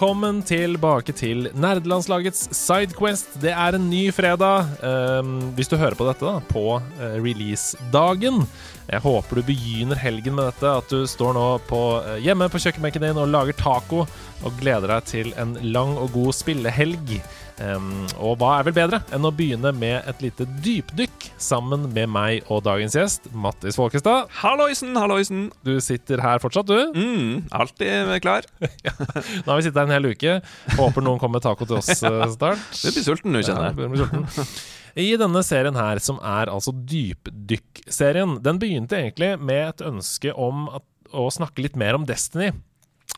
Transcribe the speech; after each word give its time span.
Velkommen 0.00 0.38
tilbake 0.48 1.12
til 1.12 1.50
nerdelandslagets 1.60 2.46
Sidequest. 2.56 3.34
Det 3.42 3.50
er 3.52 3.76
en 3.76 3.90
ny 3.90 4.06
fredag. 4.16 4.70
Um, 4.80 5.50
hvis 5.58 5.68
du 5.68 5.74
hører 5.76 5.92
på 5.92 6.06
dette 6.08 6.24
da, 6.24 6.38
på 6.40 6.62
uh, 6.80 7.02
release-dagen 7.20 8.38
Jeg 8.88 9.04
håper 9.04 9.36
du 9.36 9.42
begynner 9.50 10.00
helgen 10.00 10.38
med 10.38 10.48
dette. 10.48 10.72
At 10.72 10.88
du 10.88 11.04
står 11.04 11.36
nå 11.36 11.44
på, 11.68 11.82
uh, 12.00 12.16
hjemme 12.16 12.48
på 12.48 12.62
kjøkkenbenken 12.64 13.04
din 13.04 13.20
og 13.20 13.28
lager 13.28 13.60
taco 13.60 14.06
og 14.40 14.56
gleder 14.62 14.88
deg 14.94 15.10
til 15.12 15.34
en 15.36 15.52
lang 15.68 15.92
og 16.00 16.14
god 16.16 16.32
spillehelg. 16.32 17.18
Um, 17.60 18.06
og 18.16 18.38
hva 18.40 18.54
er 18.56 18.64
vel 18.68 18.74
bedre 18.76 19.02
enn 19.12 19.26
å 19.28 19.32
begynne 19.36 19.72
med 19.76 20.06
et 20.08 20.22
lite 20.24 20.46
dypdykk 20.64 21.26
sammen 21.40 21.90
med 21.92 22.08
meg 22.08 22.48
og 22.48 22.62
dagens 22.64 22.96
gjest, 22.96 23.28
Mattis 23.36 23.76
Folkestad. 23.76 24.30
Halloisen, 24.40 24.94
halloisen. 24.96 25.42
Du 25.66 25.74
sitter 25.84 26.22
her 26.24 26.40
fortsatt, 26.40 26.70
du? 26.70 26.96
Mm, 26.96 27.50
alltid 27.52 28.14
klar. 28.24 28.48
ja. 28.86 28.94
Nå 28.96 29.44
har 29.50 29.60
vi 29.60 29.66
sittet 29.66 29.82
her 29.82 29.88
en 29.90 29.96
hel 29.98 30.10
uke. 30.14 30.38
Håper 30.78 31.04
noen 31.04 31.20
kommer 31.20 31.38
med 31.38 31.46
taco 31.46 31.68
til 31.68 31.80
oss 31.82 31.92
uh, 32.00 32.24
snart. 32.32 32.64
Du 32.80 32.88
blir 32.88 33.04
sulten 33.04 33.34
nå, 33.34 33.44
kjenner 33.44 33.76
jeg. 33.76 34.48
I 34.98 35.12
denne 35.20 35.42
serien 35.46 35.76
her, 35.78 36.00
som 36.02 36.18
er 36.26 36.50
altså 36.50 36.72
Dypdykk-serien, 36.74 38.38
den 38.42 38.58
begynte 38.62 38.98
egentlig 38.98 39.34
med 39.38 39.68
et 39.68 39.84
ønske 39.86 40.32
om 40.34 40.66
at, 40.80 40.86
å 41.12 41.28
snakke 41.34 41.62
litt 41.66 41.78
mer 41.78 41.98
om 41.98 42.08
Destiny. 42.08 42.50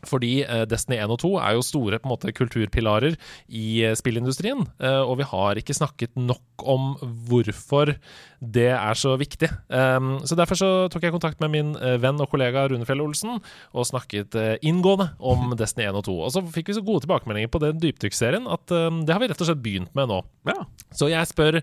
Fordi 0.09 0.43
uh, 0.43 0.65
Destiny 0.69 0.99
1 0.99 1.15
og 1.15 1.21
2 1.23 1.31
er 1.39 1.57
jo 1.57 1.65
store 1.67 2.01
på 2.03 2.09
en 2.09 2.13
måte 2.15 2.35
kulturpilarer 2.35 3.15
i 3.49 3.67
uh, 3.87 3.95
spillindustrien. 3.99 4.65
Uh, 4.83 5.03
og 5.07 5.19
vi 5.21 5.29
har 5.31 5.61
ikke 5.61 5.77
snakket 5.77 6.17
nok 6.19 6.67
om 6.67 6.93
hvorfor 7.29 7.95
det 8.43 8.71
er 8.75 8.99
så 8.99 9.15
viktig. 9.19 9.51
Um, 9.71 10.17
så 10.27 10.39
Derfor 10.39 10.59
så 10.59 10.71
tok 10.91 11.07
jeg 11.07 11.15
kontakt 11.15 11.43
med 11.43 11.53
min 11.53 11.71
venn 12.03 12.19
og 12.23 12.31
kollega 12.33 12.65
Rune 12.71 12.87
Fjell 12.87 13.03
Olsen 13.05 13.37
og 13.39 13.87
snakket 13.87 14.35
inngående 14.67 15.13
om 15.23 15.53
Destiny 15.61 15.87
1 15.87 16.01
og 16.01 16.07
2. 16.09 16.17
Og 16.27 16.35
så 16.35 16.43
fikk 16.55 16.73
vi 16.73 16.79
så 16.79 16.85
gode 16.87 17.05
tilbakemeldinger 17.05 17.53
på 17.53 17.63
den 17.63 17.79
dypdykkserien 17.83 18.49
at 18.51 18.75
um, 18.75 19.05
det 19.07 19.15
har 19.15 19.23
vi 19.23 19.31
rett 19.31 19.45
og 19.45 19.51
slett 19.51 19.63
begynt 19.63 19.95
med 19.99 20.11
nå. 20.11 20.19
Ja. 20.51 20.59
Så 20.93 21.09
jeg 21.13 21.31
spør 21.31 21.61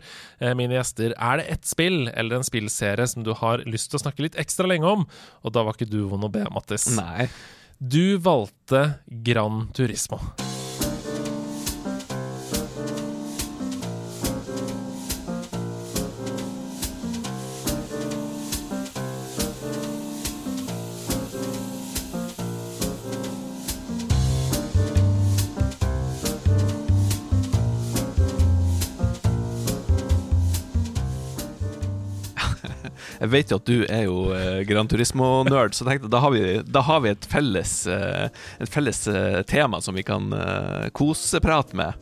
mine 0.58 0.74
gjester 0.78 1.12
er 1.14 1.40
det 1.42 1.50
ett 1.52 1.68
spill 1.68 2.08
eller 2.08 2.40
en 2.40 2.48
spillserie 2.48 3.06
som 3.12 3.26
du 3.28 3.34
har 3.38 3.62
lyst 3.68 3.92
til 3.92 4.00
å 4.00 4.04
snakke 4.06 4.24
litt 4.24 4.40
ekstra 4.40 4.70
lenge 4.70 4.88
om. 4.88 5.06
Og 5.44 5.56
da 5.56 5.66
var 5.68 5.76
ikke 5.76 5.92
du 5.92 6.02
vond 6.10 6.26
å 6.26 6.32
be, 6.32 6.48
Mattis. 6.56 6.88
Nei. 6.96 7.28
Du 7.82 8.18
valgte 8.18 9.00
Gran 9.08 9.70
Turismo. 9.72 10.49
Jeg 33.30 33.36
vet 33.36 33.52
jo 33.54 33.60
at 33.62 33.68
du 33.70 33.76
er 33.86 34.04
jo 34.08 34.18
eh, 34.34 34.64
Gran 34.66 34.90
Turismo-nerd, 34.90 35.78
så 35.78 35.86
tenkte 35.86 36.10
da 36.10 36.24
har 36.24 36.34
vi, 36.34 36.42
da 36.66 36.82
har 36.88 37.04
vi 37.06 37.14
et 37.14 37.30
felles, 37.30 37.76
eh, 37.86 38.26
et 38.58 38.74
felles 38.74 39.04
eh, 39.14 39.42
tema 39.46 39.78
som 39.86 39.94
vi 39.94 40.02
kan 40.08 40.34
eh, 40.34 40.88
koseprate 40.98 41.78
med. 41.78 41.94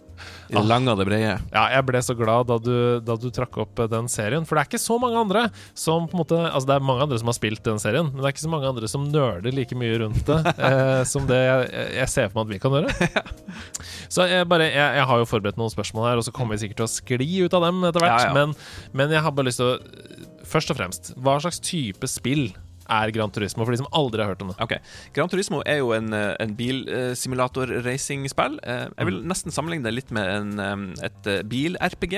I 0.50 0.56
det 0.56 0.62
Ah. 0.64 0.66
lange 0.66 0.90
og 0.90 0.98
det 0.98 1.06
brede. 1.06 1.34
Ja, 1.52 1.64
jeg 1.76 1.84
ble 1.86 2.00
så 2.02 2.16
glad 2.18 2.48
da 2.50 2.56
du, 2.58 3.00
da 3.06 3.18
du 3.20 3.28
trakk 3.36 3.58
opp 3.62 3.82
den 3.92 4.08
serien. 4.10 4.48
For 4.48 4.56
det 4.58 4.64
er 4.64 4.70
ikke 4.72 4.80
så 4.82 4.96
mange 4.98 5.20
andre 5.20 5.44
som 5.78 6.08
på 6.08 6.16
en 6.16 6.22
måte 6.24 6.40
Altså, 6.48 6.70
det 6.72 6.78
er 6.78 6.86
mange 6.88 7.04
andre 7.06 7.20
som 7.20 7.30
har 7.30 7.36
spilt 7.38 7.62
den 7.68 7.78
serien, 7.84 8.08
men 8.10 8.24
det 8.24 8.30
er 8.30 8.34
ikke 8.34 8.46
så 8.48 8.50
mange 8.54 8.72
andre 8.72 8.90
som 8.90 9.04
nerder 9.12 9.54
like 9.54 9.78
mye 9.78 10.00
rundt 10.02 10.24
det 10.26 10.40
eh, 10.70 11.04
som 11.06 11.28
det 11.30 11.38
jeg, 11.38 11.68
jeg 12.00 12.10
ser 12.16 12.32
for 12.32 12.40
meg 12.40 12.48
at 12.48 12.56
vi 12.56 12.62
kan 12.64 12.78
gjøre. 12.80 13.36
Så 14.16 14.24
jeg 14.32 14.48
bare 14.48 14.70
jeg, 14.72 14.96
jeg 15.02 15.06
har 15.12 15.20
jo 15.22 15.28
forberedt 15.28 15.60
noen 15.60 15.72
spørsmål 15.74 16.08
her, 16.08 16.22
og 16.22 16.26
så 16.26 16.32
kommer 16.32 16.56
vi 16.56 16.64
sikkert 16.64 16.80
til 16.80 16.88
å 16.88 16.92
skli 16.96 17.28
ut 17.44 17.56
av 17.58 17.66
dem 17.68 17.84
etter 17.90 18.04
hvert. 18.06 18.22
Ja, 18.24 18.30
ja. 18.30 18.36
Men, 18.38 18.56
men 18.96 19.12
jeg 19.12 19.24
har 19.26 19.36
bare 19.36 19.50
lyst 19.50 19.60
til 19.60 19.74
å 19.74 20.17
Først 20.48 20.72
og 20.72 20.78
fremst, 20.80 21.12
hva 21.20 21.36
slags 21.44 21.60
type 21.60 22.08
spill 22.08 22.54
er 22.88 23.12
Gran 23.12 23.28
Turismo, 23.36 23.66
for 23.68 23.72
de 23.76 23.82
som 23.82 23.90
aldri 23.92 24.22
har 24.24 24.30
hørt 24.32 24.42
om 24.46 24.54
det? 24.54 24.62
Ok, 24.64 24.78
Gran 25.14 25.28
Turismo 25.28 25.60
er 25.68 25.82
jo 25.82 25.90
en, 25.92 26.08
eh, 26.16 26.38
en 26.40 26.54
bilsimulator-racingspill. 26.56 28.56
Jeg 28.64 29.06
vil 29.10 29.18
nesten 29.28 29.52
sammenligne 29.52 29.84
det 29.84 29.92
litt 29.94 30.12
med 30.16 30.24
en, 30.32 30.54
eh, 30.60 30.78
et 31.10 31.28
eh, 31.28 31.42
bil-RPG. 31.44 32.16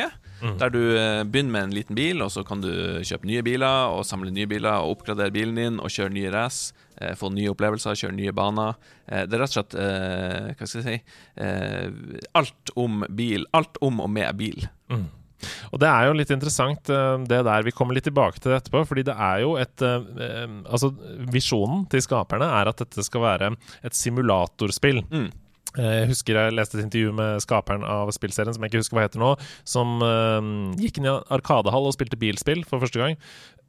Der 0.62 0.70
du 0.72 0.80
eh, 0.96 1.24
begynner 1.26 1.52
med 1.52 1.64
en 1.64 1.72
liten 1.76 1.96
bil, 1.98 2.22
og 2.22 2.30
så 2.32 2.44
kan 2.48 2.62
du 2.62 2.70
kjøpe 3.04 3.26
nye 3.28 3.42
biler 3.44 3.90
og 3.92 4.06
samle 4.08 4.30
nye 4.32 4.46
biler 4.48 4.72
og 4.86 4.92
oppgradere 5.00 5.32
bilen 5.36 5.56
din 5.58 5.80
og 5.82 5.90
kjøre 5.90 6.14
nye 6.14 6.32
race. 6.32 6.72
eh, 7.02 7.16
Få 7.16 7.30
nye 7.34 7.50
opplevelser, 7.52 7.96
kjøre 8.00 8.14
nye 8.16 8.32
baner. 8.32 8.76
Eh, 9.10 9.26
Det 9.26 9.34
er 9.34 9.40
rett 9.42 9.58
og 9.58 9.58
slett 9.58 9.76
eh, 9.76 10.54
Hva 10.54 10.68
skal 10.68 10.82
jeg 10.84 10.86
si 10.86 11.02
eh, 11.44 11.90
Alt 12.36 12.70
om 12.78 13.04
bil. 13.10 13.46
Alt 13.54 13.78
om 13.82 14.00
og 14.06 14.10
med 14.10 14.38
bil. 14.38 14.70
Og 15.74 15.82
det 15.82 15.90
er 15.90 16.08
jo 16.08 16.16
litt 16.18 16.32
interessant, 16.34 16.90
eh, 16.92 17.18
det 17.30 17.42
der 17.48 17.66
vi 17.66 17.74
kommer 17.76 17.98
litt 17.98 18.08
tilbake 18.08 18.40
til 18.40 18.54
det 18.54 18.62
etterpå. 18.62 18.86
Fordi 18.90 19.06
det 19.08 19.16
er 19.16 19.44
jo 19.46 19.56
et 19.62 19.86
eh, 19.86 20.08
eh, 20.30 20.48
Altså, 20.70 20.92
visjonen 21.34 21.86
til 21.92 22.04
skaperne 22.04 22.48
er 22.60 22.72
at 22.72 22.82
dette 22.82 23.04
skal 23.06 23.24
være 23.26 23.54
et 23.86 23.96
simulatorspill. 23.96 25.04
Mm. 25.10 25.30
Jeg 25.78 26.08
husker 26.10 26.34
jeg 26.34 26.54
leste 26.58 26.80
et 26.80 26.84
intervju 26.88 27.12
med 27.14 27.44
skaperen 27.44 27.84
av 27.86 28.10
spillserien, 28.16 28.56
som 28.56 28.64
jeg 28.66 28.72
ikke 28.72 28.82
husker 28.82 28.98
hva 28.98 29.04
heter 29.06 29.22
nå, 29.22 29.36
som 29.70 30.02
uh, 30.02 30.42
gikk 30.82 30.98
inn 30.98 31.06
i 31.06 31.12
Arkadehall 31.36 31.86
og 31.86 31.94
spilte 31.94 32.18
bilspill 32.18 32.64
for 32.66 32.82
første 32.82 32.98
gang. 32.98 33.20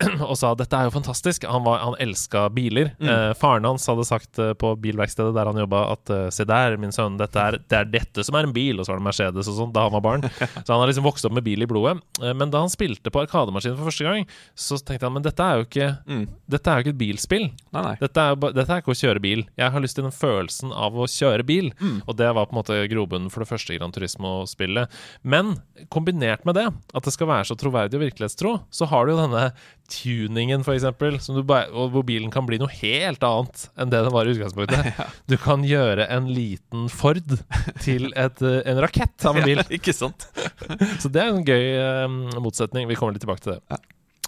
Og 0.30 0.36
sa 0.38 0.50
dette 0.56 0.76
er 0.78 0.86
jo 0.88 0.92
fantastisk. 0.94 1.44
Han, 1.50 1.62
var, 1.66 1.80
han 1.84 1.96
elska 2.00 2.46
biler. 2.56 2.92
Eh, 3.00 3.32
faren 3.38 3.66
hans 3.68 3.84
hadde 3.90 4.06
sagt 4.08 4.38
eh, 4.40 4.52
på 4.58 4.70
bilverkstedet 4.80 5.34
der 5.36 5.50
han 5.50 5.58
jobba, 5.60 5.82
at 5.92 6.12
eh, 6.14 6.26
se 6.32 6.46
der, 6.48 6.76
min 6.80 6.92
sønn, 6.94 7.18
er, 7.20 7.58
det 7.68 7.76
er 7.80 7.88
dette 7.92 8.24
som 8.24 8.38
er 8.38 8.48
en 8.48 8.54
bil. 8.56 8.80
Og 8.80 8.86
så 8.88 8.94
var 8.94 9.00
det 9.02 9.06
Mercedes 9.08 9.50
og 9.52 9.58
sånn 9.58 9.74
da 9.76 9.84
han 9.88 9.94
var 9.98 10.04
barn. 10.06 10.24
Så 10.64 10.72
han 10.72 10.80
har 10.80 10.88
liksom 10.90 11.04
vokst 11.04 11.26
opp 11.28 11.34
med 11.36 11.44
bil 11.46 11.62
i 11.64 11.68
blodet. 11.68 11.98
Eh, 12.22 12.32
men 12.36 12.52
da 12.52 12.62
han 12.64 12.72
spilte 12.72 13.12
på 13.12 13.22
Arkademaskinen 13.26 13.76
for 13.78 13.90
første 13.90 14.06
gang, 14.08 14.24
så 14.58 14.78
tenkte 14.80 15.08
han 15.08 15.16
men 15.18 15.26
dette 15.26 15.44
er 15.44 15.60
jo 15.60 15.66
ikke, 15.68 15.90
Mm. 16.10 16.24
dette 16.50 16.70
er 16.72 16.78
jo 16.80 16.84
ikke 16.86 16.94
et 16.94 17.00
bilspill. 17.00 17.44
Nei, 17.74 17.82
nei. 17.84 17.94
Dette 18.00 18.22
er, 18.30 18.38
dette 18.56 18.66
er 18.72 18.80
ikke 18.82 18.94
å 18.94 18.98
kjøre 18.98 19.20
bil. 19.22 19.44
Jeg 19.60 19.74
har 19.74 19.84
lyst 19.84 19.98
til 19.98 20.06
den 20.06 20.14
følelsen 20.16 20.72
av 20.74 20.96
å 20.96 21.06
kjøre 21.10 21.44
bil. 21.46 21.70
Og 22.08 22.16
det 22.18 22.30
var 22.36 22.48
på 22.48 22.54
en 22.56 22.60
måte 22.62 22.78
grobunnen 22.90 23.30
for 23.32 23.44
det 23.44 23.50
første 23.50 23.76
Gran 23.76 23.92
Turismo-spillet. 23.94 24.90
Men 25.22 25.56
kombinert 25.92 26.44
med 26.48 26.56
det, 26.58 26.66
at 26.94 27.06
det 27.06 27.12
skal 27.14 27.30
være 27.30 27.48
så 27.50 27.56
troverdig 27.60 27.98
og 28.00 28.04
virkelighetstro, 28.06 28.54
så 28.74 28.88
har 28.90 29.06
du 29.06 29.14
jo 29.14 29.20
denne 29.20 29.44
tuningen, 29.90 30.64
og 30.64 31.92
hvor 31.94 32.04
bilen 32.06 32.32
kan 32.32 32.46
bli 32.48 32.60
noe 32.60 32.70
helt 32.80 33.22
annet 33.26 33.66
enn 33.76 33.92
det 33.92 34.02
den 34.06 34.14
var 34.14 34.28
i 34.28 34.34
utgangspunktet. 34.34 35.04
Du 35.30 35.36
kan 35.40 35.64
gjøre 35.66 36.06
en 36.10 36.28
liten 36.32 36.88
Ford 36.90 37.36
til 37.84 38.10
et, 38.18 38.42
eh, 38.42 38.60
en 38.70 38.80
rakett 38.82 39.26
av 39.26 39.38
en 39.38 39.46
bil. 39.46 39.60
Ja, 39.60 39.66
ikke 39.76 39.92
sant? 39.94 40.26
Så 41.02 41.10
det 41.12 41.22
er 41.22 41.32
en 41.32 41.44
gøy 41.44 41.64
um, 42.06 42.20
motsetning. 42.42 42.88
Vi 42.88 42.96
kommer 42.98 43.14
litt 43.14 43.24
tilbake 43.26 43.44
til 43.44 43.58
det. 43.58 43.80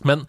Men 0.08 0.24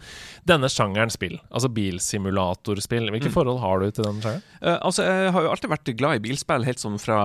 denne 0.49 0.69
sjangeren 0.71 1.11
spill, 1.13 1.37
altså 1.49 1.69
bilsimulatorspill, 1.73 3.09
hvilke 3.13 3.31
forhold 3.33 3.61
har 3.63 3.83
du 3.83 3.89
til 3.89 4.07
den 4.07 4.21
sjangeren? 4.23 4.45
Uh, 4.59 4.77
altså, 4.77 5.05
Jeg 5.07 5.33
har 5.35 5.45
jo 5.45 5.51
alltid 5.53 5.73
vært 5.73 5.93
glad 5.99 6.17
i 6.19 6.23
bilspill, 6.23 6.67
helt 6.67 6.81
sånn 6.83 6.99
fra, 7.01 7.19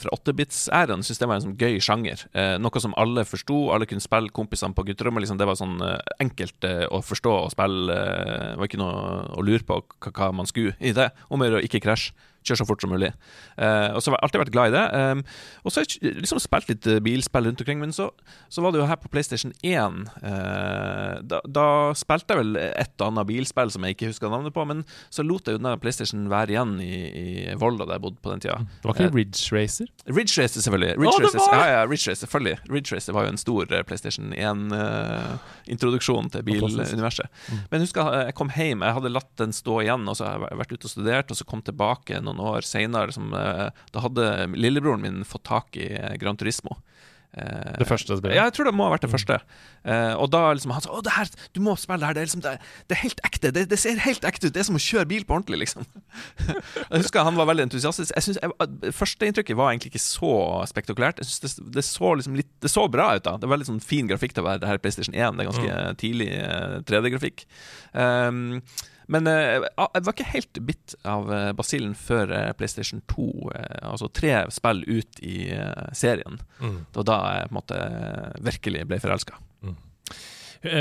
fra 0.00 0.14
8-bits-æraen. 0.16 1.04
Syns 1.06 1.22
det 1.22 1.30
var 1.30 1.40
en 1.40 1.46
sånn 1.48 1.58
gøy 1.60 1.80
sjanger. 1.84 2.26
Uh, 2.36 2.56
noe 2.62 2.82
som 2.82 2.96
alle 3.00 3.26
forsto. 3.28 3.66
Alle 3.74 3.88
kunne 3.88 4.04
spille 4.04 4.32
kompisene 4.36 4.76
på 4.76 4.86
gutterommet. 4.88 5.24
Liksom, 5.24 5.40
det 5.40 5.48
var 5.48 5.58
sånn 5.60 5.76
uh, 5.82 5.98
enkelt 6.22 6.66
å 6.66 7.02
forstå 7.04 7.34
og 7.46 7.52
spille. 7.54 7.94
det 7.96 8.56
var 8.58 8.68
ikke 8.68 8.80
noe 8.80 9.26
å 9.36 9.44
lure 9.44 9.64
på 9.66 9.80
hva 10.10 10.30
man 10.34 10.48
skulle 10.48 10.76
i 10.80 10.94
det. 10.96 11.10
Om 11.30 11.42
å 11.42 11.48
gjøre 11.48 11.62
å 11.62 11.68
ikke 11.68 11.82
krasje. 11.84 12.14
Kjøre 12.46 12.60
så 12.60 12.66
fort 12.68 12.82
som 12.82 12.92
mulig. 12.94 13.10
Eh, 13.58 13.88
og 13.90 14.02
så 14.02 14.12
har 14.12 14.16
jeg 14.16 14.26
alltid 14.26 14.42
vært 14.44 14.52
glad 14.54 14.70
i 14.70 14.74
det. 14.76 14.84
Um, 14.94 15.22
og 15.64 15.72
så 15.72 15.82
har 15.82 15.86
jeg 15.88 16.14
liksom 16.22 16.40
spilt 16.42 16.70
litt 16.70 16.86
eh, 16.90 17.00
bilspill 17.02 17.48
rundt 17.48 17.62
omkring, 17.62 17.80
men 17.82 17.94
så, 17.94 18.08
så 18.52 18.62
var 18.62 18.74
det 18.74 18.80
jo 18.80 18.88
her 18.88 19.00
på 19.02 19.10
PlayStation 19.12 19.52
1 19.66 20.06
eh, 20.22 21.16
da, 21.26 21.40
da 21.42 21.66
spilte 21.98 22.34
jeg 22.34 22.42
vel 22.42 22.60
et 22.62 22.94
og 23.02 23.10
annet 23.10 23.28
bilspill 23.28 23.72
som 23.74 23.86
jeg 23.86 23.96
ikke 23.96 24.10
husker 24.12 24.32
navnet 24.32 24.54
på, 24.54 24.64
men 24.68 24.84
så 25.12 25.24
lot 25.26 25.48
jeg 25.48 25.58
jo 25.58 25.62
den 25.62 25.82
PlayStation 25.82 26.28
være 26.32 26.54
igjen 26.54 26.76
i, 26.82 26.94
i 27.06 27.26
Volda, 27.58 27.86
der 27.88 27.98
jeg 27.98 28.04
bodde 28.06 28.22
på 28.22 28.32
den 28.32 28.44
tida. 28.44 28.60
Det 28.82 28.88
var 28.88 28.96
ikke 28.96 29.16
Ridge 29.16 29.50
Racer? 29.54 29.90
Ridge 30.06 30.36
Racer, 30.38 30.62
selvfølgelig. 30.62 30.94
Ridge 31.02 31.24
Racer, 31.24 31.42
ja, 31.50 31.66
ja, 31.72 31.82
Ridge 31.84 32.10
Racer, 32.10 32.22
selvfølgelig. 32.24 32.56
Ridge 32.72 32.94
Racer 32.94 33.16
var 33.16 33.26
jo 33.26 33.34
en 33.34 33.42
stor 33.42 33.74
PlayStation 33.88 34.32
1-introduksjon 34.36 36.30
til 36.32 36.46
biluniverset. 36.46 37.42
Men 37.70 37.80
jeg 37.80 37.88
husker 37.88 38.14
jeg 38.22 38.36
kom 38.38 38.52
hjem, 38.54 38.84
jeg 38.86 38.98
hadde 38.98 39.12
latt 39.12 39.32
den 39.40 39.54
stå 39.56 39.80
igjen, 39.84 40.06
og 40.08 40.18
så 40.18 40.28
har 40.28 40.46
jeg 40.46 40.60
vært 40.62 40.74
ute 40.76 40.88
og 40.88 40.92
studert, 40.92 41.32
og 41.32 41.38
så 41.38 41.46
kom 41.48 41.62
tilbake 41.66 42.20
noen 42.24 42.35
noen 42.36 42.56
år 42.56 42.66
seinere. 42.68 43.16
eh, 43.16 43.70
Da 43.92 44.04
hadde 44.06 44.30
lillebroren 44.56 45.00
min 45.02 45.24
fått 45.24 45.44
tak 45.48 45.76
i 45.80 45.90
eh, 45.96 46.16
Gran 46.20 46.36
Turismo. 46.36 46.78
Eh, 47.36 47.74
Det 47.82 47.84
første 47.88 48.16
spillet? 48.16 48.36
Ja, 48.38 48.46
jeg 48.48 48.54
tror 48.56 48.64
det 48.70 48.72
må 48.78 48.86
ha 48.86 48.92
vært 48.94 49.02
det 49.04 49.10
første. 49.12 49.36
Eh, 49.84 50.14
og 50.16 50.30
da 50.32 50.52
liksom 50.56 50.72
han 50.72 50.80
sa 50.80 50.88
Å, 50.94 51.02
det 51.04 51.12
her, 51.12 51.28
du 51.52 51.60
må 51.60 51.74
spille 51.76 51.98
det 52.00 52.06
her. 52.08 52.14
Det 52.16 52.22
er, 52.22 52.28
liksom, 52.30 52.40
det, 52.46 52.52
det 52.88 52.96
er 52.96 53.02
helt 53.02 53.20
ekte. 53.28 53.50
Det, 53.52 53.64
det 53.68 53.78
ser 53.82 53.98
helt 54.06 54.24
ekte 54.24 54.48
ut. 54.48 54.54
Det 54.54 54.62
er 54.62 54.68
som 54.70 54.78
å 54.78 54.80
kjøre 54.80 55.08
bil 55.10 55.26
på 55.28 55.36
ordentlig, 55.36 55.58
liksom. 55.66 55.84
jeg 56.46 57.02
husker 57.02 57.26
han 57.28 57.36
var 57.36 57.50
veldig 57.50 57.66
entusiastisk. 57.68 58.14
Jeg 58.16 58.24
synes, 58.24 58.40
Førsteinntrykket 58.96 59.58
var 59.58 59.74
egentlig 59.74 59.92
ikke 59.92 60.04
så 60.06 60.32
spektakulært. 60.70 61.20
Jeg 61.20 61.28
synes 61.28 61.58
det, 61.58 61.68
det, 61.76 61.84
så 61.84 62.14
liksom 62.16 62.38
litt 62.40 62.48
Det 62.64 62.72
så 62.72 62.86
bra 62.88 63.10
ut, 63.18 63.26
da. 63.28 63.36
Det 63.36 63.44
var 63.50 63.56
veldig 63.58 63.68
sånn 63.74 63.84
fin 63.84 64.08
grafikk 64.08 64.32
til 64.38 64.46
å 64.46 64.48
være 64.48 64.64
det 64.64 64.70
her 64.72 64.80
PlayStation 64.80 65.14
1. 65.14 65.36
Det 65.36 65.44
er 65.44 65.50
ganske 65.52 65.76
Mm. 65.76 65.96
tidlig 66.00 66.30
eh, 66.40 66.80
3D-grafikk. 66.88 67.44
Um, 67.92 68.62
men 69.08 69.26
eh, 69.30 69.60
jeg 69.62 70.02
var 70.06 70.12
ikke 70.14 70.28
helt 70.32 70.60
bitt 70.66 70.94
av 71.06 71.28
eh, 71.32 71.52
basillen 71.58 71.94
før 71.94 72.32
eh, 72.34 72.52
PlayStation 72.58 73.02
2, 73.12 73.26
eh, 73.54 73.76
altså 73.92 74.08
tre 74.12 74.32
spill 74.50 74.82
ut 74.88 75.20
i 75.22 75.50
eh, 75.54 75.90
serien. 75.94 76.40
Mm. 76.60 76.78
Det 76.90 77.02
var 77.02 77.08
da 77.12 77.18
jeg 77.36 77.48
på 77.48 77.52
en 77.54 77.58
måte 77.60 77.80
eh, 77.84 78.32
virkelig 78.50 78.86
ble 78.90 78.98
forelska. 79.04 79.38
Mm. 79.62 79.76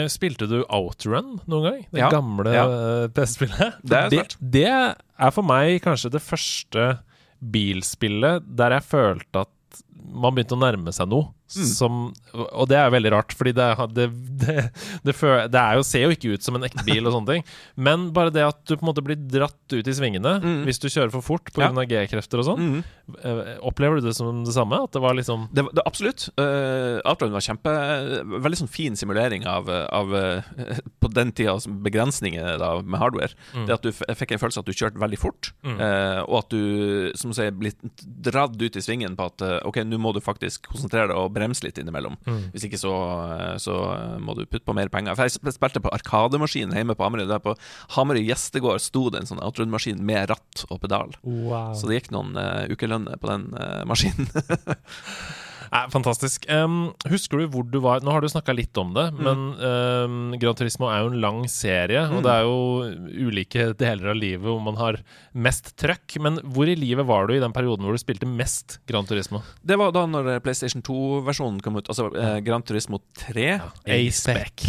Spilte 0.10 0.48
du 0.50 0.64
Outrun 0.74 1.36
noen 1.52 1.66
gang? 1.68 1.82
Det 1.92 2.00
Ja. 2.02 2.10
gamle 2.10 2.54
Ja. 2.56 2.64
eh, 2.66 3.08
PS-spillet? 3.14 3.76
Det 3.84 4.00
det, 4.10 4.24
det 4.42 4.66
er 4.72 5.32
for 5.36 5.44
meg 5.46 5.82
kanskje 5.84 6.10
det 6.16 6.24
første 6.26 6.88
bilspillet 7.56 8.46
der 8.58 8.78
jeg 8.80 8.88
følte 8.90 9.44
at 9.46 9.82
man 10.16 10.34
begynte 10.36 10.56
å 10.58 10.62
nærme 10.62 10.94
seg 10.96 11.10
noe 11.12 11.32
Mm. 11.46 11.66
som 11.70 11.98
Og 12.34 12.66
det 12.68 12.78
er 12.80 12.90
veldig 12.90 13.12
rart, 13.14 13.34
fordi 13.38 13.52
det, 13.54 13.68
det, 13.94 14.06
det, 14.42 14.56
det, 15.06 15.14
jo, 15.78 15.84
ser 15.86 16.06
jo 16.08 16.16
ikke 16.16 16.34
ut 16.34 16.46
som 16.46 16.58
en 16.58 16.66
ekte 16.66 16.84
bil 16.88 17.06
og 17.06 17.14
sånne 17.14 17.36
ting. 17.36 17.46
Men 17.78 18.08
bare 18.16 18.34
det 18.34 18.44
at 18.48 18.64
du 18.66 18.74
på 18.74 18.82
en 18.82 18.90
måte 18.90 19.04
blir 19.06 19.20
dratt 19.20 19.54
ut 19.76 19.86
i 19.88 19.94
svingene 19.96 20.36
Mm. 20.46 20.64
hvis 20.66 20.80
du 20.82 20.88
kjører 20.90 21.14
for 21.14 21.24
fort 21.26 21.52
pga. 21.54 21.70
Ja. 21.70 21.86
G-krefter 21.86 22.42
og 22.42 22.48
sånn, 22.50 22.64
Mm. 22.66 23.60
opplever 23.62 24.02
du 24.02 24.08
det 24.08 24.16
som 24.18 24.44
det 24.44 24.54
samme? 24.56 24.82
At 24.84 24.92
det 24.92 25.02
var 25.02 25.14
liksom 25.14 25.48
Det, 25.54 25.64
det, 25.74 25.84
absolutt. 25.86 26.28
Uh, 26.40 26.98
Outrun 27.06 27.32
var 27.32 27.44
kjempe 27.46 27.72
Veldig 28.42 28.60
sånn 28.64 28.72
fin 28.72 28.96
simulering 28.98 29.46
av, 29.46 29.70
av 29.70 30.14
uh, 30.14 30.42
På 31.02 31.12
den 31.14 31.32
tida 31.32 31.56
begrensninger 31.86 32.58
da, 32.60 32.82
med 32.82 33.00
hardware. 33.00 33.36
Mm. 33.54 33.66
Det 33.68 33.76
at 33.78 33.86
du 33.86 33.92
fikk 33.94 34.34
en 34.36 34.42
følelse 34.42 34.64
at 34.64 34.68
du 34.68 34.74
kjørte 34.74 35.00
veldig 35.02 35.20
fort, 35.20 35.52
eh, 35.64 36.20
og 36.26 36.38
at 36.40 36.50
du 36.54 37.12
som 37.18 37.32
du 37.32 37.38
sier, 37.38 37.54
blitt 37.56 37.80
dratt 38.26 38.56
ut 38.60 38.78
i 38.80 38.84
svingen 38.84 39.16
på 39.18 39.28
at 39.30 39.44
uh, 39.46 39.58
OK, 39.68 39.82
nå 39.88 40.00
må 40.02 40.14
du 40.16 40.22
faktisk 40.24 40.68
konsentrere 40.72 41.12
deg 41.12 41.20
og 41.20 41.35
bremse 41.36 41.66
litt 41.66 41.80
innimellom. 41.82 42.18
Mm. 42.26 42.42
Hvis 42.56 42.66
ikke 42.68 42.80
så, 42.82 42.94
så 43.62 43.76
må 44.24 44.38
du 44.38 44.46
putte 44.46 44.66
på 44.68 44.76
mer 44.78 44.92
penger. 44.94 45.18
For 45.18 45.28
jeg 45.28 45.36
sp- 45.38 45.54
spilte 45.56 45.84
på 45.84 45.92
Arkademaskin 45.96 46.74
hjemme 46.76 46.96
på 46.98 47.06
Hamarøy. 47.08 47.28
Der 47.30 47.44
på 47.44 47.56
Hamarøy 47.98 48.24
gjestegård 48.26 48.84
sto 48.84 49.08
det 49.14 49.24
en 49.24 49.32
sånn 49.34 49.44
outrun-maskin 49.46 50.02
med 50.06 50.30
ratt 50.34 50.66
og 50.70 50.82
pedal. 50.84 51.16
Wow. 51.24 51.74
Så 51.78 51.90
det 51.92 52.02
gikk 52.02 52.14
noen 52.16 52.36
uh, 52.40 52.66
ukelønner 52.72 53.20
på 53.22 53.32
den 53.32 53.50
uh, 53.56 53.84
maskinen. 53.90 54.32
Nei, 55.72 55.84
fantastisk. 55.94 56.46
Um, 56.52 56.94
husker 57.10 57.42
du 57.42 57.48
hvor 57.54 57.66
du 57.70 57.80
var 57.84 58.04
Nå 58.06 58.12
har 58.14 58.22
du 58.22 58.28
snakka 58.32 58.54
litt 58.56 58.76
om 58.78 58.94
det, 58.96 59.08
men 59.18 59.46
um, 59.60 60.18
Gran 60.42 60.56
Turismo 60.58 60.90
er 60.92 61.04
jo 61.04 61.12
en 61.14 61.20
lang 61.24 61.44
serie, 61.52 62.04
og 62.10 62.16
Mm. 62.20 62.24
det 62.26 62.32
er 62.36 62.44
jo 62.46 63.28
ulike 63.30 63.66
deler 63.80 64.12
av 64.14 64.16
livet 64.20 64.46
hvor 64.46 64.62
man 64.64 64.78
har 64.80 65.00
mest 65.34 65.74
trøkk. 65.82 66.18
Men 66.24 66.38
hvor 66.44 66.70
i 66.70 66.76
livet 66.80 67.06
var 67.08 67.28
du 67.28 67.36
i 67.36 67.42
den 67.44 67.54
perioden 67.56 67.86
hvor 67.86 67.96
du 67.98 68.02
spilte 68.02 68.28
mest 68.30 68.78
Gran 68.88 69.06
Turismo? 69.10 69.42
Det 69.66 69.78
var 69.80 69.92
da 69.96 70.06
når 70.08 70.40
PlayStation 70.46 70.84
2-versjonen 70.86 71.62
kom 71.66 71.76
ut, 71.80 71.90
altså 71.92 72.08
eh, 72.16 72.40
Gran 72.46 72.64
Turismo 72.64 73.02
3. 73.26 73.50
A-spec. 73.98 74.66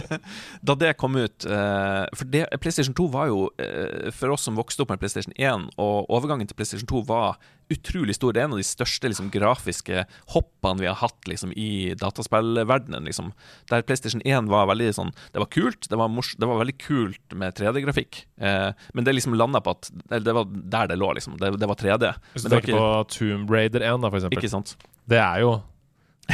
Da 0.66 0.74
det 0.78 0.94
kom 1.00 1.16
ut 1.16 1.44
eh, 1.46 2.04
For 2.16 2.28
det, 2.30 2.46
PlayStation 2.60 2.94
2 2.96 3.06
var 3.12 3.30
jo, 3.30 3.46
eh, 3.60 4.10
for 4.14 4.34
oss 4.34 4.44
som 4.48 4.58
vokste 4.58 4.84
opp 4.84 4.92
med 4.94 5.00
PlayStation 5.02 5.34
1, 5.36 5.70
og 5.80 6.10
overgangen 6.10 6.48
til 6.48 6.56
PlayStation 6.58 6.88
2 6.90 7.04
var 7.08 7.38
utrolig 7.70 8.16
stor. 8.16 8.34
Det 8.34 8.42
er 8.42 8.48
en 8.48 8.56
av 8.56 8.60
de 8.60 8.66
største 8.66 9.10
liksom, 9.10 9.30
grafiske 9.32 10.04
hoppene 10.34 10.82
vi 10.82 10.88
har 10.90 10.98
hatt 11.00 11.30
liksom, 11.30 11.54
i 11.56 11.94
dataspillverdenen. 11.98 13.06
Liksom. 13.08 13.32
Der 13.70 13.84
PlayStation 13.86 14.22
1 14.26 14.50
var 14.50 14.68
veldig 14.70 14.90
sånn 14.96 15.12
Det 15.32 15.42
var 15.42 15.50
kult, 15.52 15.88
det 15.90 15.98
var, 15.98 16.10
det 16.10 16.50
var 16.50 16.60
veldig 16.62 16.76
kult 16.82 17.36
med 17.38 17.56
3D-grafikk, 17.58 18.24
eh, 18.42 18.70
men 18.94 19.06
det 19.06 19.14
liksom 19.16 19.36
landa 19.38 19.62
på 19.64 19.74
at 19.76 19.90
eller 20.10 20.24
Det 20.26 20.36
var 20.36 20.54
der 20.76 20.92
det 20.92 21.00
lå, 21.00 21.12
liksom. 21.18 21.38
Det, 21.40 21.54
det 21.60 21.68
var 21.70 21.78
3D. 21.78 22.14
Hvis 22.34 22.46
du 22.46 22.52
tenker 22.52 22.74
ikke, 22.74 22.80
på 22.80 23.16
Tomb 23.16 23.52
Raider 23.54 23.84
1, 23.86 24.00
da, 24.02 24.10
for 24.10 24.20
eksempel. 24.20 24.40
Ikke 24.40 24.52
sant? 24.52 24.76
Det 25.10 25.18
er 25.20 25.44
jo 25.44 25.58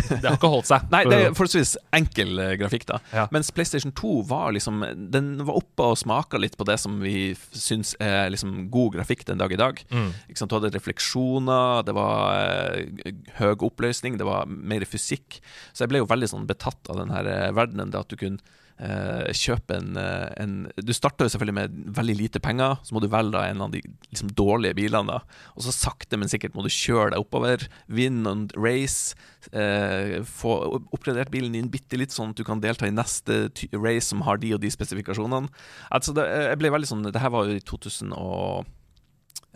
Det 0.20 0.25
har 0.25 0.37
ikke 0.38 0.50
holdt 0.52 0.69
seg. 0.70 0.87
Nei, 0.93 1.02
det 1.08 1.19
er 1.19 1.37
forholdsvis 1.37 1.76
enkel 1.96 2.43
eh, 2.43 2.54
grafikk, 2.60 2.87
da. 2.88 3.00
Ja. 3.14 3.26
Mens 3.34 3.50
PlayStation 3.54 3.94
2 3.96 4.12
var 4.31 4.54
liksom 4.56 4.82
Den 5.12 5.31
var 5.46 5.60
oppe 5.60 5.90
og 5.93 5.98
smaka 6.00 6.40
litt 6.40 6.56
på 6.58 6.66
det 6.69 6.78
som 6.82 6.98
vi 7.02 7.32
syns 7.52 7.94
er 8.02 8.31
liksom 8.32 8.69
god 8.75 8.96
grafikk 8.98 9.26
den 9.28 9.40
dag 9.43 9.52
i 9.52 9.60
dag. 9.60 9.81
Mm. 9.90 10.10
Ikke 10.28 10.40
sant? 10.43 10.52
Du 10.52 10.58
hadde 10.58 10.75
refleksjoner, 10.75 11.82
det 11.87 11.96
var 11.96 12.37
uh, 12.37 13.10
høy 13.40 13.54
oppløsning, 13.56 14.19
det 14.20 14.28
var 14.28 14.46
mer 14.46 14.84
fysikk. 14.88 15.40
Så 15.72 15.84
jeg 15.84 15.93
ble 15.93 16.02
jo 16.02 16.10
veldig 16.10 16.31
sånn 16.32 16.49
betatt 16.49 16.92
av 16.92 17.00
den 17.02 17.12
her 17.14 17.28
eh, 17.31 17.50
verdenen, 17.56 17.92
det 17.92 18.02
at 18.02 18.12
du 18.12 18.19
kunne 18.20 18.56
eh, 18.82 19.32
kjøpe 19.37 19.76
en, 19.78 19.96
eh, 20.00 20.28
en 20.43 20.55
Du 20.76 20.93
starter 20.96 21.26
jo 21.26 21.32
selvfølgelig 21.34 21.56
med 21.56 21.76
veldig 21.96 22.17
lite 22.19 22.43
penger, 22.43 22.78
så 22.82 22.94
må 22.94 23.02
du 23.02 23.08
velge 23.12 23.40
en 23.40 23.64
av 23.64 23.73
de 23.73 23.82
liksom, 24.11 24.32
dårlige 24.37 24.76
bilene. 24.78 25.06
da 25.06 25.20
Og 25.56 25.67
så 25.67 25.75
sakte, 25.75 26.19
men 26.19 26.28
sikkert 26.28 26.56
må 26.56 26.64
du 26.67 26.73
kjøre 26.73 27.14
deg 27.14 27.23
oppover, 27.23 27.67
Vinn 27.88 28.26
and 28.26 28.52
race, 28.56 29.14
eh, 29.52 30.23
få 30.23 30.81
oppgradert 30.93 31.31
bilen 31.31 31.52
din 31.56 31.70
bitte 31.73 31.99
litt, 31.99 32.14
sånn 32.14 32.34
at 32.34 32.37
du 32.37 32.44
kan 32.44 32.61
delta 32.61 32.87
i 32.87 32.94
neste 32.94 33.50
race 33.73 34.08
som 34.08 34.25
har 34.26 34.38
de 34.38 34.55
og 34.55 34.61
de 34.61 34.70
spesifikasjonene. 34.73 35.49
Altså, 35.90 36.14
det, 36.17 36.26
jeg 36.26 36.58
ble 36.61 36.73
veldig 36.75 36.88
sånn 36.88 37.06
Det 37.06 37.20
her 37.20 37.31
var 37.31 37.46
jo 37.46 37.56
i 37.56 37.64
2000 37.64 38.12
og 38.17 38.67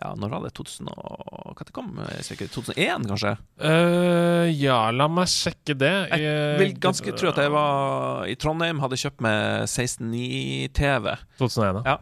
ja, 0.01 0.11
når 0.17 0.33
var 0.33 0.45
det? 0.45 0.53
2000 0.57 0.91
og, 0.91 1.51
Hva 1.55 1.67
det 1.67 1.75
kom? 1.75 1.91
Ikke, 2.19 2.49
2001, 2.51 3.07
kanskje? 3.11 3.33
Uh, 3.61 4.47
ja, 4.49 4.77
la 4.95 5.07
meg 5.11 5.29
sjekke 5.31 5.75
det. 5.77 5.95
Jeg 6.11 6.55
vil 6.61 6.77
ganske 6.81 7.13
tro 7.17 7.31
at 7.31 7.41
jeg 7.41 7.53
var 7.53 8.25
i 8.29 8.37
Trondheim, 8.39 8.81
hadde 8.83 8.99
kjøpt 8.99 9.21
meg 9.23 9.67
16.9-TV. 9.69 11.11
2001, 11.41 11.83
ja. 11.85 11.93
Ja. 11.93 11.99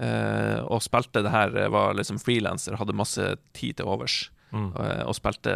Uh, 0.00 0.58
og 0.72 0.84
spilte 0.84 1.20
det 1.24 1.32
her, 1.32 1.56
var 1.72 1.96
liksom 1.96 2.20
frilanser, 2.22 2.78
hadde 2.80 2.96
masse 2.96 3.34
tid 3.56 3.80
til 3.80 3.90
overs. 3.90 4.28
Mm. 4.50 4.70
eh, 4.74 5.02
og 5.06 5.14
spilte 5.14 5.54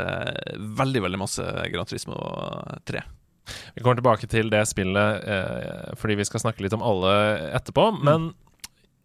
veldig, 0.79 1.03
veldig 1.07 1.21
masse 1.21 1.45
Gran 1.73 1.89
Turismo 1.89 2.19
3. 2.87 3.03
Vi 3.77 3.83
kommer 3.83 3.99
tilbake 3.99 4.29
til 4.31 4.49
det 4.53 4.63
spillet 4.71 5.27
eh, 5.29 5.91
fordi 6.01 6.17
vi 6.17 6.25
skal 6.25 6.47
snakke 6.47 6.65
litt 6.65 6.77
om 6.77 6.85
alle 6.85 7.13
etterpå. 7.59 7.91
Mm. 7.97 8.01
Men 8.07 8.29
eh, 8.31 8.44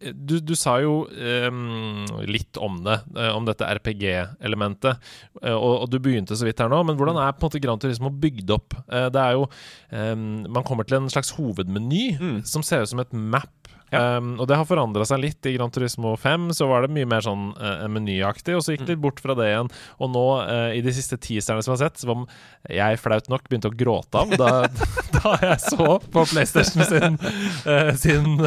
du, 0.00 0.38
du 0.40 0.54
sa 0.56 0.78
jo 0.80 1.02
um, 1.10 2.06
litt 2.24 2.56
om 2.56 2.78
det, 2.86 2.96
eh, 3.16 3.30
om 3.36 3.44
dette 3.44 3.66
RPG-elementet. 3.78 4.96
Eh, 5.42 5.52
og, 5.54 5.74
og 5.84 5.90
du 5.92 5.98
begynte 6.02 6.36
så 6.38 6.46
vidt 6.48 6.62
her 6.62 6.70
nå, 6.72 6.80
men 6.88 6.96
hvordan 6.96 7.20
er 7.20 7.34
på 7.36 7.44
en 7.44 7.48
måte 7.50 7.60
Gran 7.62 7.82
Turismo 7.82 8.08
bygd 8.22 8.52
opp? 8.56 8.76
Eh, 8.88 9.08
det 9.12 9.20
er 9.20 9.36
jo 9.36 9.44
um, 9.92 10.24
Man 10.48 10.64
kommer 10.66 10.88
til 10.88 11.00
en 11.02 11.10
slags 11.12 11.34
hovedmeny 11.36 12.16
Mm. 12.20 12.40
som 12.48 12.62
ser 12.64 12.82
ut 12.82 12.90
som 12.90 13.00
et 13.02 13.12
map. 13.12 13.52
Ja. 13.90 14.18
Um, 14.18 14.34
og 14.38 14.46
det 14.50 14.58
har 14.58 14.68
forandra 14.68 15.04
seg 15.08 15.22
litt. 15.22 15.46
I 15.46 15.56
Gran 15.56 15.72
Turismo 15.74 16.14
5 16.20 16.50
så 16.56 16.68
var 16.70 16.84
det 16.84 16.92
mye 16.94 17.08
mer 17.10 17.24
sånn 17.26 17.50
uh, 17.58 17.86
menyaktig, 17.90 18.54
og 18.56 18.64
så 18.64 18.74
gikk 18.74 18.84
det 18.86 18.94
litt 18.94 19.02
bort 19.02 19.20
fra 19.22 19.36
det 19.38 19.48
igjen. 19.50 19.70
Og 19.98 20.12
nå, 20.14 20.26
uh, 20.46 20.70
i 20.76 20.82
de 20.84 20.94
siste 20.94 21.18
teaserne 21.20 21.64
som 21.64 21.74
jeg 21.74 21.80
har 21.80 21.90
sett, 21.90 22.02
som 22.04 22.26
jeg 22.70 23.00
flaut 23.02 23.30
nok 23.32 23.48
begynte 23.50 23.72
å 23.72 23.76
gråte 23.76 24.22
av 24.22 24.34
da, 24.38 24.52
da 25.18 25.34
jeg 25.42 25.58
så 25.66 25.98
på 26.06 26.24
PlayStation 26.30 26.86
sin, 26.86 27.18
uh, 27.66 27.92
sin 27.98 28.40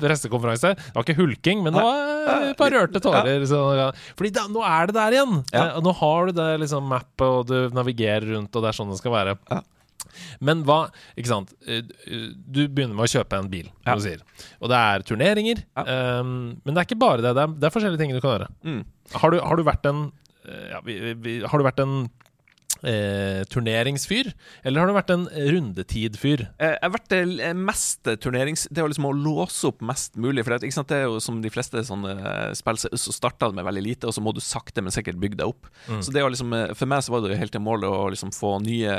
pressekonferanse. 0.00 0.74
Det 0.78 0.96
var 0.96 1.06
ikke 1.06 1.18
hulking, 1.22 1.64
men 1.66 1.76
det 1.76 1.86
var 1.86 2.50
et 2.50 2.58
par 2.58 2.74
rørte 2.74 3.02
tårer. 3.04 3.46
Så, 3.48 3.62
ja. 3.78 3.88
Fordi 4.18 4.34
da, 4.34 4.48
nå 4.50 4.66
er 4.66 4.90
det 4.90 4.98
der 4.98 5.18
igjen! 5.18 5.42
Ja. 5.54 5.66
Nå 5.84 5.94
har 6.02 6.28
du 6.28 6.38
det 6.40 6.52
liksom 6.64 6.90
mappet, 6.90 7.26
og 7.28 7.48
du 7.48 7.74
navigerer 7.74 8.26
rundt, 8.34 8.54
og 8.54 8.64
det 8.64 8.72
er 8.72 8.80
sånn 8.82 8.90
det 8.92 8.98
skal 9.00 9.14
være. 9.14 9.38
Ja. 9.50 9.62
Men 10.40 10.62
hva 10.68 10.78
Ikke 11.16 11.30
sant. 11.32 11.52
eh, 11.66 11.82
Du 11.82 12.62
begynner 12.68 12.94
med 12.96 13.06
å 13.06 13.10
kjøpe 13.12 13.38
en 13.38 13.48
bil, 13.52 13.68
Ja. 13.86 13.94
Og 14.60 14.68
det 14.72 14.76
er 14.78 15.04
turneringer. 15.08 15.64
Ja. 15.76 16.20
Um, 16.20 16.60
men 16.64 16.74
det 16.74 16.82
er 16.82 16.88
ikke 16.88 17.00
bare 17.00 17.22
det. 17.22 17.34
Det 17.34 17.42
er, 17.44 17.54
det 17.58 17.68
er 17.68 17.74
forskjellige 17.74 17.98
ting 18.02 18.12
du 18.16 18.20
kan 18.20 18.34
gjøre. 18.38 18.48
Mm. 18.64 18.80
Har 19.14 19.30
du, 19.30 19.38
har 19.40 19.56
du 19.56 19.62
vært 19.66 19.86
en 19.90 20.02
eh, 20.46 20.68
ja, 20.74 20.80
vi, 20.84 20.98
vi, 21.14 21.38
Har 21.44 21.58
du 21.58 21.64
vært 21.66 21.80
en 21.84 21.94
eh, 22.82 23.42
turneringsfyr, 23.50 24.32
eller 24.64 24.80
har 24.80 24.86
du 24.90 24.94
vært 24.96 25.10
en 25.14 25.26
rundetidfyr? 25.28 26.44
Eh, 26.58 26.74
Jeg 26.76 26.82
har 26.82 26.92
vært 26.94 27.14
mest 27.58 28.08
turnerings... 28.22 28.66
Det 28.70 28.82
var 28.84 28.88
liksom 28.92 29.08
å 29.08 29.12
låse 29.16 29.66
opp 29.70 29.80
mest 29.82 30.16
mulig. 30.16 30.44
For 30.46 30.56
det, 30.58 30.70
det 30.70 30.96
er 30.98 31.06
jo 31.08 31.18
som 31.22 31.40
de 31.42 31.50
fleste 31.52 31.82
sånne 31.88 32.14
eh, 32.18 32.52
spill, 32.58 32.78
så 32.78 32.90
så 32.98 33.12
starta 33.14 33.48
det 33.50 33.58
med 33.58 33.66
veldig 33.68 33.82
lite, 33.84 34.06
og 34.08 34.14
så 34.16 34.22
må 34.24 34.32
du 34.36 34.40
sakte, 34.44 34.82
men 34.84 34.92
sikkert 34.94 35.18
bygge 35.22 35.38
deg 35.40 35.50
opp. 35.52 35.68
Mm. 35.88 36.02
Så 36.04 36.12
det 36.14 36.22
var 36.24 36.30
liksom, 36.34 36.52
eh, 36.56 36.74
For 36.78 36.86
meg 36.90 37.02
så 37.06 37.12
var 37.14 37.22
det 37.24 37.34
jo 37.34 37.40
helt 37.40 37.54
til 37.54 37.64
målet 37.64 37.88
å 37.90 38.08
liksom 38.12 38.32
få 38.36 38.56
nye, 38.64 38.94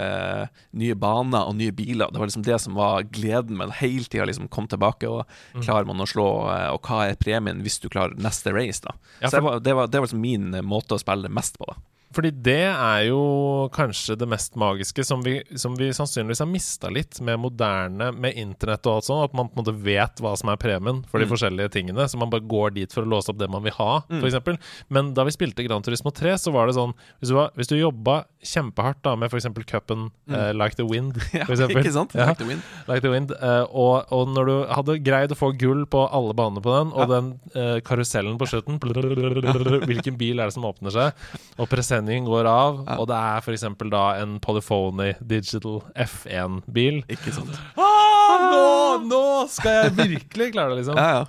nye 0.79 0.95
baner 0.99 1.47
og 1.49 1.55
nye 1.59 1.73
biler. 1.75 2.11
Det 2.11 2.19
var 2.21 2.29
liksom 2.31 2.45
det 2.47 2.59
som 2.63 2.75
var 2.79 3.03
gleden 3.09 3.57
med 3.59 3.69
det. 3.71 3.79
Hele 3.83 4.05
tida 4.09 4.25
liksom 4.29 4.49
komme 4.49 4.69
tilbake, 4.71 5.07
og 5.09 5.25
Mm. 5.53 5.63
klarer 5.65 5.85
man 5.87 5.97
å 6.03 6.05
slå, 6.07 6.25
eh, 6.51 6.69
og 6.73 6.81
hva 6.85 7.09
er 7.09 7.15
premien 7.15 7.61
hvis 7.63 7.79
du 7.81 7.87
klarer 7.89 8.15
neste 8.21 8.51
race, 8.53 8.81
da. 8.81 8.93
Ja, 9.21 9.29
så 9.29 9.39
for- 9.41 9.41
det 9.41 9.43
var, 9.49 9.59
det, 9.59 9.73
var, 9.75 9.87
det 9.87 9.99
var 9.99 10.07
liksom 10.07 10.21
min 10.21 10.53
eh, 10.55 10.61
måte 10.61 10.95
å 10.95 10.99
spille 11.01 11.29
mest 11.29 11.57
på, 11.57 11.65
da. 11.67 11.75
Fordi 12.11 12.31
det 12.41 12.55
er 12.73 13.03
jo 13.09 13.69
kanskje 13.71 14.15
det 14.17 14.27
mest 14.27 14.55
magiske 14.57 15.03
som 15.05 15.21
vi, 15.21 15.43
som 15.55 15.75
vi 15.77 15.91
sannsynligvis 15.93 16.39
har 16.41 16.47
mista 16.49 16.89
litt 16.89 17.19
med 17.21 17.37
moderne, 17.39 18.07
med 18.17 18.33
internett 18.35 18.87
og 18.89 18.95
alt 18.95 19.05
sånt. 19.05 19.27
At 19.29 19.35
man 19.37 19.49
på 19.51 19.59
en 19.59 19.63
måte 19.63 19.75
vet 19.85 20.17
hva 20.23 20.31
som 20.39 20.49
er 20.49 20.57
premien 20.57 21.03
for 21.05 21.19
de 21.21 21.25
Mm. 21.27 21.33
forskjellige 21.35 21.69
tingene. 21.75 22.07
Så 22.09 22.17
man 22.17 22.31
bare 22.31 22.41
går 22.49 22.73
dit 22.73 22.91
for 22.91 23.03
å 23.05 23.09
låse 23.13 23.29
opp 23.29 23.37
det 23.37 23.49
man 23.49 23.61
vil 23.61 23.73
ha, 23.77 24.01
Mm. 24.09 24.23
f.eks. 24.23 24.57
Men 24.89 25.13
da 25.13 25.23
vi 25.23 25.31
spilte 25.31 25.63
Gran 25.67 25.83
Turismo 25.85 26.09
3, 26.11 26.33
så 26.41 26.51
var 26.51 26.65
det 26.65 26.75
sånn 26.75 26.93
Hvis 27.21 27.29
du, 27.29 27.35
var, 27.35 27.51
hvis 27.55 27.67
du 27.67 27.75
jobba 27.77 28.25
kjempehardt 28.41 29.03
da 29.03 29.15
med 29.15 29.29
f.eks. 29.31 29.45
cupen 29.67 30.09
eh, 30.31 30.51
Like 30.53 30.75
the 30.75 30.85
Wind, 30.85 31.13
Mm. 31.13 31.33
Ja, 31.33 31.45
ikke 31.45 31.91
sant? 31.93 32.13
Ja. 32.15 32.25
Like 32.29 32.37
the 32.39 32.45
wind. 32.49 32.61
Like 32.87 33.01
the 33.01 33.09
Wind. 33.11 33.31
Uh, 33.31 33.65
og, 33.69 34.05
og 34.11 34.27
når 34.33 34.45
du 34.45 34.73
hadde 34.73 34.97
greid 35.03 35.29
å 35.29 35.37
få 35.37 35.51
gull 35.57 35.85
på 35.85 36.07
alle 36.11 36.33
banene 36.33 36.61
på 36.61 36.73
den, 36.73 36.91
og 36.93 37.05
Ja. 37.05 37.19
den 37.21 37.39
uh, 37.55 37.79
karusellen 37.81 38.37
på 38.39 38.47
slutten 38.49 38.79
Hvilken 39.89 40.17
bil 40.17 40.39
er 40.39 40.49
det 40.49 40.53
som 40.55 40.65
åpner 40.65 40.91
seg? 40.93 41.13
Og 41.59 41.69
presenningen 41.99 42.25
går 42.25 42.45
av, 42.47 42.85
Ja. 42.87 42.95
og 42.99 43.07
det 43.07 43.15
er 43.15 43.37
f.eks. 43.43 43.63
da 43.91 44.03
en 44.21 44.39
Polyphony 44.39 45.13
Digital 45.21 45.81
F1-bil. 45.95 47.03
Ikke 47.09 47.33
sant? 47.33 47.51
Ah, 47.77 48.49
nå, 48.51 49.07
nå 49.09 49.47
skal 49.49 49.83
jeg 49.89 49.95
virkelig 49.97 50.51
klare 50.53 50.69
det, 50.75 50.77
liksom! 50.83 50.95
Ja, 50.97 51.19
ja. 51.19 51.25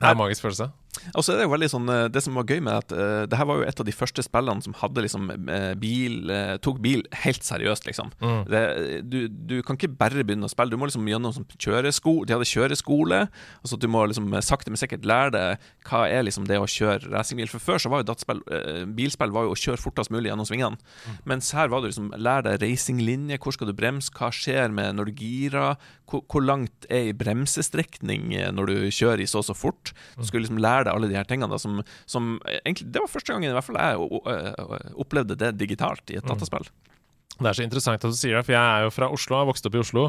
Det 0.00 0.06
er 0.08 0.10
en 0.14 0.18
magisk 0.18 0.42
følelse. 0.42 0.70
Og 1.14 1.24
så 1.24 1.32
er 1.32 1.40
det 1.40 1.46
jo 1.46 1.52
veldig 1.52 1.68
sånn 1.70 1.90
eh, 1.92 2.06
Det 2.12 2.22
som 2.24 2.36
var 2.38 2.48
gøy 2.50 2.60
med 2.66 2.74
at 2.74 2.92
uh, 2.94 3.22
det 3.30 3.38
her 3.38 3.46
var 3.48 3.60
jo 3.60 3.66
et 3.68 3.82
av 3.82 3.86
de 3.86 3.94
første 3.94 4.24
spillene 4.26 4.64
som 4.64 4.74
hadde 4.80 5.04
liksom 5.04 5.30
eh, 5.30 5.72
bil 5.78 6.30
uh, 6.30 6.56
Tok 6.62 6.80
bil 6.82 7.04
helt 7.22 7.46
seriøst, 7.46 7.86
liksom. 7.88 8.10
Mm. 8.20 8.40
Det, 8.50 8.62
du, 9.06 9.18
du 9.30 9.56
kan 9.66 9.78
ikke 9.78 9.92
bare 10.00 10.24
begynne 10.26 10.48
å 10.48 10.52
spille, 10.52 10.72
du 10.72 10.80
må 10.80 10.88
liksom 10.88 11.06
gjennom 11.08 11.34
sånn 11.34 11.46
kjøresko 11.54 12.14
De 12.26 12.36
hadde 12.36 12.48
kjøreskole, 12.50 13.22
så 13.64 13.78
at 13.78 13.84
du 13.84 13.88
må 13.90 14.02
liksom 14.10 14.28
sakte, 14.44 14.72
men 14.72 14.80
sikkert 14.80 15.06
lære 15.08 15.34
deg 15.36 15.68
hva 15.88 16.02
er 16.10 16.24
liksom 16.26 16.46
det 16.48 16.58
å 16.60 16.68
kjøre 16.68 17.10
racingbil. 17.12 17.48
For 17.50 17.62
før 17.62 17.82
så 17.82 17.92
var 17.92 18.02
jo 18.02 18.10
dataspill, 18.10 18.42
uh, 18.50 18.84
bilspill 18.98 19.34
var 19.34 19.46
jo 19.46 19.54
å 19.54 19.60
kjøre 19.60 19.80
fortest 19.80 20.12
mulig 20.12 20.30
gjennom 20.30 20.48
svingene. 20.48 20.80
Mens 21.28 21.50
her 21.56 21.70
var 21.72 21.82
det 21.82 21.92
liksom 21.92 22.12
lære 22.16 22.50
deg 22.50 22.64
racinglinje, 22.64 23.40
hvor 23.40 23.56
skal 23.56 23.70
du 23.70 23.76
bremse, 23.76 24.12
hva 24.16 24.30
skjer 24.34 24.74
med 24.74 24.98
når 24.98 25.10
du 25.10 25.24
girer, 25.24 25.90
hvor, 26.10 26.24
hvor 26.30 26.44
langt 26.44 26.88
er 26.90 27.10
ei 27.10 27.16
bremsestrekning 27.16 28.32
når 28.54 28.70
du 28.70 28.76
kjører 28.92 29.22
i 29.24 29.28
så 29.30 29.40
og 29.40 29.48
så 29.48 29.56
fort. 29.56 29.92
Du 30.18 30.26
skulle 30.26 30.44
liksom 30.44 30.60
lære 30.60 30.79
deg 30.86 30.94
alle 30.94 31.08
de 31.10 31.16
her 31.18 31.24
tingene 31.28 31.50
da, 31.50 31.58
som, 31.60 31.80
som 32.06 32.36
egentlig 32.64 32.90
Det 32.92 33.00
var 33.04 33.12
første 33.12 33.32
gangen 33.34 33.50
i 33.50 33.56
hvert 33.56 33.66
fall 33.68 33.80
jeg 33.80 33.98
o- 33.98 35.00
opplevde 35.04 35.36
det 35.40 35.54
digitalt 35.60 36.10
i 36.14 36.18
et 36.20 36.26
dataspill. 36.26 36.68
Det 37.40 37.48
er 37.48 37.56
så 37.56 37.62
interessant 37.64 38.02
at 38.04 38.12
du 38.12 38.16
sier 38.18 38.34
det, 38.36 38.42
for 38.44 38.52
jeg 38.52 38.60
er 38.60 38.82
jo 38.84 38.90
fra 38.92 39.06
Oslo, 39.08 39.32
jeg 39.32 39.40
har 39.40 39.48
vokst 39.48 39.64
opp 39.64 39.76
i 39.78 39.80
Oslo. 39.80 40.02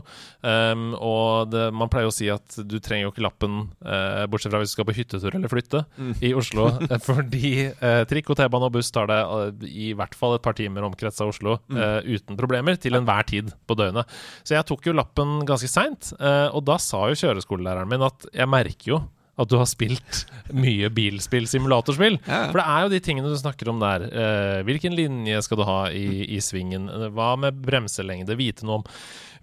Um, 0.44 0.82
og 1.00 1.46
det, 1.54 1.62
man 1.80 1.88
pleier 1.88 2.10
å 2.10 2.12
si 2.12 2.25
at 2.34 2.58
du 2.68 2.74
trenger 2.84 3.06
jo 3.06 3.12
ikke 3.13 3.24
lappen, 3.24 3.54
uh, 3.88 4.25
bortsett 4.28 4.51
fra 4.51 4.60
hvis 4.60 4.74
du 4.74 4.75
skal 4.75 4.88
på 4.90 4.96
hyttetur 4.98 5.38
eller 5.38 5.48
flytte, 5.54 5.86
Mm. 5.96 6.10
i 6.28 6.34
Oslo. 6.36 6.66
eh, 6.90 6.98
fordi 7.06 7.54
uh, 7.72 8.01
trikk 8.10 8.34
og 8.34 8.40
T-bane 8.42 8.68
og 8.68 8.74
buss 8.75 8.92
tar 8.92 9.08
det 9.08 9.22
uh, 9.32 9.48
i 9.63 9.94
hvert 9.96 10.18
fall 10.20 10.36
et 10.36 10.44
par 10.44 10.58
timer 10.60 10.84
omkrets 10.90 11.24
av 11.24 11.32
Oslo 11.32 11.56
Mm. 11.72 11.80
eh, 11.80 12.12
uten 12.18 12.36
problemer, 12.42 12.75
til 12.84 13.00
enhver 13.00 13.24
tid 13.32 13.54
på 13.63 13.80
døgnet. 13.80 14.12
Så 14.44 14.58
jeg 14.58 14.68
tok 14.68 14.92
jo 14.92 14.98
lappen 15.00 15.46
ganske 15.48 15.72
seint, 15.72 16.12
eh, 16.20 16.50
og 16.51 16.66
da 16.68 16.75
sa 16.84 17.06
jo 17.13 17.16
kjøreskolelæreren 17.24 17.88
min 17.96 18.04
at 18.12 18.28
jeg 18.34 18.51
merker 18.51 18.92
jo 18.98 19.01
at 19.41 19.51
du 19.51 19.57
har 19.60 19.69
spilt 19.69 20.24
mye 20.53 20.89
bilspill, 20.93 21.48
simulatorspill. 21.50 22.19
Ja. 22.27 22.45
For 22.51 22.62
det 22.62 22.67
er 22.67 22.86
jo 22.86 22.93
de 22.93 23.01
tingene 23.03 23.31
du 23.31 23.39
snakker 23.39 23.71
om 23.71 23.81
der. 23.81 24.05
Eh, 24.07 24.62
hvilken 24.67 24.95
linje 24.98 25.41
skal 25.45 25.62
du 25.62 25.65
ha 25.67 25.81
i, 25.89 26.24
i 26.36 26.39
svingen? 26.43 26.89
Hva 27.15 27.33
med 27.39 27.62
bremselengde? 27.65 28.38
Vite 28.39 28.67
noe 28.67 28.81
om, 28.81 28.88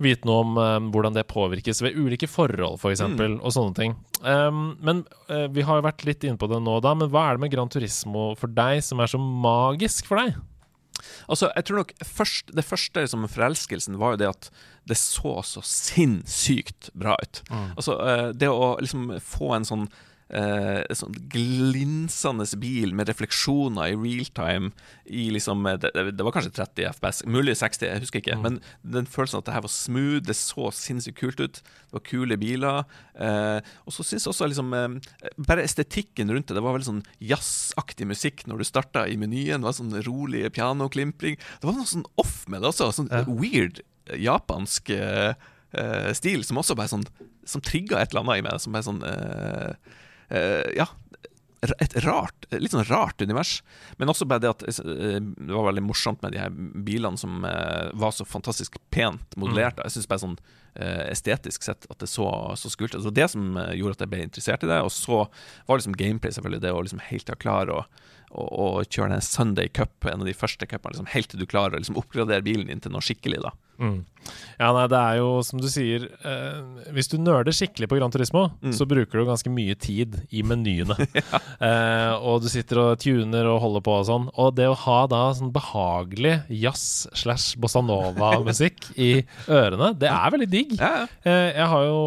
vite 0.05 0.29
noe 0.29 0.45
om 0.45 0.61
eh, 0.63 0.79
hvordan 0.95 1.19
det 1.19 1.29
påvirkes 1.33 1.83
ved 1.85 1.99
ulike 1.99 2.31
forhold, 2.31 2.79
f.eks., 2.79 2.99
eksempel 2.99 3.39
og 3.41 3.55
sånne 3.55 3.79
ting. 3.79 3.97
Um, 4.23 4.77
men 4.85 5.05
eh, 5.31 5.47
vi 5.55 5.65
har 5.67 5.79
jo 5.79 5.87
vært 5.87 6.05
litt 6.09 6.25
inne 6.27 6.41
på 6.41 6.51
det 6.51 6.61
nå 6.65 6.79
da, 6.85 6.95
men 6.99 7.11
hva 7.13 7.29
er 7.29 7.39
det 7.39 7.47
med 7.47 7.55
Gran 7.55 7.71
Turismo 7.73 8.33
for 8.39 8.51
deg 8.51 8.83
som 8.85 9.01
er 9.03 9.11
så 9.11 9.21
magisk 9.21 10.09
for 10.11 10.23
deg? 10.23 10.39
Altså, 11.29 11.51
jeg 11.55 11.65
tror 11.69 11.77
nok 11.83 11.93
først, 12.05 12.53
Det 12.57 12.65
første 12.65 13.01
liksom, 13.05 13.29
forelskelsen 13.29 13.99
var 14.01 14.15
jo 14.15 14.21
det 14.25 14.29
at 14.29 14.51
det 14.89 14.97
så 14.97 15.43
så 15.45 15.61
sinnssykt 15.63 16.91
bra 16.97 17.17
ut. 17.23 17.43
Altså, 17.77 17.99
eh, 18.09 18.29
det 18.33 18.49
å 18.49 18.77
liksom 18.81 19.11
få 19.21 19.55
en 19.59 19.67
sånn 19.69 19.89
eh, 20.31 20.83
en 20.85 20.99
sånn 20.99 21.15
glinsende 21.33 22.47
bil 22.61 22.93
med 22.97 23.09
refleksjoner 23.09 23.93
i 23.93 23.97
real 23.99 24.29
time 24.37 24.71
i 25.09 25.29
liksom 25.35 25.65
eh, 25.71 25.79
det, 25.81 25.93
det 26.17 26.25
var 26.27 26.35
kanskje 26.37 26.53
30 26.57 26.89
FPS, 26.99 27.23
mulig 27.31 27.55
60, 27.61 27.87
jeg 27.89 28.03
husker 28.05 28.23
ikke. 28.23 28.37
Men 28.45 28.59
den 28.85 29.09
følelsen 29.09 29.41
at 29.41 29.49
det 29.49 29.55
her 29.57 29.65
var 29.67 29.73
smooth, 29.73 30.23
det 30.29 30.37
så 30.39 30.71
sinnssykt 30.75 31.19
kult 31.21 31.41
ut. 31.41 31.61
Det 31.63 31.97
var 31.97 32.05
kule 32.07 32.39
biler. 32.41 32.83
Eh, 33.19 33.61
og 33.87 33.95
så 33.97 34.05
syns 34.07 34.27
jeg 34.27 34.33
også 34.35 34.49
liksom 34.53 34.73
eh, 34.77 34.89
Bare 35.49 35.65
estetikken 35.65 36.31
rundt 36.35 36.49
det. 36.51 36.57
Det 36.59 36.65
var 36.65 36.77
veldig 36.77 36.89
sånn 36.91 37.05
jazzaktig 37.25 38.09
musikk 38.11 38.45
når 38.49 38.61
du 38.63 38.69
starta 38.69 39.07
i 39.09 39.17
menyen. 39.21 39.63
Det 39.63 39.69
var 39.71 39.77
sånn 39.79 39.95
rolig 40.07 40.47
pianoklimpring. 40.57 41.39
Det 41.39 41.69
var 41.69 41.77
noe 41.79 41.89
sånn 41.89 42.07
off 42.21 42.43
med 42.49 42.63
det 42.65 42.73
også. 42.73 42.91
Sånn 42.99 43.09
Ja. 43.13 43.25
weird 43.29 43.81
eh, 44.11 44.19
japansk 44.25 44.91
eh, 44.95 45.33
stil 46.17 46.45
som 46.49 46.57
også 46.61 46.73
bare 46.79 46.89
sånn 46.89 47.03
Som 47.49 47.61
trigga 47.65 47.99
et 48.01 48.13
eller 48.13 48.23
annet 48.27 48.41
i 48.41 48.45
meg. 48.47 48.61
Som 48.61 48.73
bare 48.77 48.87
sånn 48.87 49.03
eh, 49.05 49.75
Ja. 50.29 50.91
Et 51.59 51.95
rart, 52.05 52.47
litt 52.55 52.71
sånn 52.71 52.87
rart 52.87 53.19
univers. 53.25 53.65
Men 53.99 54.13
også 54.13 54.29
bare 54.31 54.45
det 54.45 54.51
at 54.53 54.61
eh, 54.69 55.17
det 55.19 55.51
var 55.51 55.67
veldig 55.67 55.83
morsomt 55.89 56.23
med 56.23 56.37
de 56.37 56.43
her 56.43 56.53
bilene 56.55 57.19
som 57.19 57.43
eh, 57.49 57.89
var 57.99 58.15
så 58.15 58.27
fantastisk 58.29 58.79
pent 58.95 59.35
modellert. 59.41 59.81
Jeg 59.83 59.97
syns 59.97 60.11
bare 60.11 60.23
sånn 60.23 60.37
eh, 60.79 61.09
estetisk 61.09 61.67
sett 61.67 61.89
at 61.91 61.99
det 61.99 62.11
så 62.13 62.29
så 62.61 62.71
skult 62.71 62.95
ut. 62.95 63.01
Det 63.01 63.09
var 63.11 63.19
det 63.19 63.31
som 63.35 63.59
eh, 63.59 63.75
gjorde 63.81 63.99
at 63.99 64.05
jeg 64.07 64.13
ble 64.15 64.23
interessert 64.29 64.69
i 64.69 64.71
det. 64.71 64.79
Og 64.87 64.95
så 64.95 65.25
var 65.67 65.81
liksom 65.81 65.99
gameplay 65.99 66.37
selvfølgelig 66.37 66.63
det 66.63 66.75
å 66.77 66.85
liksom 66.87 67.03
helt 67.11 67.35
klare 67.43 67.81
å 67.81 67.83
å, 68.29 68.45
å 68.45 68.67
kjøre 68.85 69.15
den 69.15 69.25
Sunday 69.25 69.71
Cup, 69.73 70.05
en 70.05 70.21
av 70.21 70.29
de 70.29 70.35
første 70.37 70.67
cupene, 70.69 70.93
liksom, 70.93 71.09
helt 71.15 71.31
til 71.33 71.41
du 71.41 71.47
klarer 71.49 71.77
å 71.77 71.81
liksom, 71.81 71.97
oppgradere 71.97 72.45
bilen 72.45 72.69
din 72.69 72.83
til 72.85 72.93
noe 72.93 73.05
skikkelig. 73.05 73.41
da 73.47 73.55
Mm. 73.79 73.99
Ja, 74.59 74.73
nei, 74.75 74.83
det 74.91 74.99
er 74.99 75.19
jo 75.21 75.29
som 75.47 75.61
du 75.63 75.69
sier 75.71 76.03
eh, 76.27 76.57
Hvis 76.93 77.07
du 77.09 77.15
nerder 77.23 77.55
skikkelig 77.55 77.87
på 77.89 77.97
Gran 77.97 78.11
Turismo, 78.13 78.49
Mm. 78.59 78.73
så 78.75 78.85
bruker 78.91 79.21
du 79.21 79.29
ganske 79.29 79.49
mye 79.55 79.77
tid 79.79 80.17
i 80.35 80.43
menyene. 80.43 80.97
eh, 81.63 82.13
og 82.19 82.43
du 82.43 82.49
sitter 82.51 82.81
og 82.83 82.99
tuner 83.01 83.47
og 83.49 83.61
holder 83.63 83.85
på 83.87 83.95
og 84.01 84.05
sånn. 84.09 84.27
Og 84.35 84.51
det 84.59 84.67
å 84.69 84.75
ha 84.83 84.97
da 85.09 85.21
sånn 85.39 85.53
behagelig 85.55 86.35
jazz 86.51 87.07
slash 87.17 87.55
bossa 87.63 87.81
nova-musikk 87.87 88.91
i 88.99 89.23
ørene, 89.47 89.93
det 89.97 90.11
er 90.11 90.35
veldig 90.35 90.51
digg. 90.53 90.75
Ja, 90.81 90.91
ja. 91.05 91.07
Eh, 91.23 91.47
jeg 91.55 91.71
har 91.73 91.87
jo 91.87 92.03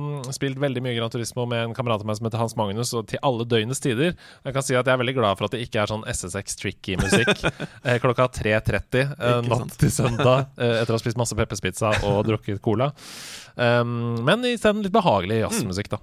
mm, 0.00 0.30
spilt 0.38 0.62
veldig 0.62 0.84
mye 0.86 0.94
Gran 1.00 1.12
Turismo 1.12 1.44
med 1.50 1.64
en 1.66 1.76
kamerat 1.76 2.04
av 2.04 2.08
meg 2.08 2.20
som 2.20 2.30
heter 2.30 2.40
Hans 2.44 2.56
Magnus, 2.60 2.94
og 2.96 3.10
til 3.10 3.20
alle 3.26 3.48
døgnets 3.50 3.82
tider. 3.82 4.14
Jeg 4.46 4.56
kan 4.56 4.64
si 4.64 4.78
at 4.78 4.86
jeg 4.86 4.94
er 4.94 5.02
veldig 5.02 5.16
glad 5.18 5.36
for 5.42 5.50
at 5.50 5.58
det 5.58 5.64
ikke 5.66 5.82
er 5.82 5.90
sånn 5.92 6.06
SSX 6.08 6.56
tricky-musikk 6.62 7.34
eh, 7.84 7.98
klokka 8.06 8.30
3.30 8.38 9.02
eh, 9.18 9.36
natt 9.50 9.76
til 9.82 9.92
søndag 9.98 10.46
eh, 10.56 10.78
etter 10.84 10.96
å 10.96 10.99
ha 11.00 11.04
spist 11.06 11.18
masse 11.20 11.36
pepperspizza 11.38 11.94
og 12.06 12.22
drukket 12.28 12.62
cola. 12.64 12.92
Um, 13.56 14.20
men 14.28 14.46
isteden 14.52 14.84
litt 14.84 14.94
behagelig 14.94 15.42
jazzmusikk, 15.42 15.90
da. 15.96 16.00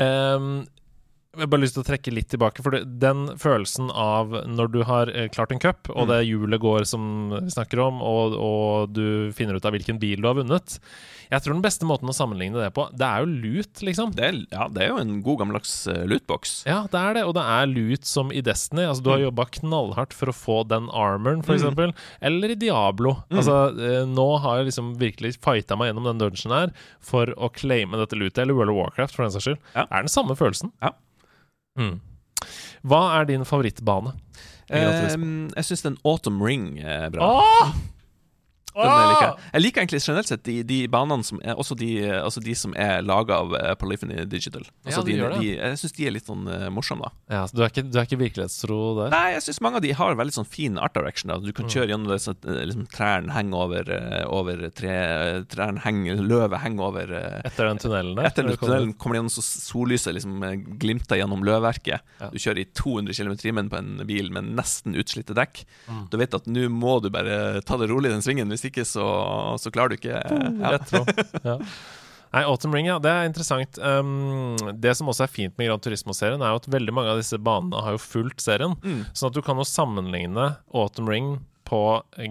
Um, 0.00 0.66
jeg 1.36 1.44
har 1.44 1.50
bare 1.52 1.60
lyst 1.66 1.74
til 1.76 1.82
å 1.82 1.86
trekke 1.86 2.12
litt 2.16 2.30
tilbake, 2.32 2.62
for 2.64 2.78
den 2.80 3.26
følelsen 3.36 3.90
av 3.92 4.30
når 4.48 4.70
du 4.72 4.78
har 4.88 5.10
eh, 5.12 5.26
klart 5.28 5.50
en 5.52 5.60
cup, 5.60 5.90
og 5.92 6.06
Mm. 6.06 6.08
det 6.08 6.20
hjulet 6.30 6.62
går 6.62 6.86
som 6.88 7.02
vi 7.34 7.52
snakker 7.52 7.82
om, 7.84 8.00
og, 8.00 8.32
og 8.40 8.94
du 8.96 9.32
finner 9.36 9.58
ut 9.58 9.68
av 9.68 9.76
hvilken 9.76 10.00
bil 10.00 10.22
du 10.24 10.30
har 10.30 10.38
vunnet 10.38 10.78
Jeg 11.30 11.42
tror 11.42 11.54
den 11.56 11.62
beste 11.64 11.86
måten 11.88 12.08
å 12.10 12.14
sammenligne 12.14 12.60
det 12.60 12.68
på, 12.76 12.84
det 12.96 13.06
er 13.06 13.24
jo 13.24 13.30
lut, 13.42 13.82
liksom. 13.82 14.12
Det, 14.14 14.24
er, 14.28 14.36
ja, 14.52 14.68
det 14.70 14.82
er 14.84 14.90
jo 14.92 14.98
en 15.02 15.14
god 15.26 15.40
gammeldags 15.42 15.72
uh, 15.90 16.04
lootbox. 16.06 16.52
Ja, 16.68 16.82
det 16.92 17.00
er 17.02 17.16
det, 17.18 17.24
og 17.26 17.34
det 17.38 17.44
er 17.56 17.66
lut 17.72 18.06
som 18.06 18.30
i 18.30 18.42
Destiny. 18.46 18.84
Altså, 18.86 19.02
du 19.02 19.10
har 19.10 19.18
Mm. 19.22 19.26
jobba 19.30 19.46
knallhardt 19.58 20.12
for 20.14 20.30
å 20.30 20.36
få 20.36 20.56
den 20.68 20.86
armoren, 20.90 21.42
for 21.46 21.56
eksempel. 21.56 21.94
Eller 22.20 22.54
i 22.54 22.58
Diablo. 22.60 23.16
Mm. 23.30 23.38
Altså, 23.40 23.56
eh, 23.80 24.04
nå 24.06 24.28
har 24.44 24.58
jeg 24.60 24.68
liksom 24.70 24.92
virkelig 25.00 25.34
fighta 25.42 25.76
meg 25.76 25.90
gjennom 25.92 26.06
den 26.12 26.18
dungeon 26.22 26.52
her 26.54 26.74
for 27.00 27.26
å 27.36 27.50
claime 27.52 27.96
dette 27.98 28.14
lutet, 28.18 28.38
eller 28.44 28.54
World 28.54 28.70
of 28.70 28.76
Warcraft, 28.82 29.14
for 29.16 29.24
den 29.26 29.32
saks 29.34 29.48
skyld. 29.48 29.58
Ja. 29.74 29.86
Er 29.90 30.06
den 30.06 30.12
samme 30.12 30.36
følelsen. 30.38 30.70
Ja. 30.82 30.92
Mm. 31.78 31.98
Hva 32.86 33.02
er 33.18 33.24
din 33.28 33.42
favorittbane? 33.48 34.14
Eh, 34.70 34.82
jeg 35.56 35.64
syns 35.64 35.82
den 35.82 35.96
Autumn 36.04 36.40
Ring 36.42 36.78
er 36.82 37.10
bra. 37.14 37.28
Åh! 37.40 37.74
Den 38.76 38.92
jeg, 38.92 39.08
liker. 39.10 39.44
jeg 39.54 39.62
liker 39.64 39.80
egentlig 39.82 40.00
generelt 40.04 40.28
sett 40.28 40.42
de, 40.44 40.54
de 40.68 40.78
banene 40.92 41.24
som 41.24 41.38
er 41.42 41.56
Også 41.56 41.76
de, 41.80 41.88
altså 42.20 42.42
de 42.44 42.54
som 42.58 42.74
er 42.76 43.00
laga 43.06 43.38
av 43.40 43.54
eh, 43.56 43.72
Polyphony 43.80 44.24
Digital. 44.28 44.66
Altså 44.84 45.00
Ja, 45.00 45.04
de 45.06 45.16
de, 45.16 45.30
de, 45.40 45.50
jeg 45.56 45.78
syns 45.80 45.94
de 45.96 46.06
er 46.06 46.12
litt 46.12 46.26
sånn 46.28 46.44
uh, 46.50 46.66
morsomme, 46.74 47.08
da. 47.08 47.12
Ja, 47.38 47.40
så 47.48 47.56
du 47.56 47.62
er 47.64 47.70
ikke, 47.72 47.86
du 47.88 47.96
er 47.98 48.04
ikke 48.08 48.18
virkelighetstro 48.20 48.78
der? 49.00 49.10
Nei, 49.14 49.32
jeg 49.36 49.46
syns 49.46 49.60
mange 49.64 49.80
av 49.80 49.86
de 49.86 49.92
har 49.96 50.18
veldig 50.20 50.36
sånn 50.36 50.48
fin 50.50 50.76
art 50.78 50.94
direction. 50.98 51.32
Da. 51.32 51.38
Du 51.40 51.48
Mm. 51.48 51.56
kan 51.62 51.70
kjøre 51.72 51.88
gjennom 51.94 52.10
det 52.12 52.18
sånn 52.20 52.36
at 52.36 52.44
eh, 52.52 52.60
liksom, 52.68 52.84
trærne 52.92 53.32
henger 53.32 53.62
over, 53.64 53.90
over 54.36 54.66
tre 54.76 54.96
Trærne 55.48 55.80
henger, 55.84 56.20
løvet 56.26 56.60
henger 56.62 56.84
over 56.90 57.12
Etter 57.46 57.68
den 57.70 57.80
tunnelen 57.80 58.14
der? 58.18 58.28
Etter 58.28 58.44
den 58.46 58.58
tunnelen 58.60 58.92
kommer 58.98 59.16
det 59.16 59.22
gjennom 59.22 59.32
så 59.36 59.44
sollyset 59.46 60.14
liksom 60.16 60.44
glimter 60.82 61.16
gjennom 61.20 61.44
løvverket. 61.46 62.04
Ja. 62.20 62.28
Du 62.32 62.36
kjører 62.42 62.60
i 62.62 62.66
200 62.76 63.14
km 63.16 63.32
i 63.32 63.40
timen 63.40 63.70
på 63.72 63.78
en 63.80 64.02
bil 64.08 64.30
med 64.34 64.52
nesten 64.58 64.96
utslitte 64.98 65.34
dekk. 65.36 65.62
Mm. 65.88 66.02
Du 66.12 66.16
vet 66.20 66.34
at 66.36 66.46
nå 66.50 66.66
må 66.72 66.98
du 67.04 67.08
bare 67.14 67.62
ta 67.66 67.78
det 67.80 67.88
rolig 67.90 68.10
i 68.10 68.14
den 68.16 68.24
svingen, 68.26 68.50
hvis 68.52 68.65
ikke 68.70 68.84
så, 68.88 69.06
så 69.62 69.72
klarer 69.74 69.94
du 69.94 69.98
ikke 70.00 70.16
ja. 70.18 70.74
Rett 70.76 70.90
frå. 70.92 71.04
Ja. 71.46 71.58
Nei, 72.34 72.42
Autumn 72.50 72.74
Ring, 72.74 72.88
ja, 72.90 72.98
det 73.00 73.08
er 73.08 73.24
interessant. 73.28 73.78
Um, 73.80 74.56
det 74.82 74.92
som 74.98 75.08
også 75.08 75.24
er 75.24 75.30
fint 75.32 75.54
med 75.56 75.70
Gran 75.70 75.80
Turismo-serien, 75.80 76.42
er 76.42 76.50
jo 76.52 76.58
at 76.58 76.66
veldig 76.74 76.92
mange 76.92 77.12
av 77.14 77.20
disse 77.22 77.38
banene 77.40 77.80
har 77.86 77.94
jo 77.94 78.00
fulgt 78.02 78.42
serien. 78.44 78.74
Mm. 78.82 79.04
Sånn 79.16 79.30
at 79.30 79.36
du 79.38 79.40
kan 79.46 79.56
jo 79.56 79.64
sammenligne 79.64 80.48
Autumn 80.76 81.08
Ring 81.08 81.30
på 81.66 81.80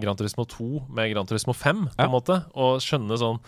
Gran 0.04 0.16
Turismo 0.20 0.44
2 0.52 0.84
med 0.94 1.10
Gran 1.14 1.26
Turismo 1.26 1.56
5, 1.56 1.80
på 1.88 1.98
Ja. 1.98 2.06
en 2.06 2.12
måte, 2.14 2.38
og 2.54 2.78
skjønne 2.84 3.18
sånn 3.18 3.40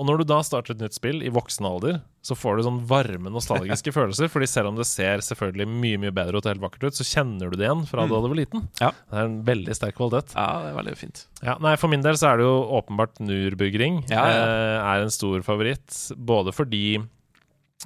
Og 0.00 0.06
når 0.08 0.22
du 0.22 0.30
da 0.30 0.38
starter 0.46 0.72
et 0.72 0.80
nytt 0.80 0.96
spill 0.96 1.18
i 1.20 1.30
voksen 1.32 1.66
alder, 1.68 1.98
så 2.24 2.32
får 2.36 2.56
du 2.56 2.64
sånn 2.64 2.78
varme, 2.88 3.28
nostalgiske 3.32 3.92
følelser. 3.96 4.30
Fordi 4.32 4.48
selv 4.48 4.70
om 4.72 4.78
det 4.80 4.86
ser 4.88 5.20
selvfølgelig 5.26 5.68
mye 5.68 6.00
mye 6.00 6.14
bedre 6.16 6.40
og 6.40 6.48
helt 6.48 6.62
vakkert 6.62 6.88
ut, 6.88 6.96
så 6.96 7.04
kjenner 7.04 7.52
du 7.52 7.58
det 7.60 7.66
igjen 7.68 7.84
fra 7.88 8.06
da 8.08 8.20
du 8.24 8.28
var 8.30 8.38
liten. 8.38 8.64
Mm. 8.64 8.70
Ja. 8.80 8.90
Det 8.96 9.20
er 9.20 9.28
en 9.28 9.38
veldig 9.50 9.76
sterk 9.76 9.98
kvalitet. 10.00 10.32
Ja, 10.32 10.48
det 10.64 10.72
er 10.72 10.78
veldig 10.80 10.96
fint. 11.02 11.24
Ja, 11.44 11.58
nei, 11.60 11.76
For 11.80 11.92
min 11.92 12.04
del 12.06 12.16
så 12.20 12.30
er 12.32 12.40
det 12.40 12.48
jo 12.48 12.56
åpenbart 12.80 13.20
Nürburgring. 13.20 14.02
Ja. 14.08 14.24
Eh, 14.24 14.76
er 14.80 15.04
en 15.04 15.12
stor 15.12 15.44
favoritt. 15.44 15.92
Både 16.16 16.56
fordi 16.56 16.84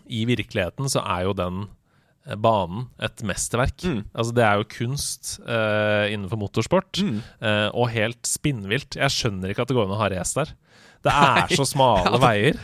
i 0.06 0.24
virkeligheten 0.30 0.90
så 0.90 1.02
er 1.02 1.26
jo 1.26 1.34
den 1.38 1.66
banen 2.40 2.86
et 3.04 3.20
mesterverk. 3.26 3.82
Mm. 3.84 4.02
Altså 4.14 4.32
Det 4.36 4.44
er 4.46 4.60
jo 4.60 4.68
kunst 4.72 5.34
uh, 5.44 6.06
innenfor 6.08 6.40
motorsport, 6.40 7.02
Mm. 7.04 7.18
uh, 7.44 7.68
og 7.76 7.90
helt 7.92 8.22
spinnvilt. 8.26 8.96
Jeg 8.96 9.12
skjønner 9.12 9.52
ikke 9.52 9.62
at 9.66 9.68
det 9.72 9.76
går 9.76 9.88
an 9.90 9.96
å 9.96 10.00
ha 10.00 10.08
race 10.14 10.38
der. 10.38 10.54
Det 11.04 11.12
er 11.12 11.52
så 11.52 11.66
smale 11.68 12.16
veier. 12.26 12.56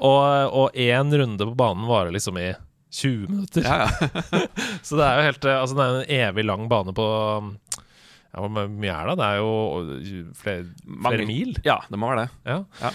Og 0.00 0.72
én 0.78 1.12
runde 1.20 1.44
på 1.50 1.56
banen 1.58 1.84
varer 1.90 2.14
liksom 2.14 2.38
i 2.40 2.52
20 2.96 3.28
minutter. 3.28 3.66
Ja, 3.66 3.84
ja. 3.84 4.40
Så 4.86 4.96
det 4.96 5.04
er 5.04 5.18
jo 5.18 5.24
helt 5.26 5.44
eh, 5.44 5.58
Altså 5.60 5.76
det 5.76 5.84
er 5.84 5.96
en 5.98 6.12
evig 6.30 6.44
lang 6.48 6.62
bane 6.70 6.94
på 6.96 7.04
Ja, 8.28 8.42
Hvor 8.44 8.50
mye 8.52 8.92
er 8.92 9.08
det? 9.08 9.14
Det 9.18 9.24
er 9.24 9.38
jo 9.40 10.32
flere, 10.36 10.64
Mange- 10.84 11.16
flere 11.16 11.26
mil. 11.26 11.54
ja, 11.64 11.78
det 11.88 11.98
må 11.98 12.10
være 12.10 12.26
det. 12.26 12.30
Ja. 12.44 12.58
Ja. 12.82 12.90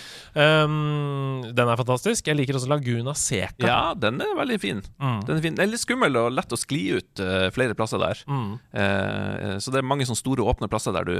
Um, 0.64 1.42
den 1.58 1.72
er 1.74 1.80
fantastisk. 1.80 2.28
Jeg 2.30 2.38
liker 2.38 2.60
også 2.60 2.70
Laguna 2.70 3.16
Seca. 3.18 3.66
Ja, 3.66 3.80
den 3.98 4.22
er 4.22 4.36
veldig 4.38 4.60
fin. 4.62 4.84
Mm. 5.02 5.20
Den 5.26 5.38
er 5.38 5.42
fin. 5.42 5.56
Det 5.58 5.66
er 5.66 5.72
litt 5.72 5.82
skummel 5.82 6.16
og 6.22 6.32
lett 6.38 6.54
å 6.54 6.60
skli 6.62 6.84
ut 7.00 7.24
uh, 7.26 7.50
flere 7.56 7.74
plasser 7.74 7.98
der. 8.04 8.22
Mm. 8.30 8.54
Uh, 8.78 9.58
så 9.58 9.74
det 9.74 9.82
er 9.82 9.90
mange 9.90 10.06
sånne 10.06 10.22
store, 10.22 10.46
åpne 10.54 10.70
plasser 10.70 10.94
der 10.94 11.10
du 11.10 11.16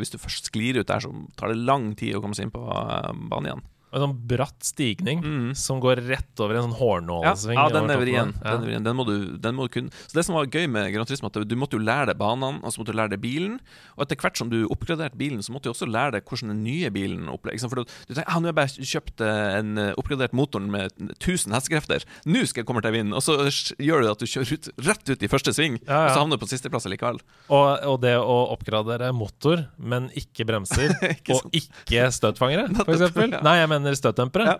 Hvis 0.00 0.10
du 0.14 0.18
først 0.18 0.48
sklir 0.50 0.80
ut 0.80 0.88
der, 0.88 1.04
så 1.04 1.12
tar 1.36 1.52
det 1.52 1.60
lang 1.60 1.92
tid 1.98 2.16
å 2.16 2.22
komme 2.24 2.34
seg 2.38 2.48
inn 2.48 2.54
på 2.54 2.64
uh, 2.64 3.12
banen 3.28 3.52
igjen. 3.52 3.66
En 3.92 4.02
sånn 4.04 4.16
bratt 4.28 4.62
stigning 4.66 5.22
Mm. 5.24 5.54
som 5.56 5.80
går 5.80 6.02
rett 6.08 6.40
over 6.44 6.56
en 6.58 6.68
sånn 6.68 6.74
Ja, 6.76 6.80
hårnålesving. 6.82 7.56
ja, 7.56 7.68
den 7.72 7.86
lever 7.88 7.94
er 7.94 8.04
vrien. 8.04 8.32
Den, 8.42 8.64
er 8.68 8.80
den, 8.84 8.96
må 8.96 9.04
du, 9.06 9.36
den 9.38 9.54
må 9.56 9.68
du. 9.68 9.80
Så 10.08 10.12
Det 10.14 10.24
som 10.26 10.34
var 10.36 10.46
gøy 10.46 10.66
med 10.68 10.92
Grand 10.92 11.06
Turismo, 11.08 11.26
at 11.32 11.38
du 11.48 11.56
måtte 11.56 11.78
jo 11.78 11.82
lære 11.84 12.06
deg 12.12 12.18
banene, 12.18 12.60
og 12.62 12.72
så 12.72 12.78
måtte 12.82 12.92
du 12.92 12.98
lære 12.98 13.10
deg 13.16 13.20
bilen. 13.22 13.58
Og 13.96 14.04
etter 14.04 14.16
hvert 14.20 14.36
som 14.36 14.50
du 14.50 14.66
oppgraderte 14.68 15.16
bilen, 15.16 15.40
så 15.42 15.52
måtte 15.54 15.68
du 15.68 15.72
også 15.72 15.88
lære 15.88 16.12
deg 16.18 16.24
hvordan 16.28 16.48
den 16.52 16.62
nye 16.64 16.90
bilen 16.90 17.28
opplever 17.28 17.58
For 17.68 17.80
du, 17.80 17.84
du 18.08 18.14
tenker 18.14 18.28
ah, 18.28 18.38
nå 18.40 18.48
har 18.48 18.52
jeg 18.52 18.58
bare 18.60 18.86
kjøpt 18.92 19.20
eh, 19.24 19.58
en 19.58 19.78
eh, 19.78 19.92
oppgradert 19.96 20.32
motor 20.36 20.60
med 20.60 20.90
1000 21.20 21.52
hestekrefter, 21.56 22.04
nå 22.26 22.44
skal 22.46 22.60
jeg 22.62 22.66
komme 22.66 22.82
til 22.82 22.90
å 22.92 22.96
vinne! 22.98 23.14
Og 23.16 23.22
så 23.22 23.36
gjør 23.78 24.02
du 24.04 24.10
at 24.10 24.18
du 24.18 24.26
kjører 24.26 24.52
ut, 24.58 24.68
rett 24.84 25.08
ut 25.08 25.22
i 25.22 25.28
første 25.30 25.52
sving, 25.56 25.78
Ja, 25.86 25.88
ja. 25.88 26.04
og 26.06 26.10
så 26.14 26.18
havner 26.22 26.36
du 26.36 26.42
på 26.44 26.50
sisteplass 26.50 26.84
likevel. 26.90 27.20
Og, 27.48 27.68
og 27.88 28.00
det 28.02 28.16
å 28.20 28.36
oppgradere 28.52 29.12
motor, 29.16 29.66
men 29.78 30.10
ikke 30.18 30.44
bremser, 30.48 30.92
Ikke 31.14 31.34
og 31.38 31.50
ikke 31.56 32.08
støtfangere, 32.12 32.68
eksempel. 32.88 33.30
ja. 33.32 33.40
Nei, 33.46 33.56
jeg 33.60 33.68
mener 33.68 33.77
støtdempere. 33.98 34.54
Ja. 34.54 34.58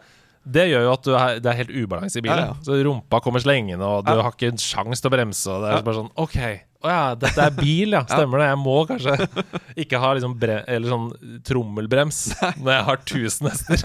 Det 0.49 0.65
gjør 0.71 0.87
jo 0.87 0.93
at 0.95 1.05
du 1.05 1.11
er, 1.19 1.41
det 1.43 1.51
er 1.51 1.59
helt 1.59 1.75
ubalanse 1.75 2.21
i 2.21 2.25
bilen. 2.25 2.41
Ja, 2.41 2.55
ja. 2.55 2.65
Så 2.65 2.79
rumpa 2.87 3.21
kommer 3.25 3.43
slengende, 3.43 3.85
og 3.85 4.07
du 4.07 4.15
har 4.15 4.33
ikke 4.33 4.53
en 4.53 4.61
sjanse 4.63 5.03
til 5.03 5.11
å 5.11 5.15
bremse. 5.17 5.51
Og 5.53 5.65
det 5.65 5.75
er 5.75 5.85
bare 5.85 5.99
sånn 5.99 6.13
OK, 6.17 6.39
å 6.79 6.91
ja, 6.93 7.15
dette 7.19 7.43
er 7.43 7.55
bil, 7.57 7.97
ja. 7.97 8.05
Stemmer 8.07 8.39
det. 8.39 8.49
Jeg 8.53 8.61
må 8.63 8.77
kanskje 8.87 9.15
ikke 9.83 9.99
ha 9.99 10.13
liksom 10.15 10.37
sånn 10.89 11.41
trommelbrems 11.47 12.21
når 12.63 12.71
jeg 12.73 12.87
har 12.89 13.01
1000 13.03 13.51
hester. 13.51 13.83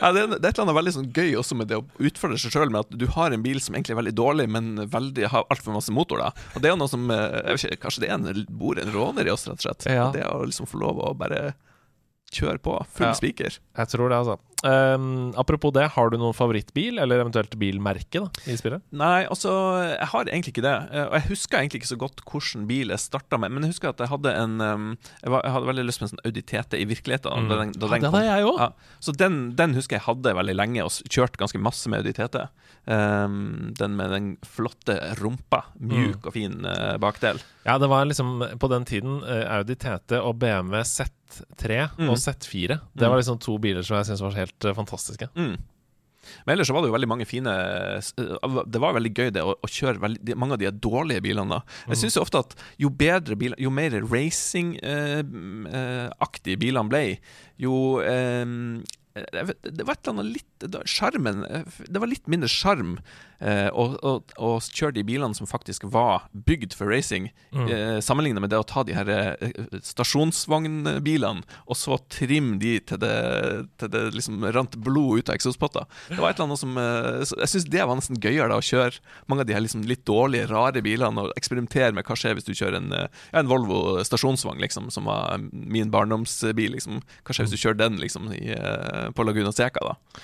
Ja, 0.00 0.10
det, 0.14 0.22
er, 0.24 0.32
det 0.32 0.40
er 0.40 0.48
et 0.48 0.48
eller 0.48 0.64
annet 0.64 0.78
veldig 0.80 0.94
sånn 0.96 1.10
gøy 1.12 1.36
også 1.42 1.58
med 1.60 1.68
det 1.70 1.78
å 1.82 1.84
utfordre 2.00 2.40
seg 2.40 2.56
sjøl 2.56 2.72
med 2.72 2.86
at 2.86 2.96
du 2.96 3.04
har 3.12 3.36
en 3.36 3.44
bil 3.44 3.60
som 3.62 3.76
egentlig 3.76 3.94
er 3.94 4.00
veldig 4.00 4.16
dårlig, 4.18 4.48
men 4.56 4.86
veldig, 4.92 5.28
har 5.34 5.44
altfor 5.52 5.76
masse 5.76 5.92
motor. 5.92 6.24
da 6.24 6.32
Og 6.56 6.64
det 6.64 6.70
er 6.70 6.74
jo 6.74 6.80
noe 6.80 6.90
som 6.90 7.04
eh, 7.12 7.26
jeg 7.42 7.58
vet 7.58 7.68
ikke, 7.68 7.82
Kanskje 7.84 8.06
det 8.06 8.08
er 8.08 8.16
en, 8.16 8.46
bor 8.56 8.80
en 8.80 8.94
råner 8.94 9.28
i 9.28 9.34
oss, 9.34 9.44
rett 9.50 9.60
og 9.60 9.66
slett. 9.66 9.86
Ja. 9.92 10.08
Det 10.14 10.24
å 10.30 10.40
liksom 10.48 10.70
få 10.70 10.80
lov 10.80 11.02
å 11.02 11.12
bare 11.18 11.52
kjøre 12.32 12.58
på. 12.64 12.78
Full 12.96 13.06
Ja. 13.10 13.12
spiker. 13.18 13.58
Jeg 13.76 13.88
tror 13.92 14.08
det, 14.12 14.16
altså. 14.22 14.38
Um, 14.62 15.32
apropos 15.34 15.72
det, 15.74 15.88
har 15.90 16.10
du 16.12 16.14
noen 16.20 16.36
favorittbil, 16.38 17.00
eller 17.02 17.18
eventuelt 17.24 17.56
bilmerke, 17.58 18.20
da, 18.22 18.28
i 18.46 18.54
spillet? 18.54 18.80
Nei, 18.94 19.24
altså, 19.26 19.50
jeg 19.90 20.06
har 20.12 20.28
egentlig 20.30 20.52
ikke 20.54 20.62
det. 20.62 20.74
Eh, 20.92 21.06
Og 21.08 21.16
jeg 21.18 21.26
husker 21.32 21.58
egentlig 21.58 21.80
ikke 21.82 21.90
så 21.90 21.98
godt 21.98 22.22
hvilken 22.22 22.68
bil 22.68 22.92
jeg 22.94 23.02
starta 23.02 23.40
med, 23.42 23.50
men 23.50 23.64
jeg 23.66 23.72
husker 23.74 23.90
at 23.90 23.98
jeg 24.04 24.08
hadde 24.12 24.30
en 24.38 24.60
um, 24.62 24.84
Jeg, 25.24 25.32
var, 25.34 25.42
jeg 25.42 25.52
hadde 25.56 25.66
veldig 25.66 25.86
lyst 25.88 25.98
på 25.98 26.06
en 26.06 26.12
sånn 26.12 26.22
Audi 26.30 26.42
TT 26.46 26.78
i 26.78 26.86
virkeligheten. 26.86 27.42
Mm. 27.42 27.48
Da 27.50 27.58
den, 27.58 27.72
da 27.74 27.86
Ja, 27.90 27.98
det 27.98 28.12
hadde 28.12 28.22
jeg 28.28 28.46
òg. 28.52 28.60
Ja, 28.62 28.70
så 29.02 29.16
den, 29.18 29.40
den 29.58 29.74
husker 29.74 29.98
jeg 29.98 30.06
hadde 30.06 30.36
veldig 30.38 30.54
lenge, 30.54 30.84
og 30.86 31.10
kjørte 31.10 31.42
ganske 31.42 31.58
masse 31.58 31.90
med 31.90 32.06
Audi 32.06 32.14
TT. 32.20 32.46
Um, 32.86 33.74
den 33.78 33.96
med 33.98 34.10
den 34.14 34.30
flotte 34.46 34.94
rumpa. 35.20 35.64
Mjuk 35.82 36.24
og 36.26 36.32
fin 36.38 36.62
uh, 36.66 36.94
bakdel. 37.02 37.42
Ja, 37.66 37.78
det 37.82 37.90
var 37.90 38.06
liksom 38.06 38.38
på 38.62 38.70
den 38.70 38.86
tiden 38.86 39.20
uh, 39.26 39.58
Audi 39.58 39.74
TT 39.74 40.18
og 40.22 40.38
BMW 40.38 40.82
Z3 41.32 41.90
Mm. 41.98 42.08
og 42.10 42.16
Z4. 42.20 42.68
Det 42.94 43.02
Mm. 43.06 43.10
var 43.10 43.18
liksom 43.18 43.38
to 43.40 43.58
biler 43.58 43.82
som 43.82 43.96
jeg 43.96 44.06
syntes 44.10 44.22
var 44.22 44.32
helt 44.38 44.64
eh, 44.64 44.74
fantastiske. 44.74 45.28
Mm. 45.36 45.56
Men 46.46 46.52
ellers 46.54 46.68
så 46.70 46.72
var 46.76 46.82
det 46.82 46.90
jo 46.92 46.94
veldig 46.94 47.08
mange 47.10 47.26
fine 47.26 47.50
eh, 47.50 48.00
Det 48.70 48.78
var 48.80 48.94
veldig 48.94 49.10
gøy 49.14 49.30
det 49.34 49.42
å, 49.42 49.56
å 49.58 49.66
kjøre 49.66 49.98
veldig, 49.98 50.36
mange 50.38 50.52
av 50.54 50.58
de 50.60 50.70
dårlige 50.70 51.20
bilene. 51.24 51.48
da 51.58 51.62
Jeg 51.88 51.96
syns 51.98 52.14
jo 52.14 52.22
ofte 52.22 52.38
at 52.38 52.54
jo 52.78 52.88
bedre 52.90 53.34
biler, 53.36 53.56
jo 53.58 53.70
mer 53.74 53.90
racing-aktige 55.02 56.58
bilene 56.62 56.88
ble, 56.88 57.02
jo 57.58 57.74
eh, 58.06 58.44
Det 59.14 59.84
var 59.84 59.92
et 59.96 60.08
eller 60.08 60.12
annet 60.22 60.30
litt 60.38 60.48
Sjarmen 60.88 61.42
eh, 61.44 61.64
Det 61.90 62.00
var 62.00 62.08
litt 62.08 62.28
mindre 62.30 62.48
sjarm 62.48 62.94
eh, 63.42 63.66
å, 63.74 63.84
å, 63.98 64.12
å 64.38 64.50
kjøre 64.62 64.94
de 64.96 65.02
bilene 65.04 65.34
som 65.34 65.48
faktisk 65.50 65.84
var 65.90 66.28
bygd 66.32 66.72
for 66.78 66.86
racing, 66.92 67.30
Mm. 67.52 67.66
eh, 67.68 67.98
sammenlignet 68.00 68.40
med 68.40 68.48
det 68.54 68.56
å 68.62 68.64
ta 68.64 68.80
de 68.88 68.94
her 68.96 69.08
eh, 69.12 69.50
stasjonsvognbilene 69.84 71.42
og 71.66 71.76
så 71.76 71.98
trimme 72.12 72.56
de 72.62 72.76
til 72.88 73.00
det, 73.02 73.12
til 73.80 73.90
det 73.92 74.02
liksom 74.16 74.44
rant 74.54 74.76
blod 74.80 75.20
ut 75.22 75.28
av 75.32 75.36
eksospotta. 75.36 75.84
Det 76.08 76.18
var 76.20 76.30
et 76.32 76.38
eller 76.40 76.48
annet 76.50 76.62
som 76.62 76.78
eh, 76.80 77.24
Jeg 77.42 77.50
syns 77.52 77.66
det 77.72 77.84
var 77.88 77.98
nesten 77.98 78.20
gøyere 78.22 78.48
da 78.52 78.58
å 78.60 78.64
kjøre 78.64 79.02
mange 79.30 79.44
av 79.44 79.50
de 79.50 79.56
her 79.56 79.64
liksom 79.64 79.84
litt 79.88 80.04
dårlige, 80.08 80.48
rare 80.50 80.82
bilene 80.84 81.26
og 81.26 81.34
eksperimentere 81.38 81.92
med 81.96 82.06
hva 82.08 82.16
skjer 82.18 82.38
hvis 82.38 82.48
du 82.48 82.54
kjører 82.54 82.78
en, 82.80 82.90
eh, 82.96 83.22
en 83.36 83.50
Volvo 83.50 83.98
stasjonsvogn, 84.06 84.62
liksom, 84.62 84.88
som 84.94 85.08
var 85.10 85.36
min 85.52 85.90
barndomsbil. 85.92 86.72
Liksom. 86.78 87.02
Hva 87.26 87.34
skjer 87.36 87.48
hvis 87.48 87.56
du 87.56 87.60
kjører 87.62 87.80
den 87.84 88.00
liksom, 88.00 88.30
i, 88.36 88.52
eh, 88.56 89.01
på 89.16 89.26
Laguna 89.26 89.52
Seca, 89.52 89.82
da? 89.92 90.22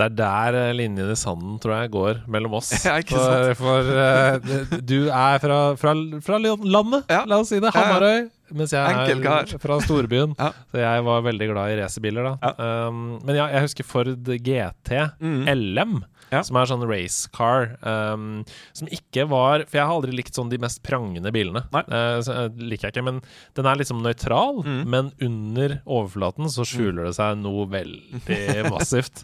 Det 0.00 0.06
er 0.06 0.12
der 0.16 0.56
eh, 0.56 0.72
linjen 0.78 1.10
i 1.12 1.16
sanden, 1.18 1.58
tror 1.60 1.74
jeg, 1.76 1.90
går 1.92 2.20
mellom 2.30 2.54
oss. 2.56 2.70
Ja, 2.86 2.94
ikke 3.02 3.18
for 3.20 3.54
for 3.58 3.90
uh, 3.90 4.76
du 4.80 5.10
er 5.10 5.40
fra, 5.42 5.58
fra, 5.76 5.92
fra 6.24 6.38
landet, 6.40 7.10
Ja. 7.10 7.24
la 7.28 7.40
oss 7.42 7.50
si 7.52 7.58
det. 7.60 7.72
Hamarøy. 7.74 8.30
Mens 8.56 8.72
jeg 8.72 8.80
er 8.80 9.58
fra 9.60 9.76
storbyen. 9.84 10.32
Ja. 10.40 10.52
Så 10.72 10.80
jeg 10.80 11.04
var 11.10 11.20
veldig 11.26 11.50
glad 11.52 11.74
i 11.74 11.76
racerbiler 11.82 12.30
da. 12.30 12.32
Ja. 12.40 12.70
Um, 12.88 13.18
men 13.26 13.36
ja, 13.42 13.50
jeg 13.52 13.66
husker 13.66 13.84
Ford 13.90 14.14
GT 14.24 14.94
Mm. 15.20 15.44
LM. 15.58 15.98
Ja. 16.30 16.42
Som 16.46 16.56
er 16.60 16.68
sånn 16.70 16.84
race 16.88 17.28
car. 17.34 17.76
Um, 17.82 18.44
som 18.72 18.86
ikke 18.88 19.24
var 19.30 19.64
For 19.66 19.78
jeg 19.78 19.86
har 19.86 19.94
aldri 19.96 20.12
likt 20.14 20.34
sånn 20.38 20.50
de 20.52 20.58
mest 20.62 20.82
prangende 20.86 21.32
bilene. 21.34 21.64
Eh, 21.74 22.48
liker 22.60 22.88
jeg 22.88 22.94
ikke 22.94 23.04
Men 23.04 23.20
den 23.58 23.66
er 23.66 23.76
liksom 23.80 24.02
nøytral, 24.04 24.62
Mm. 24.64 24.84
men 24.86 25.12
under 25.20 25.80
overflaten 25.86 26.46
så 26.52 26.62
skjuler 26.66 27.06
det 27.08 27.14
seg 27.16 27.38
noe 27.42 27.66
veldig 27.66 28.70
massivt. 28.74 29.22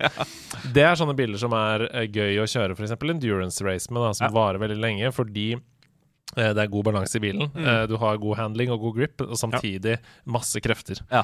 Det 0.73 0.83
er 0.83 0.95
sånne 0.99 1.15
biler 1.17 1.39
som 1.39 1.53
er 1.53 1.87
eh, 1.93 2.07
gøy 2.09 2.41
å 2.43 2.49
kjøre, 2.51 2.77
f.eks. 2.77 2.97
endurance 3.11 3.63
race 3.65 3.91
med, 3.93 4.03
da, 4.03 4.13
som 4.13 4.27
Ja. 4.29 4.33
varer 4.35 4.59
veldig 4.63 4.81
lenge, 4.81 5.13
fordi 5.15 5.57
det 6.35 6.59
er 6.59 6.69
god 6.69 6.85
balanse 6.89 7.17
i 7.17 7.21
bilen. 7.23 7.47
Mm. 7.55 7.65
Eh, 7.71 7.85
Du 7.87 7.95
har 8.03 8.17
god 8.19 8.37
handling 8.37 8.71
og 8.75 8.81
god 8.83 8.97
grip, 8.99 9.21
og 9.23 9.37
samtidig 9.39 9.95
masse 10.27 10.59
krefter. 10.61 10.99
Ja. 11.13 11.23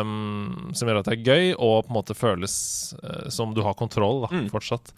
Um, 0.00 0.70
som 0.74 0.88
gjør 0.88 1.02
at 1.02 1.10
det 1.10 1.18
er 1.18 1.26
gøy, 1.28 1.50
og 1.58 1.84
på 1.86 1.92
en 1.92 1.96
måte 1.98 2.16
føles 2.16 2.54
eh, 3.02 3.28
som 3.30 3.52
du 3.54 3.60
har 3.62 3.74
kontroll 3.78 4.22
da, 4.24 4.30
Mm. 4.32 4.48
fortsatt. 4.50 4.92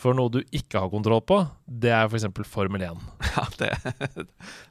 For 0.00 0.14
noe 0.16 0.30
du 0.32 0.40
ikke 0.50 0.80
har 0.80 0.88
kontroll 0.90 1.20
på, 1.20 1.42
det 1.68 1.90
er 1.92 2.08
f.eks. 2.08 2.24
Formel 2.48 2.82
1. 2.88 2.98
Ja, 3.30 3.44
det, 3.60 3.68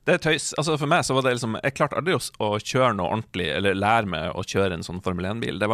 det 0.06 0.14
er 0.18 0.18
tøys. 0.26 0.50
Altså 0.60 0.76
For 0.78 0.90
meg 0.92 1.06
så 1.08 1.14
var 1.16 1.24
det 1.24 1.32
liksom 1.38 1.54
Jeg 1.64 1.74
klarte 1.78 1.96
aldri 1.96 2.18
å, 2.18 2.50
kjøre 2.60 2.96
noe 2.98 3.08
ordentlig, 3.14 3.48
eller 3.56 3.78
lære 3.78 4.10
meg 4.10 4.34
å 4.36 4.44
kjøre 4.44 4.74
en 4.76 4.84
sånn 4.84 5.00
Formel 5.06 5.30
1-bil. 5.30 5.62
Det, 5.62 5.70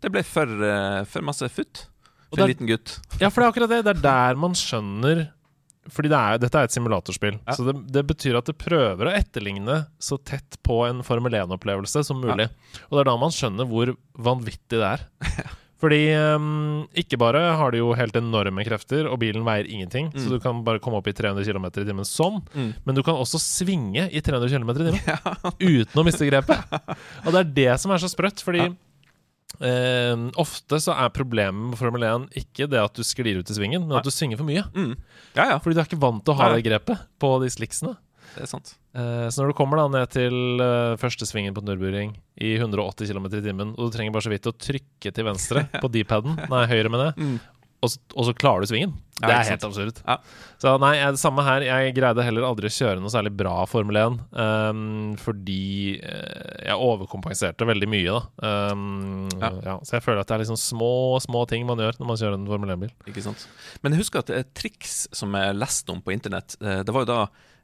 det 0.00 0.12
ble 0.14 0.22
for, 0.24 0.46
eh, 0.70 1.02
for 1.10 1.20
masse 1.26 1.50
futt. 1.52 1.88
For 2.30 2.40
en 2.46 2.48
liten 2.54 2.66
gutt. 2.70 2.96
Ja, 3.20 3.28
for 3.28 3.42
det 3.42 3.46
er 3.46 3.52
akkurat 3.52 3.74
det. 3.74 3.82
Det 3.84 3.96
er 3.98 4.04
der 4.06 4.40
man 4.40 4.56
skjønner 4.58 5.26
Fordi 5.92 6.08
det 6.12 6.16
er, 6.20 6.38
dette 6.40 6.60
er 6.60 6.68
et 6.68 6.72
simulatorspill. 6.76 7.40
Ja. 7.46 7.56
Så 7.58 7.66
det, 7.66 7.74
det 7.92 8.04
betyr 8.08 8.38
at 8.38 8.46
det 8.48 8.56
prøver 8.60 9.10
å 9.10 9.16
etterligne 9.16 9.82
så 10.00 10.16
tett 10.22 10.56
på 10.64 10.82
en 10.88 11.02
Formel 11.04 11.32
1-opplevelse 11.42 12.04
som 12.08 12.22
mulig. 12.24 12.48
Og 12.88 12.96
det 12.96 13.02
er 13.04 13.10
da 13.10 13.16
man 13.20 13.34
skjønner 13.34 13.68
hvor 13.68 13.92
vanvittig 14.16 14.80
det 14.80 14.88
er. 14.94 15.04
Fordi 15.84 15.98
um, 16.16 16.86
ikke 16.96 17.18
bare 17.20 17.40
har 17.58 17.74
de 17.74 17.82
jo 17.82 17.90
helt 17.98 18.14
enorme 18.16 18.62
krefter, 18.64 19.04
og 19.10 19.18
bilen 19.20 19.44
veier 19.44 19.66
ingenting, 19.68 20.06
så 20.14 20.30
Mm. 20.30 20.30
du 20.32 20.38
kan 20.40 20.62
bare 20.64 20.80
komme 20.80 20.96
opp 20.96 21.08
i 21.10 21.12
300 21.12 21.44
km 21.44 21.66
i 21.66 21.84
timen 21.84 22.06
sånn, 22.08 22.38
Mm. 22.54 22.70
men 22.86 22.94
du 22.96 23.02
kan 23.04 23.18
også 23.20 23.36
svinge 23.42 24.06
i 24.08 24.22
300 24.24 24.48
km 24.48 24.70
i 24.70 24.86
timen 24.86 25.02
uten 25.60 26.00
å 26.00 26.04
miste 26.06 26.24
grepet. 26.30 26.56
Og 27.26 27.34
det 27.34 27.40
er 27.42 27.52
det 27.58 27.74
som 27.82 27.92
er 27.92 28.00
så 28.00 28.08
sprøtt, 28.08 28.40
fordi 28.46 28.70
eh, 29.60 30.16
ofte 30.40 30.80
så 30.82 30.94
er 30.96 31.12
problemet 31.14 31.70
med 31.72 31.78
Formel 31.78 32.02
1 32.08 32.28
ikke 32.44 32.68
det 32.70 32.80
at 32.82 32.94
du 32.96 33.02
sklir 33.06 33.38
ut 33.42 33.50
i 33.50 33.56
svingen, 33.58 33.86
men 33.86 33.98
at 34.00 34.06
du 34.06 34.10
svinger 34.14 34.40
for 34.40 34.48
mye. 34.48 34.64
Mm. 34.74 34.94
Ja, 35.36 35.50
ja, 35.54 35.58
Fordi 35.58 35.74
du 35.76 35.80
er 35.84 35.88
ikke 35.90 36.00
vant 36.02 36.24
til 36.24 36.34
å 36.34 36.38
ha 36.40 36.50
Nei. 36.50 36.58
det 36.60 36.66
grepet 36.70 37.06
på 37.22 37.30
de 37.44 37.50
slicksene. 37.52 37.94
det 38.34 38.42
er 38.46 38.50
sant. 38.50 38.74
Eh, 38.94 39.28
så 39.30 39.42
når 39.42 39.52
du 39.52 39.56
kommer 39.58 39.78
da 39.78 39.88
ned 39.90 40.10
til 40.14 40.60
eh, 40.62 40.96
første 40.98 41.26
svingen 41.26 41.54
på 41.54 41.62
Nürburgring 41.66 42.16
i 42.42 42.54
180 42.58 43.06
km 43.10 43.26
i 43.30 43.42
timen, 43.44 43.74
og 43.78 43.90
du 43.90 43.94
trenger 43.94 44.14
bare 44.14 44.26
så 44.26 44.32
vidt 44.32 44.46
å 44.50 44.54
trykke 44.54 45.12
til 45.14 45.26
venstre 45.26 45.66
på 45.82 45.90
D-paden, 45.94 46.36
nei, 46.50 46.64
høyre 46.70 46.90
med 46.90 47.04
det, 47.04 47.10
Mm. 47.18 47.36
Og, 47.84 47.92
så- 47.92 48.16
og 48.16 48.28
så 48.30 48.34
klarer 48.36 48.64
du 48.64 48.70
svingen. 48.72 48.94
Det 49.14 49.30
er 49.30 49.44
helt 49.46 49.62
absurd. 49.64 50.00
Ja. 50.08 50.16
Så 50.58 50.72
nei, 50.82 50.96
jeg, 50.98 51.12
det 51.14 51.20
samme 51.22 51.44
her. 51.46 51.62
Jeg 51.62 51.92
greide 51.94 52.24
heller 52.26 52.42
aldri 52.48 52.66
å 52.66 52.74
kjøre 52.74 52.98
noe 53.00 53.12
særlig 53.14 53.30
bra 53.38 53.52
Formel 53.70 53.96
1, 54.00 54.16
um, 54.42 54.80
fordi 55.22 56.00
eh, 56.02 56.64
jeg 56.66 56.74
overkompenserte 56.82 57.68
veldig 57.68 57.88
mye, 57.92 58.10
da. 58.16 58.72
Um, 58.72 59.28
Ja. 59.38 59.50
ja, 59.68 59.76
så 59.86 59.96
jeg 59.96 60.04
føler 60.04 60.24
at 60.24 60.28
det 60.32 60.34
er 60.36 60.42
liksom 60.42 60.58
små, 60.60 60.90
små 61.22 61.44
ting 61.50 61.62
man 61.68 61.78
gjør 61.80 61.96
når 62.00 62.10
man 62.10 62.18
kjører 62.20 62.36
en 62.40 62.48
Formel 62.50 62.74
1-bil. 62.74 62.90
Ikke 63.12 63.22
sant? 63.24 63.46
Men 63.84 63.94
jeg 63.94 64.02
husker 64.02 64.24
at 64.24 64.34
et 64.34 64.50
triks 64.58 65.04
som 65.14 65.32
jeg 65.38 65.56
leste 65.62 65.94
om 65.94 66.02
på 66.04 66.14
internett, 66.16 66.58
eh, 66.60 66.82
det 66.82 66.94
var 66.96 67.06
jo 67.06 67.10
da 67.12 67.20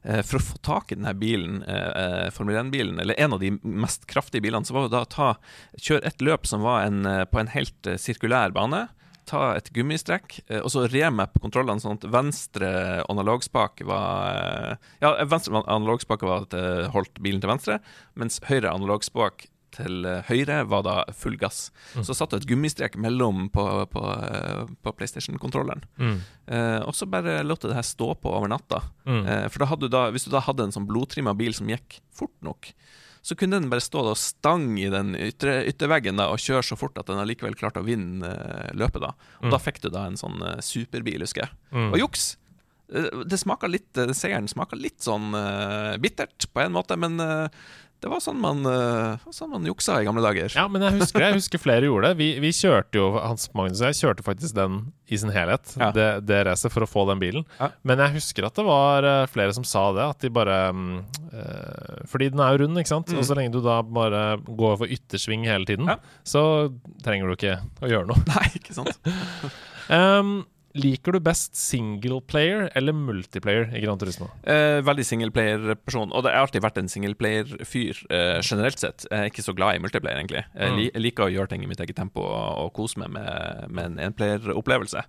eh, 0.07 0.23
for 0.25 0.39
å 0.39 0.45
få 0.53 0.61
tak 0.65 0.95
i 0.95 0.99
denne 1.01 1.13
bilen, 1.19 1.59
eh, 1.67 1.91
eh, 2.05 2.29
Formel 2.35 2.57
1-bilen, 2.63 2.95
eller 3.03 3.19
en 3.19 3.35
av 3.35 3.43
de 3.43 3.51
mest 3.61 4.07
kraftige 4.09 4.41
bilene, 4.47 4.63
så 4.65 4.73
var 4.79 4.87
det 4.87 4.95
da 4.95 5.03
å 5.03 5.11
ta, 5.19 5.29
kjøre 5.77 6.07
et 6.13 6.23
løp 6.25 6.47
som 6.49 6.63
var 6.65 6.87
en, 6.87 7.03
eh, 7.05 7.25
på 7.27 7.43
en 7.43 7.51
helt 7.53 7.91
eh, 7.91 7.99
sirkulær 8.01 8.55
bane. 8.55 8.87
Ta 9.31 9.45
et 9.55 9.71
gummistrekk, 9.75 10.41
eh, 10.49 10.59
og 10.59 10.71
så 10.73 10.83
remap 10.91 11.37
kontrollene 11.39 11.79
sånn 11.79 11.99
at 12.01 12.09
venstre 12.11 12.71
analogspak 13.11 13.85
var 13.87 14.41
eh, 14.75 14.89
Ja, 15.03 15.13
venstre 15.23 15.63
analogspak 15.63 16.25
var 16.27 16.45
at 16.45 16.55
det 16.55 16.91
holdt 16.91 17.21
bilen 17.23 17.39
til 17.43 17.53
venstre, 17.53 17.79
mens 18.19 18.41
høyre 18.49 18.73
analogspak 18.73 19.47
til 19.75 20.05
eh, 20.07 20.23
høyre 20.27 20.61
var 20.69 20.83
da 20.85 20.95
full 21.15 21.37
gass. 21.39 21.69
Mm. 21.95 22.05
Så 22.07 22.15
satt 22.17 22.33
det 22.33 22.41
et 22.41 22.49
gummistrek 22.51 22.97
mellom 22.99 23.47
på, 23.53 23.65
på, 23.91 24.03
eh, 24.27 24.65
på 24.83 24.95
PlayStation-kontrolleren. 24.97 25.85
Eh, 26.51 26.79
og 26.83 26.95
så 26.97 27.07
bare 27.09 27.39
lot 27.45 27.63
det 27.63 27.77
her 27.77 27.87
stå 27.87 28.11
på 28.21 28.33
over 28.35 28.51
natta. 28.51 28.83
Mm. 29.07 29.21
Eh, 29.23 29.45
for 29.47 29.63
da 29.63 29.69
hadde 29.71 29.87
du 29.87 29.95
da, 29.95 30.07
hvis 30.13 30.27
du 30.27 30.33
da 30.33 30.43
hadde 30.43 30.67
en 30.67 30.75
sånn 30.75 30.89
blodtrimma 30.89 31.35
bil 31.39 31.55
som 31.57 31.71
gikk 31.71 32.01
fort 32.15 32.35
nok, 32.45 32.73
så 33.21 33.35
kunne 33.37 33.59
den 33.59 33.69
bare 33.69 33.83
stå 33.85 34.01
og 34.11 34.17
stang 34.17 34.79
i 34.81 34.87
den 34.89 35.13
ytre, 35.15 35.59
ytterveggen 35.69 36.17
da, 36.17 36.29
og 36.33 36.39
kjøre 36.41 36.63
så 36.65 36.77
fort 36.79 36.97
at 36.97 37.05
den 37.11 37.19
allikevel 37.21 37.53
klarte 37.59 37.83
å 37.83 37.85
vinne 37.85 38.25
eh, 38.25 38.71
løpet. 38.73 39.01
da 39.03 39.11
Og 39.41 39.45
Mm. 39.45 39.51
da 39.51 39.57
fikk 39.61 39.81
du 39.81 39.89
da 39.93 40.05
en 40.09 40.17
sånn 40.17 40.41
eh, 40.41 40.57
superbil, 40.61 41.21
husker 41.21 41.45
jeg. 41.45 41.51
Mm. 41.71 41.91
Og 41.93 41.99
juks! 41.99 42.37
Eh, 42.91 43.21
det 43.25 43.37
smaker 43.39 43.69
litt, 43.69 43.93
Seieren 44.17 44.49
smaker 44.49 44.75
litt 44.81 44.99
sånn 45.05 45.31
bittert 46.01 46.49
på 46.53 46.61
en 46.65 46.73
måte, 46.73 46.97
men 46.97 47.17
det 48.01 48.09
var 48.09 48.21
sånn 48.23 48.39
man, 48.41 48.63
uh, 48.65 49.21
sånn 49.33 49.51
man 49.53 49.65
juksa 49.69 49.99
i 50.01 50.05
gamle 50.07 50.23
dager. 50.25 50.49
Ja, 50.57 50.63
men 50.71 50.81
jeg 50.81 50.95
husker, 50.99 51.21
jeg 51.21 51.35
husker 51.37 51.61
flere 51.61 51.85
gjorde 51.85 52.09
det. 52.11 52.17
Vi, 52.21 52.29
vi 52.41 52.49
kjørte 52.57 52.97
jo 52.97 53.11
Hans 53.21 53.45
Magnus 53.53 53.81
og 53.83 53.91
jeg 53.91 53.99
kjørte 53.99 54.25
faktisk 54.25 54.55
den 54.57 54.79
i 55.11 55.19
sin 55.21 55.29
helhet, 55.35 55.73
Ja. 55.77 55.89
det, 55.93 56.07
det 56.25 56.39
racet, 56.47 56.71
for 56.73 56.85
å 56.85 56.89
få 56.89 57.03
den 57.09 57.19
bilen. 57.21 57.45
Ja. 57.59 57.67
Men 57.85 57.99
jeg 58.01 58.15
husker 58.15 58.47
at 58.47 58.55
det 58.57 58.63
var 58.65 59.03
eh, 59.05 59.25
flere 59.29 59.53
som 59.53 59.65
sa 59.67 59.83
det, 59.93 60.05
at 60.15 60.23
de 60.23 60.31
bare 60.33 60.57
eh, 60.71 62.05
Fordi 62.09 62.29
den 62.31 62.39
er 62.43 62.55
jo 62.55 62.63
rund, 62.63 62.79
ikke 62.79 62.93
sant? 62.93 63.11
Mm. 63.11 63.19
Og 63.21 63.27
så 63.27 63.35
lenge 63.37 63.53
du 63.53 63.59
da 63.65 63.81
bare 63.83 64.23
går 64.47 64.79
for 64.81 64.93
yttersving 64.97 65.45
hele 65.49 65.67
tiden, 65.67 65.91
Ja. 65.91 65.97
så 66.23 66.43
trenger 67.05 67.27
du 67.27 67.35
ikke 67.37 67.57
å 67.83 67.91
gjøre 67.91 68.09
noe. 68.13 68.23
Nei, 68.33 68.47
ikke 68.61 68.77
sant? 68.77 68.97
Um, 69.91 70.45
liker 70.75 71.11
du 71.15 71.19
best 71.19 71.55
singleplayer 71.59 72.69
eller 72.77 72.93
multiplayer 72.95 73.73
i 73.75 73.81
Gran 73.83 73.99
Turismo? 73.99 74.29
Eh, 74.43 74.79
veldig 74.87 75.05
singleplayer-person. 75.05 76.11
Og 76.15 76.23
det 76.23 76.31
har 76.33 76.45
alltid 76.45 76.63
vært 76.63 76.77
en 76.81 76.87
singleplayer-fyr 76.91 78.01
eh, 78.09 78.39
generelt 78.41 78.79
sett. 78.79 79.05
Jeg 79.09 79.19
er 79.19 79.29
ikke 79.31 79.43
så 79.45 79.55
glad 79.57 79.75
i 79.75 79.83
multiplayer, 79.83 80.17
egentlig. 80.21 80.45
Jeg, 80.55 80.71
Mm. 80.71 80.79
jeg 80.93 81.01
liker 81.03 81.25
å 81.27 81.31
gjøre 81.33 81.49
ting 81.49 81.63
i 81.63 81.67
mitt 81.67 81.79
eget 81.83 81.95
tempo 81.99 82.21
og, 82.23 82.57
og 82.65 82.73
kose 82.77 82.99
meg 83.01 83.09
med, 83.11 83.67
med 83.69 83.85
en 83.91 83.99
enplayer-opplevelse. 84.11 85.03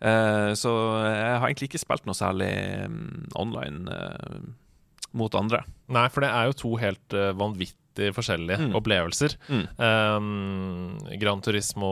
Eh, 0.00 0.52
så 0.54 0.72
jeg 1.08 1.38
har 1.40 1.48
egentlig 1.48 1.70
ikke 1.72 1.80
spilt 1.82 2.04
noe 2.06 2.14
særlig 2.14 2.52
um, 2.86 3.26
online 3.34 3.88
eh, 3.90 4.40
mot 5.18 5.34
andre. 5.34 5.64
Nei, 5.88 6.06
for 6.12 6.20
det 6.22 6.28
er 6.30 6.50
jo 6.50 6.58
to 6.60 6.76
helt 6.78 7.16
uh, 7.16 7.32
vanvittig 7.34 8.12
forskjellige 8.14 8.58
Mm. 8.68 8.74
opplevelser. 8.78 9.32
Mm. 9.50 9.64
Um, 9.82 10.98
Gran 11.18 11.40
Turismo 11.42 11.88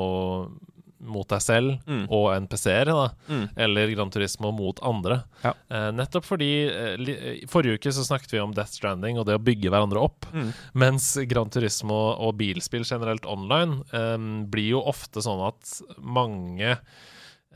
mot 1.01 1.29
deg 1.29 1.43
selv 1.45 1.75
Mm. 1.87 2.07
og 2.11 2.31
NPC-ere, 2.47 2.95
da. 2.97 3.09
Mm. 3.29 3.49
Eller 3.57 3.91
Gran 3.95 4.11
Turismo 4.11 4.51
mot 4.57 4.79
andre. 4.83 5.23
Ja. 5.43 5.53
Eh, 5.71 5.91
nettopp 5.93 6.25
fordi 6.25 6.49
eh, 6.71 7.47
forrige 7.53 7.77
uke 7.81 7.93
så 7.93 8.05
snakket 8.07 8.33
vi 8.33 8.41
om 8.41 8.55
Death 8.57 8.73
Stranding 8.79 9.19
og 9.21 9.27
det 9.29 9.37
å 9.37 9.43
bygge 9.43 9.69
hverandre 9.71 10.01
opp. 10.03 10.25
Mm. 10.33 10.53
Mens 10.75 11.11
Gran 11.29 11.51
Turismo 11.53 11.99
og 12.17 12.37
bilspill 12.41 12.85
generelt 12.89 13.27
online 13.29 13.83
eh, 13.93 14.17
blir 14.49 14.73
jo 14.77 14.83
ofte 14.89 15.21
sånn 15.25 15.45
at 15.49 15.77
mange 16.01 16.79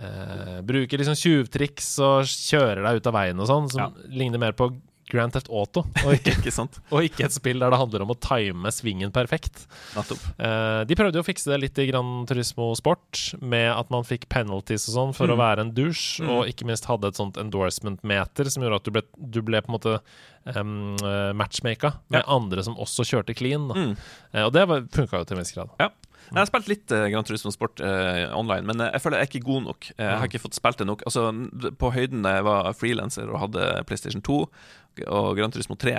eh, 0.01 0.61
bruker 0.67 1.01
liksom 1.01 1.17
tjuvtriks 1.19 1.91
og 2.05 2.29
kjører 2.29 2.85
deg 2.87 3.01
ut 3.01 3.11
av 3.11 3.17
veien 3.19 3.41
og 3.43 3.49
sånn, 3.51 3.71
som 3.73 3.97
ligner 4.09 4.41
mer 4.43 4.53
på 4.59 4.71
Grand 5.13 5.33
Theft 5.35 5.51
Auto, 5.51 5.83
og 6.05 6.13
ikke, 6.17 6.37
ikke 6.39 6.53
sant? 6.55 6.79
og 6.91 7.05
ikke 7.07 7.25
et 7.27 7.35
spill 7.35 7.59
der 7.63 7.71
det 7.75 7.79
handler 7.81 8.05
om 8.07 8.13
å 8.15 8.19
time 8.21 8.71
svingen 8.73 9.13
perfekt. 9.15 9.67
Eh, 10.39 10.85
de 10.89 10.97
prøvde 10.99 11.19
jo 11.21 11.25
å 11.25 11.27
fikse 11.29 11.51
det 11.51 11.61
litt 11.63 11.79
i 11.83 11.87
Gran 11.91 12.25
Turismo 12.31 12.71
Sport, 12.79 13.35
med 13.43 13.69
at 13.75 13.91
man 13.91 14.07
fikk 14.07 14.29
penalties 14.33 14.89
og 14.89 14.95
sånn 14.97 15.15
for 15.17 15.27
Mm. 15.31 15.35
å 15.35 15.41
være 15.43 15.61
en 15.67 15.73
douche, 15.77 16.23
Mm. 16.25 16.31
og 16.31 16.47
ikke 16.49 16.67
minst 16.67 16.87
hadde 16.87 17.09
et 17.09 17.17
sånt 17.21 17.37
endorsement-meter 17.37 18.51
som 18.51 18.63
gjorde 18.63 18.81
at 18.81 18.85
du 18.85 18.91
ble, 18.91 19.03
du 19.19 19.41
ble 19.43 19.61
på 19.63 19.69
en 19.73 19.77
måte 19.79 20.01
um, 20.57 20.97
matchmaka 21.37 21.95
med 22.09 22.25
andre 22.27 22.63
som 22.65 22.77
også 22.81 23.05
kjørte 23.05 23.35
clean. 23.37 23.69
Mm. 23.69 23.97
Uh, 24.35 24.45
og 24.47 24.53
det 24.57 24.67
funka 24.95 25.19
jo 25.21 25.25
til 25.29 25.37
en 25.37 25.43
viss 25.45 25.53
grad. 25.57 25.71
Jeg 26.31 26.39
har 26.39 26.49
spilt 26.49 26.69
litt 26.71 26.93
uh, 26.95 27.09
Gran 27.11 27.27
Turismo 27.27 27.51
Sport 27.55 27.83
uh, 27.83 28.31
online, 28.39 28.63
men 28.69 28.81
eh, 28.85 28.93
jeg 28.95 29.03
føler 29.03 29.19
jeg 29.19 29.27
er 29.27 29.33
ikke 29.33 29.47
god 29.49 29.65
nok. 29.67 29.89
Eh, 29.97 30.05
Jeg 30.07 30.19
har 30.21 30.29
ikke 30.31 30.43
fått 30.45 30.59
spilt 30.59 30.79
det 30.79 30.87
nok. 30.87 31.03
Altså, 31.09 31.27
på 31.81 31.91
høyden 31.95 32.23
da 32.27 32.37
jeg 32.39 32.47
var 32.47 32.71
frilanser 32.79 33.31
og 33.33 33.41
hadde 33.49 33.67
PlayStation 33.89 34.23
2 34.23 34.39
og 35.11 35.29
Gran 35.39 35.51
Turismo 35.55 35.75
3, 35.81 35.97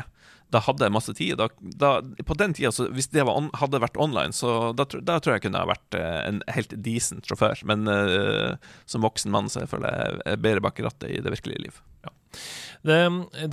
da 0.52 0.60
hadde 0.64 0.84
jeg 0.88 0.94
masse 0.96 1.14
tid. 1.16 1.38
Da, 1.40 1.48
da, 1.80 1.92
på 2.28 2.36
den 2.40 2.56
tida, 2.56 2.72
hvis 2.92 3.08
det 3.12 3.24
on, 3.28 3.48
hadde 3.60 3.80
vært 3.84 4.00
online, 4.00 4.36
så 4.36 4.72
da, 4.76 4.84
da 5.00 5.20
tror 5.20 5.38
jeg 5.38 5.46
kunne 5.46 5.62
ha 5.64 5.70
vært 5.70 5.96
eh, 6.00 6.18
en 6.28 6.42
helt 6.56 6.76
decent 6.84 7.28
sjåfør. 7.28 7.64
Men 7.72 7.88
uh, 7.88 8.58
som 8.90 9.04
voksen 9.06 9.32
mann 9.32 9.48
så 9.52 9.64
jeg 9.64 9.72
føler 9.72 9.96
jeg 9.96 10.20
er 10.34 10.44
bedre 10.44 10.64
bak 10.68 10.80
rattet 10.84 11.12
i 11.12 11.22
det 11.24 11.32
virkelige 11.38 11.64
liv. 11.68 11.80
Det, 12.88 12.98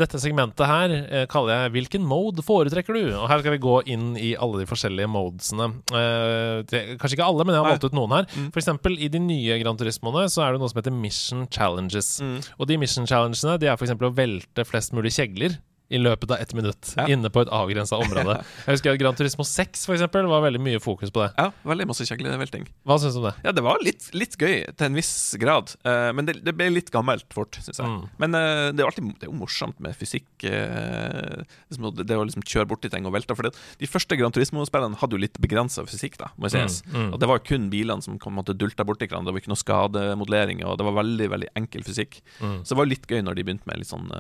dette 0.00 0.20
segmentet 0.22 0.64
her 0.68 0.94
eh, 0.96 1.26
kaller 1.28 1.52
jeg 1.52 1.72
'Hvilken 1.74 2.04
mode 2.08 2.44
foretrekker 2.44 2.96
du?' 2.96 3.16
Og 3.18 3.28
Her 3.28 3.42
skal 3.42 3.54
vi 3.54 3.60
gå 3.62 3.76
inn 3.86 4.16
i 4.16 4.32
alle 4.40 4.62
de 4.62 4.68
forskjellige 4.68 5.10
modesene. 5.12 5.68
Eh, 5.92 6.64
det, 6.70 6.82
kanskje 7.00 7.18
ikke 7.18 7.28
alle, 7.28 7.44
men 7.44 7.54
jeg 7.54 7.62
har 7.62 7.70
valgt 7.74 7.84
ut 7.84 7.96
noen 7.98 8.16
her. 8.16 8.28
Mm. 8.32 8.50
For 8.54 8.62
eksempel 8.62 8.96
i 8.96 9.10
de 9.12 9.20
nye 9.20 9.58
Gran 9.60 9.76
Turismoene 9.76 10.28
så 10.32 10.46
er 10.46 10.52
det 10.56 10.62
noe 10.62 10.72
som 10.72 10.80
heter 10.80 10.96
Mission 10.96 11.46
Challenges. 11.52 12.20
Mm. 12.24 12.38
Og 12.58 12.70
de 12.70 12.78
mission 12.80 13.06
challengesene 13.08 13.58
De 13.60 13.68
er 13.68 13.76
f.eks. 13.76 13.92
å 13.92 14.14
velte 14.14 14.64
flest 14.64 14.96
mulig 14.96 15.12
kjegler 15.16 15.58
i 15.88 16.00
løpet 16.00 16.30
av 16.34 16.42
ett 16.42 16.54
minutt 16.54 16.94
Ja. 16.98 17.06
inne 17.08 17.30
på 17.32 17.42
et 17.42 17.48
avgrensa 17.48 17.96
område. 17.96 18.38
Jeg 18.66 18.78
husker 18.78 18.92
at 18.92 19.00
Gran 19.00 19.16
Turismo 19.16 19.44
6 19.46 19.86
for 19.88 19.96
eksempel, 19.96 20.28
var 20.28 20.44
veldig 20.44 20.60
mye 20.60 20.80
fokus 20.82 21.12
på 21.14 21.24
det. 21.24 21.30
Ja, 21.38 21.50
veldig 21.64 21.88
masse 21.88 22.04
kjeglevelting. 22.08 22.68
Hva 22.84 22.98
syns 23.00 23.16
du 23.16 23.22
om 23.22 23.28
det? 23.30 23.34
Ja, 23.46 23.54
det 23.56 23.64
var 23.64 23.80
litt, 23.84 24.10
litt 24.12 24.36
gøy 24.36 24.66
til 24.68 24.88
en 24.90 24.98
viss 24.98 25.14
grad, 25.40 25.74
Uh, 25.88 26.10
men 26.16 26.26
det, 26.28 26.38
det 26.44 26.54
ble 26.56 26.68
litt 26.72 26.90
gammelt 26.94 27.26
fort, 27.34 27.58
syns 27.62 27.80
jeg. 27.80 27.88
Mm. 27.88 28.02
Men 28.20 28.36
uh, 28.36 28.68
det 28.74 28.82
er 28.82 28.88
alltid 28.88 29.06
det 29.20 29.26
er 29.26 29.30
jo 29.30 29.38
morsomt 29.38 29.78
med 29.84 29.96
fysikk. 29.96 30.26
Uh, 30.44 31.44
liksom, 31.70 31.88
det 32.00 32.18
å 32.18 32.26
liksom 32.26 32.44
kjøre 32.44 32.68
borti 32.70 32.90
ting 32.92 33.06
og 33.08 33.14
velte. 33.14 33.36
For 33.38 33.48
det, 33.48 33.54
de 33.80 33.88
første 33.90 34.18
Gran 34.18 34.34
Turismo-spillene 34.34 34.98
hadde 35.00 35.16
jo 35.16 35.22
litt 35.22 35.38
begrensa 35.42 35.84
fysikk, 35.88 36.18
da, 36.20 36.32
må 36.36 36.50
sies. 36.52 36.80
Mm, 36.88 36.96
mm. 36.98 37.10
Og 37.14 37.22
det 37.22 37.30
var 37.30 37.40
jo 37.40 37.46
kun 37.48 37.68
bilene 37.72 38.04
som 38.04 38.18
kom 38.20 38.36
måtte 38.38 38.56
dulta 38.58 38.86
borti 38.88 39.08
hverandre. 39.08 39.30
Det 39.30 39.38
var 39.38 39.44
ikke 39.44 39.54
noe 39.54 39.64
skademodellering, 39.64 40.64
og 40.66 40.78
det 40.80 40.88
var 40.88 40.98
veldig 41.00 41.30
veldig 41.36 41.52
enkel 41.62 41.86
fysikk. 41.86 42.20
Mm. 42.40 42.58
Så 42.62 42.74
det 42.74 42.80
var 42.82 42.90
litt 42.90 43.08
gøy 43.08 43.24
når 43.24 43.38
de 43.38 43.46
begynte 43.48 43.70
med 43.70 43.82
litt 43.82 43.92
sånn 43.92 44.10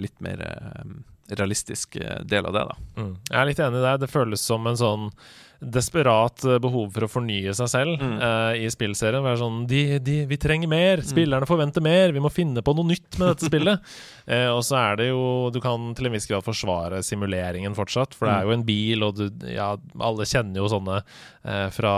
litt 0.00 0.18
mer 0.24 0.42
realistisk 1.34 1.96
eh, 1.96 2.20
del 2.24 2.46
av 2.46 2.52
det, 2.54 2.66
da. 2.70 2.76
Mm. 3.02 3.10
Jeg 3.30 3.40
er 3.42 3.50
litt 3.50 3.64
enig 3.66 3.82
i 3.82 3.86
deg. 3.88 4.00
Det 4.04 4.12
føles 4.12 4.40
som 4.46 4.66
en 4.70 4.76
sånn 4.78 5.10
desperat 5.72 6.44
eh, 6.44 6.58
behov 6.60 6.90
for 6.92 7.06
å 7.06 7.08
fornye 7.08 7.52
seg 7.56 7.68
selv 7.72 7.94
Mm. 7.96 8.18
uh, 8.20 8.52
i 8.60 8.66
spillserien. 8.68 9.22
Være 9.24 9.38
sånn 9.40 9.62
de, 9.70 9.98
de, 10.04 10.16
Vi 10.28 10.36
trenger 10.36 10.68
mer! 10.68 11.00
Spillerne 11.00 11.48
forventer 11.48 11.80
mer! 11.80 12.12
Vi 12.12 12.20
må 12.20 12.28
finne 12.32 12.60
på 12.62 12.74
noe 12.76 12.84
nytt 12.90 13.16
med 13.16 13.30
dette 13.32 13.48
spillet. 13.48 13.80
uh, 14.28 14.50
og 14.56 14.60
så 14.68 14.76
er 14.82 14.98
det 15.00 15.06
jo 15.08 15.22
Du 15.54 15.58
kan 15.64 15.94
til 15.96 16.10
en 16.10 16.12
viss 16.12 16.28
grad 16.28 16.44
forsvare 16.44 17.00
simuleringen 17.06 17.74
fortsatt, 17.78 18.12
for 18.14 18.28
det 18.28 18.34
er 18.36 18.44
jo 18.50 18.54
en 18.58 18.66
bil, 18.68 19.06
og 19.06 19.16
du 19.16 19.48
Ja, 19.48 19.70
alle 19.96 20.28
kjenner 20.28 20.60
jo 20.60 20.68
sånne 20.68 21.00
uh, 21.00 21.66
fra 21.72 21.94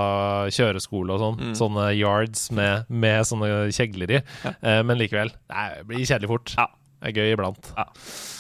kjøreskole 0.55 1.19
og 1.19 1.23
sånn. 1.25 1.43
Mm. 1.51 1.55
Sånne 1.59 1.91
yards 1.99 2.49
med, 2.55 2.87
med 2.89 3.27
sånne 3.27 3.51
kjegler 3.75 4.19
i. 4.21 4.23
Ja. 4.47 4.83
Men 4.87 4.99
likevel. 5.03 5.35
Det 5.51 5.87
blir 5.89 6.07
kjedelig 6.07 6.31
fort. 6.31 6.55
Ja. 6.59 6.69
Det 7.03 7.11
er 7.11 7.19
gøy 7.19 7.35
iblant. 7.35 7.73
Ja. 7.77 7.89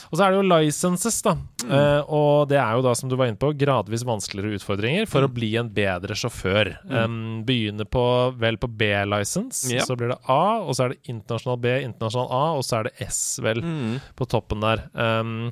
Og 0.08 0.16
så 0.16 0.24
er 0.24 0.32
det 0.32 0.38
jo 0.38 0.46
licenses, 0.48 1.18
da. 1.24 1.34
Eh, 1.68 2.00
og 2.08 2.48
det 2.48 2.56
er 2.60 2.78
jo 2.78 2.84
da, 2.86 2.94
som 2.96 3.10
du 3.10 3.16
var 3.18 3.28
inne 3.28 3.40
på, 3.40 3.50
gradvis 3.60 4.06
vanskeligere 4.08 4.56
utfordringer 4.56 5.08
for 5.10 5.26
å 5.26 5.30
bli 5.32 5.50
en 5.60 5.68
bedre 5.74 6.16
sjåfør. 6.16 6.70
Um, 6.88 7.42
begynner 7.48 7.88
på, 7.88 8.04
vel 8.40 8.56
på 8.60 8.70
B-license, 8.80 9.68
yep. 9.72 9.84
så 9.88 9.98
blir 9.98 10.14
det 10.14 10.20
A, 10.32 10.60
og 10.64 10.72
så 10.78 10.86
er 10.86 10.94
det 10.94 11.12
internasjonal 11.12 11.60
B, 11.60 11.74
internasjonal 11.90 12.32
A, 12.32 12.44
og 12.56 12.64
så 12.64 12.80
er 12.80 12.88
det 12.88 13.10
S, 13.10 13.20
vel, 13.44 13.60
Mm. 13.68 13.98
på 14.16 14.24
toppen 14.30 14.62
der. 14.64 14.86
Um, 14.94 15.50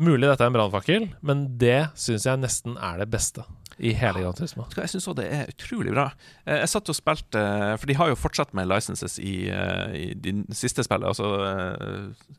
mulig 0.00 0.28
dette 0.30 0.44
er 0.44 0.50
en 0.50 0.56
brannfakkel, 0.56 1.08
men 1.20 1.46
det 1.60 1.90
syns 1.98 2.24
jeg 2.28 2.40
nesten 2.40 2.76
er 2.80 3.02
det 3.02 3.10
beste. 3.12 3.44
I 3.78 3.92
hele 3.96 4.22
Gran 4.22 4.36
Turismo. 4.36 4.64
Jeg 4.76 4.88
syns 4.88 5.06
òg 5.10 5.18
det 5.18 5.26
er 5.32 5.50
utrolig 5.52 5.92
bra. 5.92 6.06
Eh, 6.46 6.62
Jeg 6.62 6.70
satt 6.72 6.88
og 6.88 6.96
spilte 6.96 7.40
eh, 7.40 7.74
For 7.76 7.90
de 7.90 7.96
har 7.98 8.08
jo 8.08 8.18
fortsatt 8.18 8.54
med 8.56 8.68
licenses 8.70 9.18
i, 9.20 9.48
eh, 9.52 9.96
i 9.96 10.06
de 10.14 10.32
siste 10.56 10.84
spillet, 10.86 11.06
altså 11.06 11.26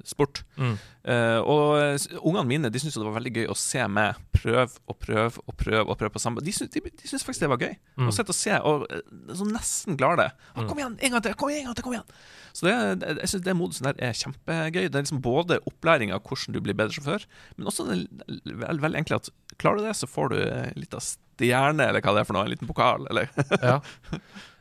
sport. 0.08 0.44
Mm. 0.58 0.78
Og 1.48 2.02
ungene 2.26 2.48
mine 2.48 2.72
de 2.74 2.80
syntes 2.82 2.98
det 2.98 3.06
var 3.06 3.16
veldig 3.16 3.34
gøy 3.38 3.52
å 3.52 3.56
se 3.58 3.84
meg 3.88 4.18
prøve 4.36 4.82
og 4.90 4.98
prøve 5.02 5.44
og 5.46 5.56
prøve 5.60 5.86
og 5.86 5.98
prøve 6.00 6.14
på 6.14 6.22
samme 6.22 6.44
De 6.44 6.52
syns, 6.54 6.72
de, 6.74 6.82
de 6.84 7.10
syns 7.10 7.24
faktisk 7.26 7.46
det 7.46 7.52
var 7.54 7.62
gøy. 7.64 7.76
Mm. 7.96 8.10
Å 8.10 8.16
sitte 8.16 8.34
og 8.34 8.38
se 8.38 8.58
og 8.58 8.88
så 9.38 9.48
nesten 9.48 10.00
klare 10.00 10.20
det. 10.20 10.28
Ah, 10.56 10.66
kom 10.68 10.82
igjen, 10.82 10.98
en 11.00 11.16
gang 11.16 11.24
til! 11.24 11.38
Kom 11.40 11.54
igjen, 11.54 11.64
en 11.64 11.70
gang 11.72 11.78
til! 11.80 11.86
kom 11.88 11.96
igjen 11.96 12.12
Så 12.58 12.68
det, 12.68 12.76
jeg 13.22 13.32
synes 13.34 13.46
det 13.46 13.56
modusen 13.58 13.90
der 13.90 14.02
er 14.10 14.18
kjempegøy. 14.18 14.90
Det 14.90 15.00
er 15.00 15.06
liksom 15.06 15.24
både 15.24 15.62
opplæring 15.70 16.12
av 16.16 16.26
hvordan 16.28 16.58
du 16.58 16.62
blir 16.66 16.78
bedre 16.78 16.98
sjåfør, 16.98 17.28
men 17.56 17.72
også 17.72 17.88
det 17.88 18.02
veldig, 18.18 18.92
enkelt 18.98 19.02
enkle 19.04 19.22
at 19.22 19.32
klarer 19.62 19.82
du 19.82 19.88
det, 19.88 19.96
så 19.98 20.10
får 20.10 20.34
du 20.34 20.38
litt 20.82 20.98
av 20.98 21.06
stjerne, 21.38 21.88
eller 21.92 22.02
hva 22.04 22.14
det 22.18 22.26
er 22.26 22.30
for 22.30 22.38
noe. 22.40 22.46
En 22.50 22.54
liten 22.58 22.68
pokal, 22.74 23.08
eller 23.10 23.30
Ja. 23.62 23.80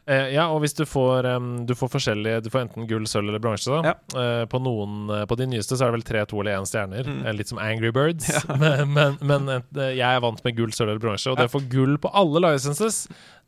Eh, 0.08 0.28
ja, 0.36 0.44
og 0.54 0.60
hvis 0.62 0.70
du 0.78 0.84
får, 0.86 1.26
um, 1.34 1.46
du 1.66 1.72
får 1.74 1.88
forskjellige 1.90 2.44
Du 2.44 2.46
får 2.54 2.60
enten 2.60 2.84
gull, 2.86 3.08
sølv 3.10 3.26
eller 3.26 3.40
bronse. 3.42 3.66
da. 3.82 3.90
Eh, 4.14 4.44
på 4.46 4.60
noen 4.62 5.10
eh, 5.10 5.24
På 5.26 5.34
de 5.34 5.48
nyeste 5.50 5.74
så 5.74 5.82
er 5.82 5.90
det 5.90 5.96
vel 5.96 6.04
tre, 6.06 6.20
to 6.30 6.38
eller 6.44 6.60
én 6.60 6.68
stjerner. 6.70 7.08
Mm. 7.10 7.16
Eh, 7.26 7.34
litt 7.34 7.50
som 7.50 7.58
Angry 7.58 7.90
Birds. 7.90 8.28
men 8.62 8.92
men, 8.94 9.16
men 9.26 9.48
eh, 9.56 9.88
jeg 9.98 10.06
er 10.06 10.22
vant 10.22 10.38
med 10.46 10.54
gull, 10.60 10.70
sølv 10.70 10.92
eller 10.92 11.02
bronse. 11.02 11.26
Og 11.32 11.40
det 11.40 11.48
å 11.50 11.54
få 11.56 11.64
gull 11.72 11.98
på 11.98 12.12
alle 12.14 12.38
licenses, 12.46 13.00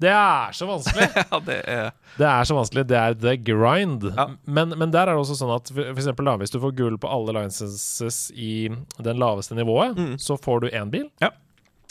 det 0.03 0.11
er 0.11 0.51
så 0.59 0.67
vanskelig! 0.67 1.07
Ja, 1.31 1.39
det 1.47 1.61
er 1.63 1.93
Det 2.19 2.27
er 2.27 2.51
så 2.51 2.59
vanskelig. 2.59 2.89
Det 2.91 2.99
er 3.05 3.15
the 3.23 3.37
grind. 3.39 4.09
Ja. 4.19 4.27
Men, 4.51 4.75
men 4.83 4.91
der 4.91 5.07
er 5.07 5.15
det 5.15 5.23
også 5.23 5.39
sånn 5.39 5.55
at 5.55 5.71
for 5.71 6.27
da, 6.27 6.35
hvis 6.43 6.51
du 6.51 6.59
får 6.59 6.75
gull 6.75 6.99
på 6.99 7.07
alle 7.21 7.39
licenses 7.39 8.33
i 8.35 8.67
den 8.99 9.23
laveste 9.23 9.55
nivået, 9.55 9.95
Mm. 9.95 10.17
så 10.19 10.35
får 10.35 10.67
du 10.67 10.73
én 10.75 10.91
bil. 10.91 11.07
Ja. 11.23 11.31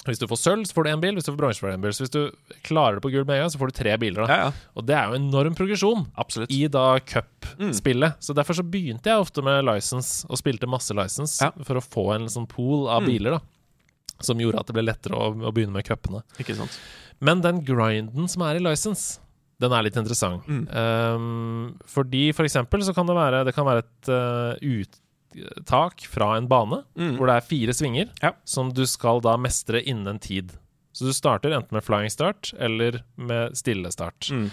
Hvis 0.08 0.20
du 0.22 0.28
får 0.32 0.40
sølv, 0.42 0.64
så 0.68 0.74
får 0.78 0.84
du 0.88 0.90
én 0.94 1.02
bil. 1.04 1.14
Hvis 1.18 1.26
du 1.28 1.32
får 1.34 1.38
bronse, 1.42 1.60
får 1.64 1.72
du 1.72 1.76
én 1.78 1.82
bil. 1.84 1.94
Så 1.96 2.06
hvis 2.06 2.14
du 2.14 2.22
klarer 2.68 2.96
det 2.98 3.04
på 3.06 3.12
gull 3.14 3.26
med 3.28 3.36
en 3.38 3.44
gang, 3.46 3.52
så 3.54 3.60
får 3.62 3.72
du 3.74 3.76
tre 3.80 3.98
biler. 4.02 4.24
da 4.26 4.28
Ja, 4.34 4.40
ja. 4.48 4.52
Og 4.76 4.86
det 4.88 4.96
er 4.96 5.12
jo 5.12 5.20
enorm 5.20 5.56
progresjon 5.58 6.06
Absolutt. 6.18 6.52
i 6.52 6.68
da 6.72 6.86
cupspillet. 7.00 8.16
Mm. 8.18 8.24
Så 8.24 8.34
derfor 8.38 8.58
så 8.58 8.64
begynte 8.64 9.12
jeg 9.12 9.20
ofte 9.20 9.44
med 9.44 9.64
license, 9.68 10.26
og 10.30 10.38
spilte 10.40 10.68
masse 10.70 10.94
license, 10.98 11.42
Ja. 11.44 11.52
for 11.64 11.76
å 11.76 11.84
få 11.84 12.16
en 12.16 12.28
sånn 12.28 12.48
pool 12.48 12.88
av 12.90 13.04
Mm. 13.04 13.08
biler, 13.08 13.32
da. 13.32 13.40
Som 14.22 14.38
gjorde 14.40 14.60
at 14.60 14.66
det 14.68 14.74
ble 14.74 14.84
lettere 14.88 15.14
å, 15.14 15.30
å 15.36 15.52
begynne 15.54 15.74
med 15.74 15.86
cupene. 15.86 16.24
Men 17.22 17.42
den 17.42 17.64
grinden 17.66 18.28
som 18.30 18.42
er 18.44 18.56
i 18.56 18.60
license, 18.60 19.20
den 19.60 19.72
er 19.74 19.84
litt 19.84 19.96
interessant. 19.98 20.46
Mm. 20.48 20.68
Um, 20.74 21.80
fordi 21.86 22.32
for 22.34 22.44
eksempel 22.46 22.82
så 22.86 22.94
kan 22.94 23.08
det 23.08 23.16
være 23.18 23.44
Det 23.46 23.56
kan 23.56 23.66
være 23.66 23.80
et 23.80 24.10
uh, 24.10 24.56
uttak 25.46 26.02
fra 26.10 26.36
en 26.38 26.48
bane 26.48 26.84
Mm. 26.98 27.18
hvor 27.18 27.28
det 27.28 27.36
er 27.38 27.48
fire 27.48 27.74
svinger 27.78 28.10
Ja. 28.24 28.32
som 28.46 28.72
du 28.74 28.86
skal 28.86 29.22
da 29.22 29.36
mestre 29.38 29.82
innen 29.84 30.08
en 30.08 30.20
tid. 30.20 30.52
Så 30.94 31.06
du 31.06 31.14
starter 31.14 31.52
enten 31.54 31.72
med 31.78 31.84
flying 31.86 32.10
start 32.10 32.54
eller 32.60 33.04
med 33.18 33.56
stille 33.56 33.92
start. 33.92 34.30
Mm. 34.32 34.50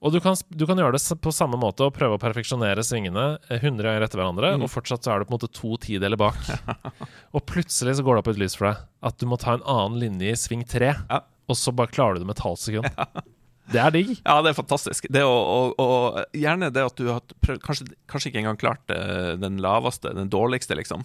Og 0.00 0.12
du 0.12 0.20
kan, 0.20 0.36
du 0.54 0.64
kan 0.64 0.78
gjøre 0.78 0.92
det 0.94 1.20
på 1.20 1.32
samme 1.34 1.58
måte 1.58 1.82
og 1.84 1.92
prøve 1.96 2.14
å 2.16 2.20
perfeksjonere 2.22 2.84
svingene 2.86 3.38
eh, 3.50 3.58
100 3.58 3.82
ganger 3.82 4.02
etter 4.06 4.18
hverandre, 4.20 4.52
Mm. 4.56 4.62
og 4.62 4.70
fortsatt 4.70 5.02
så 5.02 5.12
er 5.12 5.18
du 5.18 5.24
på 5.26 5.34
en 5.34 5.38
måte 5.40 5.52
to 5.52 5.76
tideler 5.76 6.16
bak. 6.16 6.36
og 7.34 7.44
plutselig 7.46 7.96
så 7.98 8.04
går 8.06 8.14
det 8.14 8.22
opp 8.22 8.28
et 8.28 8.38
lys 8.38 8.54
for 8.56 8.70
deg 8.70 8.76
at 9.02 9.18
du 9.18 9.26
må 9.26 9.36
ta 9.38 9.54
en 9.54 9.62
annen 9.66 9.98
linje 10.00 10.30
i 10.30 10.36
sving 10.38 10.62
tre, 10.66 10.94
Ja. 11.10 11.20
og 11.48 11.56
så 11.56 11.74
bare 11.74 11.88
klarer 11.90 12.14
du 12.14 12.20
det 12.20 12.26
med 12.30 12.38
et 12.38 12.44
halvt 12.44 12.58
sekund. 12.58 13.24
Det 13.68 13.80
er 13.82 13.92
digg. 13.92 14.14
Ja, 14.22 14.38
det 14.44 14.52
er 14.52 14.58
fantastisk. 14.58 15.08
Det 15.12 15.22
å, 15.26 15.32
og, 15.32 15.80
og 15.82 16.36
gjerne 16.36 16.70
det 16.72 16.84
at 16.88 17.00
du 17.00 17.10
har 17.10 17.24
prøvd 17.44 17.64
kanskje, 17.64 17.88
kanskje 18.10 18.30
ikke 18.30 18.42
engang 18.42 18.60
klart 18.60 18.94
eh, 18.94 19.34
den 19.40 19.60
laveste, 19.64 20.14
den 20.16 20.30
dårligste, 20.32 20.78
liksom. 20.78 21.04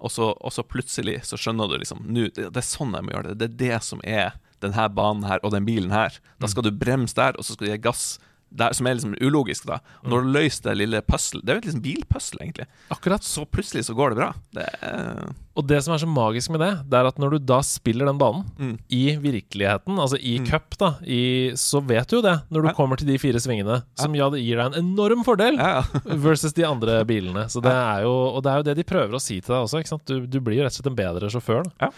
Og 0.00 0.12
så, 0.12 0.30
og 0.32 0.54
så 0.54 0.64
plutselig 0.64 1.18
så 1.28 1.38
skjønner 1.38 1.68
du 1.68 1.76
liksom 1.78 2.06
nu, 2.08 2.24
det, 2.32 2.48
det 2.54 2.62
er 2.62 2.66
sånn 2.66 2.96
jeg 2.96 3.06
må 3.06 3.14
gjøre 3.14 3.34
det. 3.34 3.38
Det 3.42 3.48
er 3.50 3.58
det 3.60 3.82
som 3.86 4.02
er 4.02 4.34
denne 4.64 4.88
banen 4.92 5.26
her 5.28 5.42
og 5.44 5.54
den 5.54 5.68
bilen 5.68 5.92
her. 5.94 6.16
Da 6.40 6.50
skal 6.50 6.66
du 6.66 6.72
bremse 6.74 7.16
der, 7.16 7.36
og 7.36 7.46
så 7.46 7.54
skal 7.54 7.68
du 7.68 7.72
gi 7.72 7.82
gass 7.84 8.04
der, 8.50 8.72
som 8.74 8.86
er 8.86 8.94
liksom 8.98 9.14
ulogisk, 9.22 9.66
da. 9.66 9.78
Og 10.04 10.10
når 10.10 10.24
du 10.26 10.30
løser 10.34 10.62
det 10.70 10.76
lille 10.80 11.00
puzzle 11.06 11.40
Det 11.44 11.50
er 11.52 11.54
jo 11.54 11.62
et 11.62 11.68
liksom 11.68 11.82
bilpuzzle, 11.84 12.40
egentlig. 12.42 12.66
Akkurat. 12.90 13.22
Så 13.22 13.44
plutselig 13.46 13.84
så 13.86 13.94
går 13.94 14.10
det 14.10 14.18
bra. 14.18 14.32
Det 14.52 14.66
er 14.82 15.30
Og 15.56 15.66
det 15.68 15.82
som 15.84 15.92
er 15.94 15.98
så 16.02 16.08
magisk 16.08 16.50
med 16.50 16.60
det, 16.60 16.70
det 16.88 16.96
er 16.98 17.06
at 17.10 17.18
når 17.20 17.30
du 17.34 17.38
da 17.50 17.60
spiller 17.66 18.06
den 18.06 18.18
banen 18.18 18.44
Mm. 18.58 18.78
i 18.90 19.16
virkeligheten, 19.20 19.98
altså 19.98 20.16
i 20.18 20.38
Mm. 20.38 20.46
cup, 20.48 20.76
da, 20.78 20.94
i, 21.04 21.50
så 21.54 21.80
vet 21.84 22.08
du 22.08 22.16
jo 22.16 22.22
det 22.22 22.42
når 22.50 22.62
du 22.62 22.68
Ja. 22.68 22.74
kommer 22.74 22.96
til 22.96 23.06
de 23.08 23.18
fire 23.18 23.38
svingene, 23.40 23.82
som 23.94 24.14
ja, 24.14 24.28
det 24.30 24.40
gir 24.40 24.56
deg 24.56 24.72
en 24.74 24.84
enorm 24.84 25.24
fordel. 25.24 25.56
Ja, 25.58 25.82
ja. 25.82 26.00
versus 26.16 26.52
de 26.54 26.64
andre 26.64 27.04
bilene. 27.04 27.44
Så 27.50 27.60
det 27.62 27.72
er 27.72 28.02
jo, 28.02 28.12
og 28.36 28.42
det 28.42 28.50
er 28.52 28.56
jo 28.56 28.62
det 28.62 28.76
de 28.76 28.84
prøver 28.84 29.12
å 29.14 29.20
si 29.20 29.40
til 29.40 29.54
deg 29.54 29.62
også. 29.68 30.00
Du, 30.06 30.26
du 30.26 30.40
blir 30.40 30.56
jo 30.58 30.62
rett 30.64 30.72
og 30.72 30.82
slett 30.82 30.90
en 30.90 30.96
bedre 30.96 31.30
sjåfør. 31.30 31.64
Da. 31.78 31.90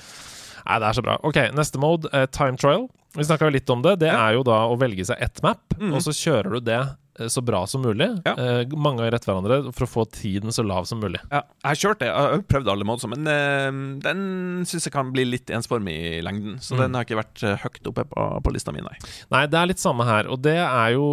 Nei, 0.66 0.78
det 0.78 0.88
er 0.88 0.92
så 0.98 1.02
bra. 1.02 1.16
Ok, 1.26 1.38
Neste 1.56 1.78
mode, 1.82 2.08
eh, 2.12 2.26
time 2.26 2.56
trial. 2.56 2.88
Vi 3.16 3.24
snakka 3.28 3.50
litt 3.52 3.68
om 3.70 3.82
det. 3.82 3.98
Det 4.00 4.08
Ja. 4.08 4.28
er 4.28 4.34
jo 4.38 4.42
da 4.42 4.62
å 4.68 4.78
velge 4.78 5.04
seg 5.04 5.16
ett 5.20 5.42
map, 5.42 5.60
mm. 5.78 5.92
og 5.94 6.00
så 6.00 6.12
kjører 6.16 6.50
du 6.54 6.60
det 6.60 6.80
så 7.28 7.42
bra 7.44 7.62
som 7.68 7.82
mulig. 7.84 8.06
Ja. 8.24 8.32
Eh, 8.38 8.72
mange 8.76 9.02
ganger 9.02 9.16
etter 9.18 9.28
hverandre 9.32 9.72
for 9.76 9.84
å 9.84 9.90
få 9.90 10.04
tiden 10.10 10.52
så 10.54 10.64
lav 10.64 10.86
som 10.88 11.00
mulig. 11.02 11.20
Ja, 11.30 11.42
jeg 11.62 11.68
har 11.68 11.80
kjørt 11.82 12.00
det. 12.00 12.08
Jeg 12.08 12.16
har 12.36 12.44
prøvd 12.48 12.70
alle 12.72 12.86
måter, 12.88 13.10
men 13.12 13.26
eh, 13.28 13.68
den 14.04 14.22
syns 14.68 14.86
jeg 14.88 14.94
kan 14.94 15.10
bli 15.12 15.26
litt 15.28 15.50
ensformig 15.52 15.92
i 15.92 16.22
lengden. 16.24 16.58
Så 16.64 16.72
Mm. 16.76 16.80
den 16.86 16.94
har 16.96 17.04
ikke 17.04 17.18
vært 17.20 17.42
eh, 17.44 17.56
høyt 17.66 17.90
oppe 17.92 18.04
på, 18.08 18.24
på 18.46 18.52
lista 18.54 18.72
mi, 18.72 18.80
nei. 18.80 18.94
Nei, 19.30 19.42
det 19.46 19.58
er 19.60 19.68
litt 19.68 19.82
samme 19.82 20.06
her. 20.08 20.26
Og 20.32 20.40
det 20.42 20.56
er 20.62 20.94
jo 20.96 21.04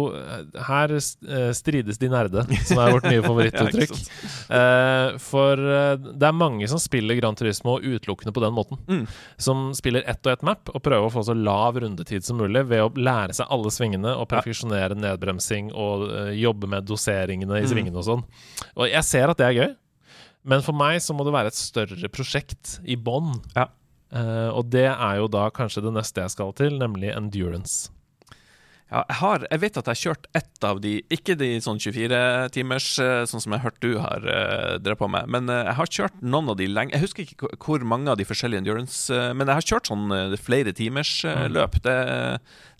Her 0.66 0.94
eh, 0.96 1.50
strides 1.56 1.98
de 2.00 2.08
nerde, 2.10 2.46
som 2.64 2.78
er 2.80 2.94
vårt 2.96 3.04
nye 3.10 3.22
favorittuttrykk. 3.28 3.92
ja? 3.92 4.60
Eh, 4.60 5.18
for 5.20 5.60
eh, 5.60 5.94
det 6.00 6.26
er 6.30 6.36
mange 6.36 6.66
som 6.70 6.80
spiller 6.80 7.18
Gran 7.20 7.36
Turismo 7.38 7.76
utelukkende 7.80 8.32
på 8.34 8.40
den 8.44 8.54
måten. 8.56 8.80
Mm. 8.88 9.04
Som 9.36 9.70
spiller 9.76 10.02
ett 10.08 10.24
og 10.26 10.32
ett 10.32 10.42
map 10.46 10.70
og 10.72 10.80
prøver 10.82 11.06
å 11.08 11.12
få 11.12 11.22
så 11.28 11.36
lav 11.36 11.76
rundetid 11.80 12.24
som 12.24 12.40
mulig 12.40 12.64
ved 12.70 12.82
å 12.86 12.90
lære 12.96 13.36
seg 13.36 13.46
alle 13.52 13.70
svingene 13.74 14.16
og 14.16 14.28
perfeksjonere 14.32 14.96
nedbremsing 14.98 15.70
og 15.74 15.88
eh, 15.90 15.99
jobbe 16.36 16.68
med 16.70 16.86
doseringene 16.88 17.58
i 17.60 17.64
Mm. 17.64 17.70
svingene 17.72 17.96
og 18.00 18.04
sånn. 18.06 18.24
Og 18.76 18.88
jeg 18.90 19.04
ser 19.04 19.28
at 19.30 19.36
det 19.38 19.46
er 19.46 19.58
gøy, 19.60 19.76
men 20.44 20.62
for 20.62 20.72
meg 20.72 21.00
så 21.04 21.12
må 21.14 21.24
det 21.24 21.32
være 21.34 21.52
et 21.52 21.58
større 21.58 22.08
prosjekt 22.08 22.78
i 22.84 22.96
bånn. 22.96 23.40
Ja. 23.56 23.68
Uh, 24.12 24.50
og 24.58 24.70
det 24.70 24.86
er 24.90 25.16
jo 25.20 25.28
da 25.28 25.50
kanskje 25.54 25.82
det 25.84 25.92
neste 25.94 26.20
jeg 26.24 26.30
skal 26.30 26.52
til, 26.58 26.78
nemlig 26.80 27.12
endurance. 27.14 27.90
Ja, 28.90 29.04
jeg, 29.08 29.16
har, 29.20 29.44
jeg 29.50 29.60
vet 29.62 29.76
at 29.78 29.86
jeg 29.86 29.94
har 29.94 30.00
kjørt 30.00 30.24
ett 30.34 30.64
av 30.66 30.80
de, 30.82 30.96
ikke 31.14 31.36
de 31.38 31.48
sånn 31.62 31.78
24-timers, 31.78 32.88
sånn 33.30 33.40
som 33.42 33.52
jeg 33.54 33.60
har 33.62 33.68
hørt 33.70 33.80
du 33.84 33.92
har 34.02 34.24
uh, 34.26 34.78
drevet 34.82 34.98
på 34.98 35.08
med, 35.14 35.28
men 35.30 35.46
uh, 35.48 35.60
jeg 35.68 35.76
har 35.78 35.90
kjørt 35.96 36.16
noen 36.22 36.50
av 36.50 36.56
de 36.58 36.66
lenge 36.66 36.92
Jeg 36.96 37.04
husker 37.04 37.22
ikke 37.22 37.52
hvor- 37.62 37.86
mange 37.86 38.10
av 38.10 38.18
de 38.18 38.26
forskjellige 38.26 38.58
endurance, 38.64 39.06
uh, 39.14 39.30
men 39.32 39.46
jeg 39.46 39.60
har 39.60 39.68
kjørt 39.70 39.90
sånn 39.92 40.10
eh, 40.16 40.34
flere 40.40 40.72
timers 40.76 41.12
eh, 41.24 41.36
Mm. 41.40 41.52
løp. 41.54 41.78
Det, 41.84 41.94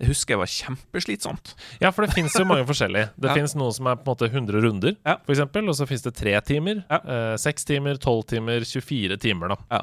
det 0.01 0.09
husker 0.11 0.35
jeg 0.35 0.41
var 0.43 0.51
kjempeslitsomt. 0.51 1.55
Ja, 1.81 1.91
for 1.95 2.05
det 2.05 2.13
fins 2.15 2.35
jo 2.37 2.45
mange 2.45 2.67
forskjellige. 2.71 3.13
Det 3.17 3.31
Ja. 3.31 3.37
finnes 3.39 3.55
noen 3.57 3.73
som 3.73 3.87
er 3.87 3.97
på 3.97 4.11
en 4.11 4.13
måte 4.17 4.29
100 4.31 4.61
runder, 4.67 4.97
Ja. 5.07 5.17
eksempel, 5.31 5.69
og 5.71 5.79
så 5.79 5.87
finnes 5.89 6.03
det 6.05 6.15
tre 6.19 6.35
timer, 6.45 6.83
Ja. 6.91 6.99
eh, 7.07 7.37
seks 7.41 7.65
timer, 7.65 7.97
tolv 8.03 8.27
timer, 8.29 8.61
24 8.67 9.17
timer, 9.23 9.55
da. 9.55 9.57
Ja. 9.71 9.83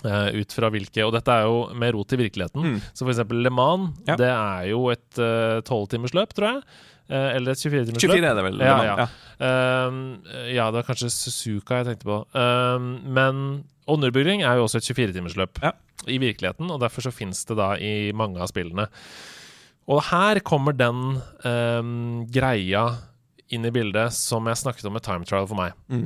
Eh, 0.00 0.40
ut 0.40 0.52
fra 0.56 0.70
hvilke 0.72 1.04
Og 1.04 1.12
dette 1.12 1.28
er 1.28 1.42
jo 1.44 1.66
med 1.76 1.92
rot 1.92 2.14
i 2.16 2.16
virkeligheten. 2.22 2.62
Mm. 2.64 2.78
Så 2.96 3.04
eksempel 3.04 3.42
Le 3.44 3.50
Mans, 3.52 3.90
Ja. 4.08 4.16
det 4.16 4.30
er 4.32 4.70
jo 4.70 4.88
et 4.88 5.20
tolvtimersløp, 5.68 6.32
tror 6.32 6.54
jeg. 6.54 6.62
Uh, 7.10 7.34
eller 7.34 7.50
et 7.52 7.58
24-timersløp. 7.58 8.06
24 8.06 8.28
er 8.30 8.34
det 8.38 8.44
vel? 8.46 8.58
Ja, 8.62 8.76
ja. 8.86 9.06
Um, 9.88 9.96
ja, 10.54 10.68
det 10.70 10.78
var 10.78 10.86
kanskje 10.86 11.10
Suzuka 11.10 11.80
jeg 11.80 11.88
tenkte 11.88 12.06
på. 12.06 12.18
Men 13.02 13.64
underbygging 13.90 14.44
er 14.46 14.60
jo 14.60 14.68
også 14.68 14.78
et 14.78 14.86
24-timersløp 14.86 15.58
Ja. 15.64 15.72
i 16.06 16.18
virkeligheten, 16.22 16.70
og 16.70 16.78
derfor 16.80 17.02
så 17.02 17.12
fins 17.12 17.44
det 17.44 17.56
da 17.58 17.72
i 17.74 18.12
mange 18.14 18.38
av 18.38 18.46
spillene. 18.52 18.86
Og 19.90 20.04
her 20.06 20.38
kommer 20.46 20.72
den 20.72 21.20
greia 22.30 22.84
inn 23.50 23.66
i 23.66 23.72
bildet 23.74 24.14
som 24.14 24.46
jeg 24.46 24.60
snakket 24.62 24.86
om 24.88 24.94
med 24.96 25.04
time 25.04 25.26
trial 25.26 25.48
for 25.50 25.58
meg. 25.58 25.76
Mm. 25.90 26.04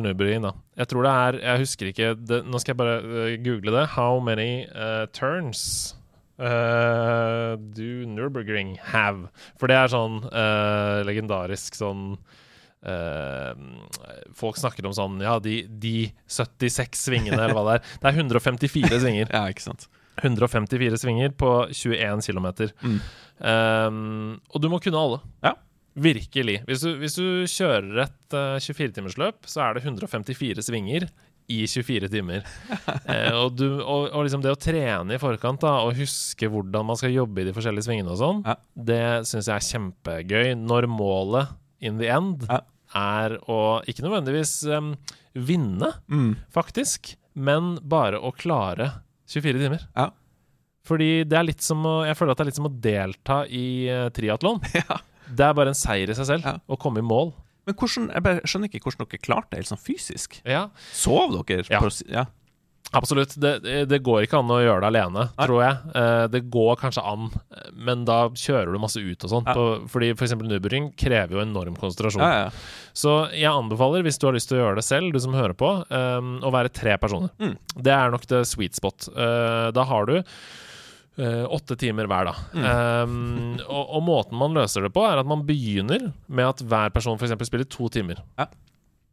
Nürburgring, 0.00 0.44
da. 0.46 0.54
Jeg 0.80 0.90
tror 0.90 1.04
det 1.04 1.12
er 1.12 1.38
Jeg 1.40 1.62
husker 1.64 1.90
ikke 1.90 2.10
det, 2.16 2.42
Nå 2.48 2.60
skal 2.60 2.72
jeg 2.72 2.80
bare 2.80 2.98
uh, 3.04 3.36
google 3.44 3.74
det. 3.76 3.86
How 3.96 4.20
many 4.20 4.66
uh, 4.72 5.06
turns 5.12 5.94
uh, 6.40 7.56
do 7.60 8.06
Nürburgring 8.08 8.78
have? 8.92 9.28
For 9.60 9.68
det 9.68 9.76
er 9.76 9.92
sånn 9.92 10.22
legendarisk 11.06 11.76
sånn 11.78 12.14
Folk 14.40 14.56
snakker 14.56 14.86
om 14.88 14.94
sånn 14.96 15.18
Ja, 15.20 15.34
de, 15.42 15.66
de 15.68 16.10
76 16.32 17.02
svingene, 17.10 17.36
eller 17.36 17.52
hva 17.52 17.66
det 17.66 17.74
er. 17.76 17.88
Det 18.00 18.08
er 18.08 18.22
154 18.24 19.02
svinger. 19.04 19.28
Ja, 19.28 19.42
ikke 19.52 19.68
sant. 19.68 19.90
154 20.20 20.96
svinger 21.00 21.34
på 21.36 21.50
21 21.76 22.24
km. 22.24 22.48
Mm. 22.80 22.96
Um, 23.40 24.40
og 24.48 24.64
du 24.64 24.68
må 24.72 24.80
kunne 24.80 25.00
alle. 25.00 25.20
Ja. 25.44 25.54
Virkelig. 26.00 26.60
Hvis 26.68 26.84
du, 26.86 26.92
hvis 27.00 27.16
du 27.18 27.26
kjører 27.50 28.04
et 28.06 28.36
uh, 28.36 28.56
24-timersløp, 28.62 29.44
så 29.50 29.66
er 29.66 29.76
det 29.76 29.82
154 29.84 30.64
svinger 30.64 31.08
i 31.50 31.64
24 31.66 32.08
timer. 32.12 32.44
Eh, 33.10 33.32
og, 33.34 33.56
du, 33.58 33.64
og, 33.82 34.04
og 34.14 34.22
liksom 34.22 34.42
det 34.44 34.52
å 34.54 34.58
trene 34.60 35.16
i 35.16 35.18
forkant 35.18 35.62
da, 35.64 35.72
og 35.82 35.96
huske 35.98 36.46
hvordan 36.50 36.86
man 36.86 36.98
skal 36.98 37.10
jobbe 37.14 37.42
i 37.42 37.46
de 37.48 37.54
forskjellige 37.56 37.88
svingene 37.88 38.12
og 38.12 38.18
sånn, 38.20 38.42
Ja. 38.46 38.54
det 38.76 39.00
syns 39.26 39.48
jeg 39.50 39.56
er 39.56 39.66
kjempegøy. 39.66 40.52
Når 40.60 40.86
målet 40.92 41.50
in 41.82 41.98
the 41.98 42.06
end 42.12 42.44
Ja. 42.46 42.60
er 42.94 43.34
å 43.50 43.58
ikke 43.90 44.04
nødvendigvis 44.06 44.52
um, 44.70 44.92
vinne, 45.34 45.90
Mm. 46.10 46.36
faktisk, 46.54 47.16
men 47.34 47.76
bare 47.82 48.20
å 48.22 48.30
klare 48.36 48.92
24 49.30 49.58
timer. 49.64 49.84
Ja. 49.96 50.10
Fordi 50.86 51.10
det 51.28 51.36
er 51.38 51.46
litt 51.50 51.62
som 51.66 51.82
å, 51.86 51.96
jeg 52.06 52.16
føler 52.18 52.32
at 52.34 52.38
det 52.40 52.46
er 52.46 52.50
litt 52.52 52.60
som 52.62 52.70
å 52.70 52.74
delta 52.86 53.40
i 53.50 53.66
uh, 53.90 54.06
triatlon. 54.14 54.62
Ja. 54.80 55.00
Det 55.36 55.46
er 55.46 55.54
bare 55.56 55.72
en 55.74 55.78
seier 55.78 56.10
i 56.10 56.16
seg 56.18 56.26
selv 56.28 56.46
Ja. 56.46 56.56
å 56.68 56.78
komme 56.80 56.98
i 57.02 57.06
mål. 57.06 57.32
Men 57.68 57.76
hvordan, 57.76 58.10
jeg 58.10 58.48
skjønner 58.50 58.70
ikke 58.70 58.82
hvordan 58.88 59.06
dere 59.06 59.22
klarte 59.22 59.50
det 59.52 59.58
helt 59.62 59.70
sånn 59.70 59.82
fysisk. 59.84 60.40
Ja, 60.48 60.68
Sov 60.96 61.34
dere? 61.46 61.64
Ja. 61.70 61.78
På, 61.84 61.90
ja. 62.10 62.24
absolutt. 62.96 63.36
Det, 63.38 63.52
det 63.86 64.00
går 64.02 64.24
ikke 64.24 64.40
an 64.40 64.50
å 64.50 64.56
gjøre 64.64 64.80
det 64.82 64.88
alene, 64.88 65.26
Nei. 65.36 65.46
tror 65.46 65.60
jeg. 65.62 65.76
Eh, 66.00 66.24
det 66.32 66.40
går 66.50 66.80
kanskje 66.80 67.04
an, 67.06 67.28
men 67.76 68.06
da 68.08 68.22
kjører 68.32 68.72
du 68.74 68.80
masse 68.82 68.98
ut 68.98 69.26
og 69.28 69.30
sånn. 69.34 69.46
Ja. 69.46 69.66
Fordi 69.92 70.08
f.eks. 70.16 70.34
nubering 70.40 70.88
krever 70.98 71.36
jo 71.36 71.44
enorm 71.44 71.76
konsentrasjon. 71.78 72.24
Ja, 72.24 72.48
ja. 72.48 72.88
Så 72.96 73.14
jeg 73.36 73.52
anbefaler, 73.52 74.02
hvis 74.08 74.18
du 74.18 74.26
har 74.26 74.34
lyst 74.34 74.50
til 74.50 74.58
å 74.58 74.64
gjøre 74.64 74.80
det 74.80 74.86
selv, 74.88 75.12
du 75.14 75.20
som 75.22 75.36
hører 75.36 75.54
på, 75.54 75.70
um, 75.92 76.32
å 76.42 76.50
være 76.56 76.72
tre 76.74 76.96
personer. 76.98 77.30
Mm. 77.38 77.54
Det 77.76 77.94
er 77.94 78.10
nok 78.16 78.26
det 78.32 78.42
sweet 78.50 78.74
spot. 78.80 79.12
Uh, 79.14 79.68
da 79.76 79.86
har 79.86 80.10
du 80.10 80.16
åtte 81.50 81.76
timer 81.80 82.06
hver, 82.10 82.30
da. 82.30 82.34
Mm. 82.54 82.64
Um, 82.64 83.58
og, 83.66 83.84
og 83.98 84.02
måten 84.06 84.38
man 84.40 84.54
løser 84.56 84.82
det 84.86 84.92
på, 84.94 85.04
er 85.06 85.20
at 85.20 85.26
man 85.28 85.44
begynner 85.48 86.10
med 86.28 86.46
at 86.52 86.62
hver 86.62 86.90
person 86.94 87.18
f.eks. 87.20 87.34
spiller 87.48 87.68
to 87.68 87.88
timer. 87.92 88.22
Ja. 88.38 88.46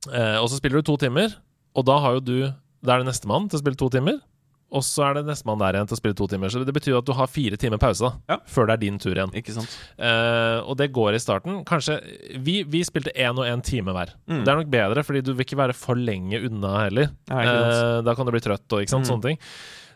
Uh, 0.08 0.38
og 0.44 0.48
så 0.52 0.58
spiller 0.62 0.80
du 0.82 0.88
to 0.92 0.98
timer, 1.02 1.34
og 1.76 1.86
da 1.90 1.98
har 2.00 2.18
jo 2.18 2.24
du 2.24 2.38
Da 2.86 2.94
er 2.96 3.02
det 3.04 3.08
nestemann 3.10 3.50
til 3.50 3.58
å 3.58 3.62
spille 3.64 3.76
to 3.80 3.90
timer. 3.90 4.20
Og 4.68 4.84
så 4.84 5.06
er 5.08 5.14
det 5.16 5.22
nestemann 5.30 5.60
der 5.62 5.78
igjen 5.78 5.88
til 5.88 5.96
å 5.96 6.00
spille 6.02 6.16
to 6.20 6.26
timer. 6.28 6.52
Så 6.52 6.60
det 6.68 6.74
betyr 6.76 6.98
at 7.00 7.06
du 7.08 7.14
har 7.16 7.28
fire 7.32 7.56
timer 7.60 7.80
pause 7.80 8.04
da 8.04 8.10
Ja. 8.34 8.38
før 8.52 8.68
det 8.68 8.74
er 8.76 8.82
din 8.82 8.98
tur 9.00 9.14
igjen. 9.16 9.32
Ikke 9.40 9.54
sant? 9.56 9.72
Uh, 9.98 10.60
og 10.68 10.76
det 10.78 10.90
går 10.96 11.16
i 11.16 11.22
starten. 11.24 11.62
Kanskje 11.68 11.96
Vi, 12.44 12.62
vi 12.68 12.82
spilte 12.84 13.14
én 13.16 13.32
og 13.40 13.48
én 13.48 13.64
time 13.64 13.96
hver. 13.96 14.12
Mm. 14.28 14.44
Det 14.44 14.52
er 14.54 14.60
nok 14.60 14.70
bedre, 14.74 15.04
fordi 15.08 15.22
du 15.24 15.32
vil 15.34 15.46
ikke 15.48 15.58
være 15.60 15.74
for 15.76 15.96
lenge 15.96 16.40
unna 16.46 16.74
heller. 16.84 17.10
Ja, 17.32 17.40
uh. 17.40 17.48
Eh, 17.48 18.02
da 18.06 18.14
kan 18.16 18.28
du 18.28 18.32
bli 18.36 18.44
trøtt 18.44 18.68
og 18.76 18.84
ikke 18.84 18.94
sant, 18.94 19.08
Mm. 19.08 19.12
sånne 19.14 19.24
ting. 19.30 19.38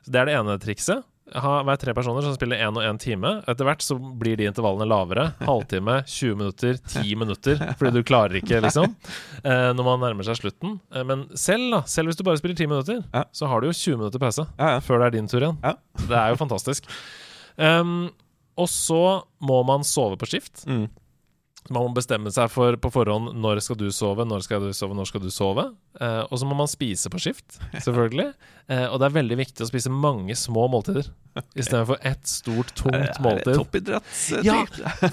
Så 0.02 0.12
Det 0.12 0.22
er 0.22 0.26
det 0.26 0.36
ene 0.40 0.58
trikset. 0.58 1.04
Ha, 1.34 1.52
hver 1.64 1.78
tre 1.80 1.94
personer 1.96 2.26
som 2.26 2.34
spiller 2.36 2.60
én 2.66 2.76
og 2.76 2.84
én 2.84 2.98
time. 3.00 3.30
Etter 3.48 3.68
hvert 3.68 3.84
så 3.86 3.96
blir 3.96 4.36
de 4.40 4.48
intervallene 4.50 4.88
lavere. 4.90 5.30
Halvtime, 5.48 6.00
20 6.10 6.36
minutter, 6.40 6.80
10 6.92 7.16
minutter. 7.22 7.62
Fordi 7.80 7.92
du 7.96 8.02
klarer 8.08 8.36
ikke, 8.42 8.60
liksom. 8.66 8.96
eh, 9.44 9.70
når 9.78 9.88
man 9.88 10.04
nærmer 10.04 10.28
seg 10.28 10.42
slutten. 10.42 10.80
Eh, 10.92 11.06
men 11.08 11.28
selv, 11.40 11.70
da, 11.78 11.82
selv 11.88 12.12
hvis 12.12 12.20
du 12.20 12.26
bare 12.28 12.42
spiller 12.42 12.58
10 12.60 12.68
minutter, 12.72 13.04
Ja. 13.16 13.24
så 13.32 13.48
har 13.48 13.62
du 13.64 13.70
jo 13.70 13.78
20 13.78 13.98
minutter 14.02 14.20
pause 14.24 14.48
Ja, 14.60 14.74
ja. 14.76 14.80
før 14.84 15.00
det 15.00 15.08
er 15.12 15.18
din 15.20 15.32
tur 15.32 15.40
igjen. 15.46 15.60
Ja. 15.64 15.76
Det 16.04 16.18
er 16.20 16.34
jo 16.34 16.42
fantastisk. 16.44 16.90
Um, 17.58 18.10
og 18.60 18.68
så 18.72 19.02
må 19.42 19.62
man 19.68 19.84
sove 19.88 20.18
på 20.20 20.28
skift. 20.28 20.66
Mm. 20.68 20.90
Man 21.70 21.84
må 21.86 21.92
bestemme 21.94 22.32
seg 22.34 22.50
for 22.50 22.74
på 22.82 22.90
forhånd 22.92 23.36
når 23.38 23.60
skal 23.62 23.78
du 23.78 23.86
sove, 23.94 24.26
når 24.26 24.42
skal 24.44 24.64
du 24.66 24.72
sove, 24.74 24.96
når 24.98 25.06
skal 25.12 25.22
du 25.22 25.30
sove. 25.32 25.68
Eh, 26.02 26.24
og 26.26 26.40
så 26.42 26.48
må 26.50 26.56
man 26.58 26.68
spise 26.72 27.12
på 27.14 27.20
skift, 27.22 27.60
selvfølgelig. 27.86 28.32
Eh, 28.68 28.88
og 28.90 28.98
det 29.00 29.08
er 29.12 29.18
veldig 29.20 29.38
viktig 29.44 29.62
å 29.66 29.70
spise 29.70 29.92
mange 29.94 30.34
små 30.36 30.66
måltider 30.74 31.12
istedenfor 31.56 32.02
ett 32.02 32.26
stort, 32.28 32.74
tungt 32.76 33.22
måltid. 33.24 33.54
toppidrettsting? 33.56 34.44
Ja. 34.50 34.64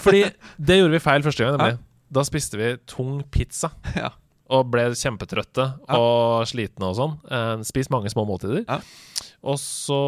Fordi 0.00 0.24
det 0.56 0.80
gjorde 0.80 0.96
vi 0.96 1.02
feil 1.04 1.22
første 1.28 1.44
gang, 1.44 1.58
nemlig. 1.60 1.78
Da 2.10 2.24
spiste 2.24 2.56
vi 2.58 2.72
tung 2.88 3.20
pizza. 3.30 3.68
Ja. 3.94 4.14
Og 4.48 4.70
ble 4.72 4.86
kjempetrøtte 4.96 5.66
Ja. 5.84 5.98
og 6.00 6.46
slitne 6.48 6.88
og 6.88 6.96
sånn. 6.96 7.18
Eh, 7.28 7.56
spis 7.68 7.90
mange 7.92 8.08
små 8.08 8.24
måltider. 8.24 8.62
Ja. 8.64 8.80
Og 9.44 9.60
så 9.60 9.98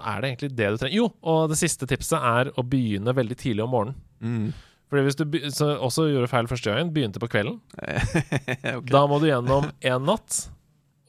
er 0.00 0.22
det 0.24 0.30
egentlig 0.32 0.54
det 0.56 0.70
du 0.72 0.78
trenger. 0.80 0.96
Jo, 0.96 1.10
og 1.22 1.50
det 1.52 1.58
siste 1.60 1.86
tipset 1.86 2.16
er 2.18 2.48
å 2.56 2.64
begynne 2.66 3.12
veldig 3.14 3.36
tidlig 3.38 3.62
om 3.68 3.70
morgenen. 3.76 4.00
Mm. 4.24 4.54
Fordi 4.90 5.06
hvis 5.06 5.16
du 5.18 5.24
også 5.78 6.08
gjorde 6.12 6.28
feil 6.30 6.50
første 6.50 6.70
gangen, 6.70 6.92
begynte 6.94 7.22
på 7.22 7.30
kvelden, 7.32 7.60
okay. 7.80 8.82
da 8.90 9.06
må 9.10 9.18
du 9.22 9.30
gjennom 9.30 9.70
én 9.82 10.04
natt, 10.06 10.44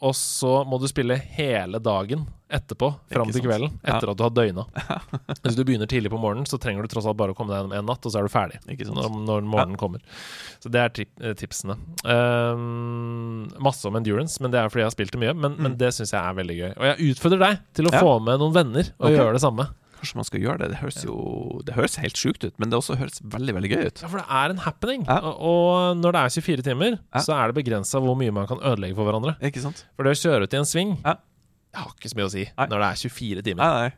og 0.06 0.12
så 0.18 0.60
må 0.68 0.78
du 0.82 0.88
spille 0.92 1.16
hele 1.38 1.80
dagen 1.82 2.26
etterpå, 2.56 2.92
fram 3.10 3.32
til 3.34 3.42
kvelden, 3.42 3.72
etter 3.82 4.10
at 4.12 4.18
du 4.20 4.22
har 4.22 4.34
døgna. 4.36 4.66
Hvis 5.44 5.56
du 5.58 5.64
begynner 5.66 5.90
tidlig 5.90 6.12
på 6.14 6.20
morgenen, 6.22 6.46
så 6.48 6.60
trenger 6.62 6.86
du 6.86 6.92
tross 6.92 7.08
alt 7.10 7.18
bare 7.18 7.34
å 7.34 7.38
komme 7.38 7.50
deg 7.54 7.62
gjennom 7.64 7.74
én 7.80 7.88
natt, 7.90 8.06
og 8.06 8.14
så 8.14 8.20
er 8.22 8.28
du 8.28 8.32
ferdig. 8.34 8.60
Når, 8.86 9.08
når 9.26 9.48
morgenen 9.50 9.80
kommer. 9.82 10.04
Så 10.62 10.70
det 10.72 10.84
er 10.84 11.02
eh, 11.02 11.34
tipsene. 11.40 11.78
Um, 12.06 13.48
masse 13.66 13.88
om 13.90 13.98
endurance, 13.98 14.38
men 14.44 14.54
det 14.54 14.60
er 14.62 14.70
fordi 14.72 14.84
jeg 14.84 14.90
har 14.92 14.96
spilt 14.96 15.16
det 15.16 15.22
mye. 15.24 15.34
Men, 15.46 15.58
men 15.62 15.80
det 15.80 15.90
syns 15.98 16.14
jeg 16.14 16.22
er 16.22 16.38
veldig 16.38 16.58
gøy. 16.60 16.70
Og 16.76 16.86
jeg 16.92 17.10
utfordrer 17.16 17.44
deg 17.48 17.64
til 17.80 17.90
å 17.90 17.96
Mm. 17.96 17.98
Ja. 17.98 18.04
få 18.06 18.14
med 18.28 18.40
noen 18.42 18.54
venner 18.56 18.88
og 19.00 19.06
okay. 19.10 19.18
gjøre 19.20 19.36
det 19.38 19.42
samme. 19.44 19.68
Kanskje 20.06 20.20
man 20.22 20.28
skal 20.28 20.44
gjøre 20.44 20.60
det. 20.62 20.68
Det 20.76 20.80
høres 20.84 21.00
jo 21.04 21.16
Det 21.66 21.74
høres 21.76 21.96
helt 21.98 22.20
sjukt 22.20 22.44
ut, 22.46 22.54
men 22.62 22.70
det 22.70 22.78
også 22.78 22.98
høres 23.00 23.18
veldig 23.26 23.56
veldig 23.58 23.72
gøy 23.72 23.86
ut. 23.90 24.02
Ja, 24.06 24.10
for 24.12 24.22
det 24.22 24.28
er 24.30 24.54
en 24.54 24.62
happening. 24.62 25.06
Ja. 25.10 25.18
Og, 25.34 25.98
når 25.98 26.14
det 26.14 26.22
er 26.22 26.36
24 26.38 26.66
timer, 26.70 27.00
Ja. 27.02 27.20
så 27.26 27.34
er 27.34 27.50
det 27.52 27.58
begrensa 27.66 28.00
hvor 28.00 28.16
mye 28.20 28.32
man 28.32 28.46
kan 28.48 28.62
ødelegge 28.62 28.96
for 28.96 29.10
hverandre. 29.10 29.34
Ikke 29.42 29.62
sant? 29.64 29.86
For 29.98 30.06
det 30.06 30.14
å 30.14 30.22
kjøre 30.22 30.46
ut 30.46 30.54
i 30.54 30.58
en 30.62 30.70
sving 30.70 30.98
Ja. 31.04 31.16
Jeg 31.76 31.84
har 31.84 31.92
ikke 31.92 32.08
så 32.08 32.16
mye 32.16 32.26
å 32.30 32.32
si 32.32 32.44
Nei. 32.46 32.68
når 32.72 32.80
det 32.80 32.88
er 32.88 33.00
24 33.10 33.42
timer. 33.44 33.64
Nei, 33.66 33.90
nei. 33.90 33.92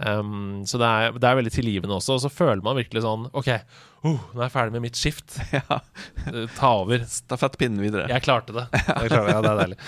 Um, 0.00 0.64
så 0.66 0.78
det 0.80 0.88
er, 0.88 1.12
det 1.20 1.28
er 1.28 1.36
veldig 1.38 1.52
tilgivende 1.54 1.94
også. 1.94 2.16
Og 2.16 2.22
så 2.24 2.30
føler 2.32 2.62
man 2.64 2.74
virkelig 2.74 3.04
sånn 3.04 3.28
OK, 3.36 3.50
uh, 3.52 4.08
nå 4.32 4.40
er 4.40 4.48
jeg 4.48 4.54
ferdig 4.56 4.72
med 4.74 4.82
mitt 4.88 4.96
skift. 4.98 5.36
Ja. 5.54 5.78
Ta 6.56 6.72
over. 6.80 7.04
Stafettpinnen 7.06 7.78
videre. 7.84 8.08
Jeg 8.10 8.24
klarte 8.24 8.56
det. 8.56 8.66
Jeg 8.72 9.12
klarte 9.12 9.28
det. 9.28 9.36
Ja, 9.36 9.44
det 9.44 9.52
er 9.52 9.60
deilig. 9.62 9.78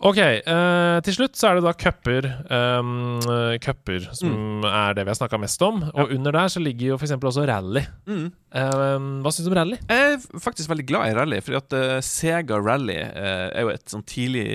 OK. 0.00 0.18
uh, 0.48 0.96
til 1.04 1.12
slutt 1.12 1.36
så 1.36 1.50
er 1.50 1.58
det 1.58 1.64
da 1.66 1.72
cuper. 1.76 2.26
Um, 2.48 3.18
eh, 3.20 3.56
cuper 3.60 4.06
som 4.16 4.64
er 4.64 4.96
det 4.96 5.04
vi 5.04 5.12
har 5.12 5.18
snakka 5.18 5.40
mest 5.42 5.60
om. 5.64 5.82
Og 5.92 6.14
under 6.16 6.32
der 6.38 6.48
så 6.52 6.62
ligger 6.62 6.94
jo 6.94 6.96
f.eks. 6.96 7.12
også 7.18 7.44
rally. 7.50 7.82
Mm. 8.08 8.30
Um, 8.50 9.10
hva 9.20 9.32
syns 9.34 9.44
du 9.44 9.52
om 9.52 9.58
rally? 9.58 9.76
Jeg 9.90 10.14
er 10.14 10.40
faktisk 10.40 10.72
veldig 10.72 10.86
glad 10.88 11.10
i 11.10 11.18
rally, 11.18 11.42
fordi 11.44 11.60
at 11.60 11.76
uh, 11.76 11.98
Sega 12.04 12.56
Rally 12.64 12.96
uh, 12.96 13.50
er 13.52 13.66
jo 13.66 13.74
et 13.74 13.92
sånn 13.92 14.06
tidlig 14.08 14.46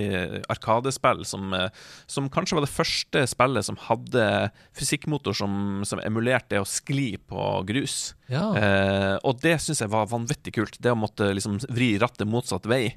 arkadespill 0.52 1.22
som, 1.30 1.54
som 2.10 2.30
kanskje 2.34 2.58
var 2.58 2.66
det 2.66 2.74
første 2.74 3.26
spillet 3.30 3.70
som 3.70 3.80
hadde 3.86 4.28
fysikkmotor 4.78 5.38
som, 5.38 5.86
som 5.86 6.02
emulerte 6.02 6.56
det 6.56 6.64
å 6.64 6.70
skli 6.70 7.12
på 7.22 7.50
grus. 7.70 8.16
Ja. 8.32 8.48
Og 9.26 9.38
det 9.44 9.60
syns 9.62 9.84
jeg 9.84 9.92
var 9.94 10.10
vanvittig 10.10 10.56
kult. 10.58 10.78
Det 10.82 10.94
å 10.94 10.98
måtte 10.98 11.30
liksom 11.36 11.60
vri 11.70 11.96
rattet 12.02 12.30
motsatt 12.30 12.66
vei. 12.70 12.96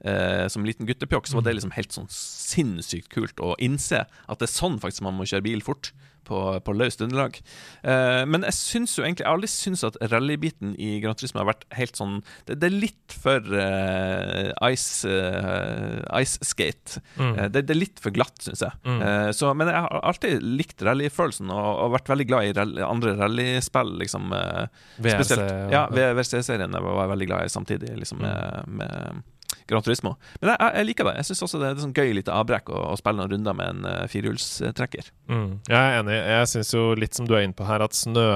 Eh, 0.00 0.46
som 0.48 0.64
liten 0.64 0.88
guttepjokk 0.88 1.28
så 1.28 1.36
var 1.38 1.48
det 1.48 1.58
liksom 1.58 1.74
helt 1.76 1.92
sånn 1.92 2.08
sinnssykt 2.12 3.10
kult 3.12 3.40
å 3.44 3.52
innse 3.60 4.06
at 4.06 4.40
det 4.40 4.48
er 4.48 4.54
sånn 4.54 4.78
faktisk 4.80 5.04
man 5.04 5.18
må 5.18 5.28
kjøre 5.28 5.48
bil 5.50 5.64
fort. 5.64 5.92
På, 6.30 6.60
på 6.62 6.74
løst 6.76 7.00
underlag. 7.02 7.38
Eh, 7.82 8.20
men 8.28 8.44
jeg 8.46 8.54
syns 8.54 8.92
jo 8.94 9.02
egentlig 9.02 9.24
Jeg 9.24 9.26
har 9.26 9.38
aldri 9.38 9.48
syntes 9.50 9.82
at 9.88 9.96
rallybiten 10.12 10.74
i 10.78 10.90
Gran 11.02 11.16
Turisme 11.18 11.40
har 11.40 11.48
vært 11.48 11.64
helt 11.74 11.96
sånn 11.98 12.18
Det, 12.46 12.58
det 12.60 12.68
er 12.68 12.76
litt 12.76 13.16
for 13.24 13.56
eh, 13.58 14.52
ice, 14.68 15.08
eh, 15.10 16.20
ice 16.20 16.38
skate. 16.46 17.00
Mm. 17.16 17.32
Eh, 17.32 17.48
det, 17.56 17.64
det 17.66 17.74
er 17.74 17.80
litt 17.80 18.04
for 18.04 18.14
glatt, 18.14 18.36
syns 18.44 18.62
jeg. 18.62 18.78
Mm. 18.84 19.00
Eh, 19.08 19.30
så, 19.34 19.50
men 19.56 19.72
jeg 19.72 19.80
har 19.88 20.06
alltid 20.12 20.46
likt 20.60 20.84
rallyfølelsen 20.86 21.50
og, 21.56 21.68
og 21.86 21.96
vært 21.96 22.12
veldig 22.12 22.28
glad 22.30 22.46
i 22.46 22.54
rally, 22.60 22.86
andre 22.86 23.16
rallyspill. 23.24 23.96
Liksom, 24.04 24.30
eh, 24.36 24.86
Spesielt, 25.00 25.50
ja, 25.72 25.86
VRC-serien 25.90 26.78
var 26.78 27.02
jeg 27.06 27.14
veldig 27.16 27.30
glad 27.32 27.48
i 27.48 27.54
samtidig 27.56 27.96
liksom, 28.04 28.22
med, 28.22 28.70
med 28.84 29.24
Gran 29.70 29.86
Turismo. 29.86 30.16
Men 30.42 30.50
jeg, 30.52 30.72
jeg, 30.80 30.86
liker 30.90 31.08
det. 31.08 31.14
Jeg 31.22 31.30
syns 31.30 31.42
også 31.46 31.60
det 31.62 31.70
er 31.70 31.78
et 31.78 31.84
sånn 31.86 31.94
gøy 31.96 32.12
lite 32.18 32.34
avbrekk 32.34 32.68
å, 32.74 32.82
å 32.90 32.98
spille 33.00 33.20
noen 33.22 33.30
runder 33.36 33.54
med 33.56 33.72
en 33.76 33.86
uh, 33.86 34.04
firehjulstrekker. 34.10 35.10
Mm. 35.30 35.48
Jeg 35.70 35.80
er 35.80 35.98
enig. 36.02 36.18
Jeg 36.34 36.52
syns 36.56 36.74
jo 36.74 36.84
litt 36.98 37.14
som 37.16 37.26
du 37.30 37.34
er 37.38 37.46
inne 37.46 37.56
på 37.56 37.66
her, 37.70 37.80
at 37.86 37.94
snø 37.96 38.26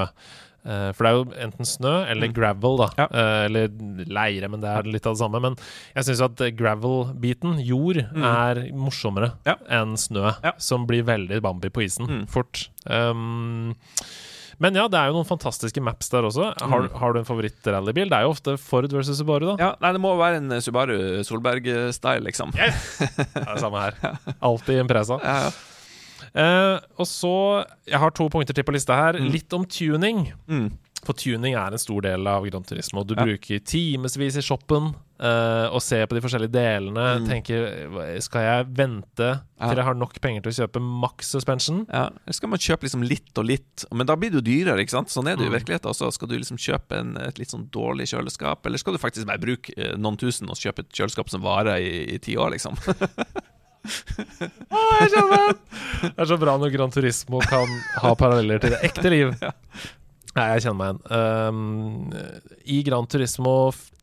eh, 0.65 0.91
For 0.97 1.05
det 1.05 1.11
er 1.11 1.17
jo 1.19 1.25
enten 1.45 1.67
snø 1.69 1.91
eller 2.09 2.31
Mm. 2.31 2.35
gravel, 2.39 2.79
da. 2.81 2.87
Ja. 2.97 3.07
Eh, 3.13 3.41
eller 3.51 3.69
leire, 4.09 4.49
men 4.49 4.63
det 4.63 4.71
er 4.71 4.87
litt 4.89 5.05
av 5.07 5.13
det 5.13 5.21
samme. 5.21 5.41
Men 5.45 5.57
jeg 5.95 6.07
syns 6.09 6.23
at 6.25 6.41
gravel-biten, 6.57 7.59
jord, 7.67 8.01
Mm. 8.15 8.25
er 8.25 8.63
morsommere 8.73 9.33
Ja. 9.45 9.57
enn 9.69 9.93
snø, 10.01 10.33
Ja. 10.43 10.53
som 10.57 10.87
blir 10.87 11.03
veldig 11.05 11.43
Bambi 11.43 11.69
på 11.69 11.85
isen 11.85 12.07
Mm. 12.09 12.27
fort. 12.29 12.69
Um, 12.87 13.75
men 14.61 14.75
ja, 14.79 14.87
det 14.89 14.99
er 15.01 15.11
jo 15.11 15.17
noen 15.19 15.29
fantastiske 15.29 15.81
maps 15.83 16.09
der 16.13 16.23
også. 16.29 16.53
Har, 16.61 16.83
Mm. 16.89 16.95
har 17.01 17.13
du 17.13 17.19
en 17.21 17.25
favoritt-rallybil? 17.29 18.09
Det 18.11 18.19
er 18.19 18.23
jo 18.27 18.31
ofte 18.35 18.57
Ford 18.59 18.91
versus 18.93 19.19
Subaru, 19.19 19.53
da. 19.53 19.57
Ja, 19.59 19.71
nei, 19.81 19.93
det 19.93 20.01
må 20.01 20.13
være 20.19 20.37
en 20.43 20.51
Subaru 20.61 20.97
Solberg-style, 21.25 22.25
liksom. 22.25 22.53
Det 22.53 22.71
er 23.35 23.53
det 23.55 23.61
samme 23.61 23.81
her. 23.81 23.95
Alltid 24.43 24.81
Impresa. 24.85 25.19
Ja, 25.23 25.39
ja. 25.49 25.55
Uh, 26.35 26.81
og 26.99 27.07
så 27.07 27.31
Jeg 27.87 27.99
har 28.03 28.11
to 28.11 28.25
punkter 28.29 28.55
til 28.57 28.65
på 28.67 28.73
lista 28.75 28.95
her. 28.99 29.19
Mm. 29.21 29.29
Litt 29.31 29.53
om 29.55 29.65
tuning. 29.71 30.33
Mm. 30.51 30.73
For 31.05 31.13
tuning 31.13 31.55
er 31.55 31.73
en 31.75 31.79
stor 31.83 32.01
del 32.07 32.27
av 32.31 32.47
Gran 32.49 32.63
Turismo. 32.65 33.03
Du 33.05 33.15
Ja. 33.15 33.25
bruker 33.25 33.61
timevis 33.61 34.37
i 34.37 34.43
shoppen 34.43 34.95
uh, 35.21 35.69
og 35.73 35.81
ser 35.85 36.07
på 36.11 36.17
de 36.17 36.23
forskjellige 36.25 36.53
delene. 36.53 37.05
Mm. 37.21 37.27
Tenker 37.29 38.21
Skal 38.25 38.43
jeg 38.43 38.67
vente 38.75 39.29
Ja. 39.61 39.69
til 39.69 39.77
jeg 39.77 39.85
har 39.85 39.95
nok 39.95 40.17
penger 40.21 40.43
til 40.43 40.53
å 40.53 40.57
kjøpe 40.67 40.81
maks 40.83 41.29
suspension? 41.37 41.87
Ja, 41.93 42.09
Eller 42.25 42.33
skal 42.35 42.49
man 42.49 42.59
kjøpe 42.59 42.83
liksom 42.89 43.05
litt 43.07 43.37
og 43.39 43.45
litt, 43.47 43.85
men 43.93 44.07
da 44.07 44.17
blir 44.17 44.31
det 44.33 44.41
jo 44.43 44.47
dyrere, 44.51 44.81
ikke 44.83 44.91
sant? 44.97 45.09
Sånn 45.09 45.29
er 45.31 45.37
det 45.37 45.45
jo 45.47 45.53
i 45.53 45.55
Mm. 45.55 45.59
virkeligheten 45.61 45.91
også. 45.93 46.13
Skal 46.13 46.29
du 46.29 46.37
liksom 46.39 46.57
kjøpe 46.59 46.99
en, 46.99 47.17
et 47.19 47.39
litt 47.39 47.49
sånn 47.51 47.69
dårlig 47.71 48.09
kjøleskap, 48.11 48.67
eller 48.67 48.79
skal 48.79 48.93
du 48.95 48.99
faktisk 48.99 49.27
bare 49.27 49.39
bruke 49.39 49.73
eh, 49.77 49.95
noen 49.97 50.17
tusen 50.17 50.49
og 50.51 50.57
kjøpe 50.57 50.81
et 50.81 50.93
kjøleskap 50.93 51.29
som 51.31 51.41
varer 51.43 51.77
i, 51.81 52.15
i 52.15 52.19
ti 52.19 52.35
år, 52.37 52.51
liksom? 52.57 52.75
jeg 53.85 55.11
Det 56.05 56.13
er 56.17 56.25
så 56.29 56.39
bra 56.41 56.57
når 56.61 56.73
Gran 56.73 56.91
Turismo 56.95 57.41
kan 57.45 57.69
ha 58.03 58.15
paralleller 58.17 58.59
til 58.63 58.71
det 58.75 58.81
ekte 58.91 59.11
liv. 59.13 59.35
Nei, 60.35 60.45
jeg 60.57 60.65
kjenner 60.65 60.79
meg 60.81 60.89
igjen. 60.89 61.03
Um, 61.15 62.15
I 62.67 62.79
Gran 62.83 63.07
Turismo 63.07 63.53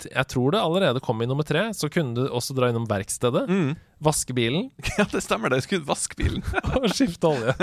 Jeg 0.07 0.27
tror 0.31 0.53
det 0.55 0.61
allerede 0.63 1.01
kom 1.03 1.19
i 1.21 1.27
nummer 1.27 1.43
tre. 1.47 1.65
Så 1.75 1.89
kunne 1.91 2.15
du 2.15 2.21
også 2.31 2.55
dra 2.55 2.69
innom 2.71 2.85
verkstedet, 2.87 3.43
Mm. 3.51 3.73
vaske 4.01 4.33
bilen 4.33 4.69
Ja, 4.97 5.03
det 5.11 5.21
stemmer, 5.25 5.49
det. 5.51 5.59
Jeg 5.61 5.67
skulle 5.67 5.89
vaske 5.89 6.15
bilen. 6.17 6.41
og 6.79 6.87
skifte 6.95 7.27
olje. 7.33 7.55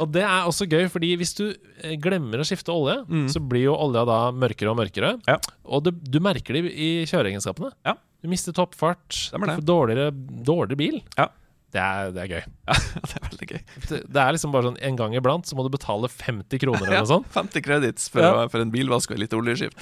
Og 0.00 0.08
det 0.12 0.22
er 0.24 0.46
også 0.48 0.66
gøy, 0.68 0.86
fordi 0.92 1.10
hvis 1.20 1.34
du 1.36 1.44
eh, 1.50 1.94
glemmer 2.00 2.40
å 2.40 2.46
skifte 2.48 2.72
olje, 2.72 2.96
Mm. 3.08 3.26
så 3.32 3.40
blir 3.42 3.66
jo 3.68 3.74
olja 3.76 4.02
da 4.08 4.18
mørkere 4.32 4.72
og 4.72 4.78
mørkere. 4.80 5.14
Ja. 5.28 5.36
Og 5.66 5.84
du, 5.86 5.90
du 5.92 6.18
merker 6.24 6.56
det 6.56 6.70
i 6.72 6.88
kjøreegenskapene. 7.08 7.70
Ja. 7.86 7.94
Du 8.24 8.30
mister 8.32 8.54
toppfart, 8.56 9.10
du 9.34 9.44
får 9.44 9.60
dårligere, 9.68 10.10
dårligere 10.46 10.80
bil. 10.80 11.00
Ja. 11.18 11.28
Det 11.74 11.82
er, 11.82 12.10
det 12.14 12.20
er 12.22 12.28
gøy. 12.30 12.44
Ja, 12.70 12.74
det 13.08 13.16
er 13.18 13.24
veldig 13.26 13.46
gøy. 13.50 13.62
Det, 13.88 13.96
det 14.14 14.20
er 14.22 14.34
liksom 14.36 14.52
bare 14.54 14.68
sånn 14.68 14.76
en 14.86 14.98
gang 15.00 15.16
iblant 15.18 15.48
så 15.50 15.56
må 15.58 15.64
du 15.66 15.72
betale 15.74 16.06
50 16.06 16.60
kroner 16.62 16.84
eller 16.86 17.00
noe 17.02 17.10
sånt. 17.10 17.26
50 17.34 17.64
credits 17.66 18.06
for, 18.14 18.22
Ja. 18.22 18.44
for 18.52 18.62
en 18.62 18.70
bilvask 18.70 19.10
og 19.10 19.18
litt 19.18 19.34
oljeskift. 19.34 19.74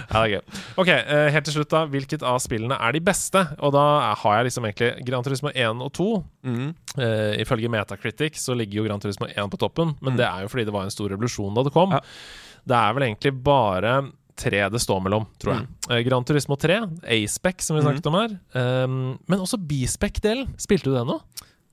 Ja, 0.05 0.21
det 0.21 0.25
er 0.25 0.31
gøy. 0.36 0.57
Ok, 0.81 0.89
eh, 0.91 1.27
helt 1.33 1.47
til 1.47 1.55
slutt, 1.55 1.71
da. 1.71 1.79
Hvilket 1.89 2.23
av 2.27 2.38
spillene 2.43 2.75
er 2.77 2.93
de 2.95 3.01
beste? 3.03 3.41
Og 3.65 3.71
da 3.73 3.83
har 4.21 4.36
jeg 4.38 4.47
liksom 4.49 4.67
egentlig 4.67 4.89
Gran 5.07 5.23
Turismo 5.25 5.49
1 5.51 5.81
og 5.83 5.89
2. 5.97 6.07
Mm. 6.45 6.67
Uh, 6.99 7.33
ifølge 7.41 7.71
Metacritic 7.73 8.38
så 8.39 8.53
ligger 8.55 8.81
jo 8.81 8.86
Gran 8.86 9.01
Turismo 9.03 9.27
1 9.31 9.49
på 9.51 9.59
toppen, 9.63 9.95
men 10.01 10.13
Mm. 10.13 10.19
det 10.21 10.27
er 10.27 10.43
jo 10.45 10.51
fordi 10.51 10.65
det 10.67 10.75
var 10.75 10.86
en 10.86 10.93
stor 10.93 11.09
revolusjon 11.11 11.55
da 11.57 11.63
det 11.65 11.73
kom. 11.73 11.91
Ja. 11.95 12.03
Det 12.69 12.77
er 12.77 12.93
vel 12.99 13.07
egentlig 13.09 13.33
bare 13.43 13.95
tre 14.39 14.61
det 14.71 14.81
står 14.83 15.01
mellom, 15.05 15.25
tror 15.41 15.55
jeg. 15.55 15.65
Mm. 15.65 15.89
Eh, 15.89 16.03
Gran 16.07 16.27
Turismo 16.27 16.57
3, 16.59 16.81
A-spec, 17.17 17.65
som 17.65 17.77
vi 17.77 17.83
snakket 17.86 18.09
om 18.11 18.17
her. 18.19 18.38
Um, 18.53 18.95
men 19.29 19.41
også 19.41 19.59
B-spec-delen. 19.59 20.53
Spilte 20.61 20.91
du 20.91 20.97
det 20.97 21.05
nå? 21.07 21.19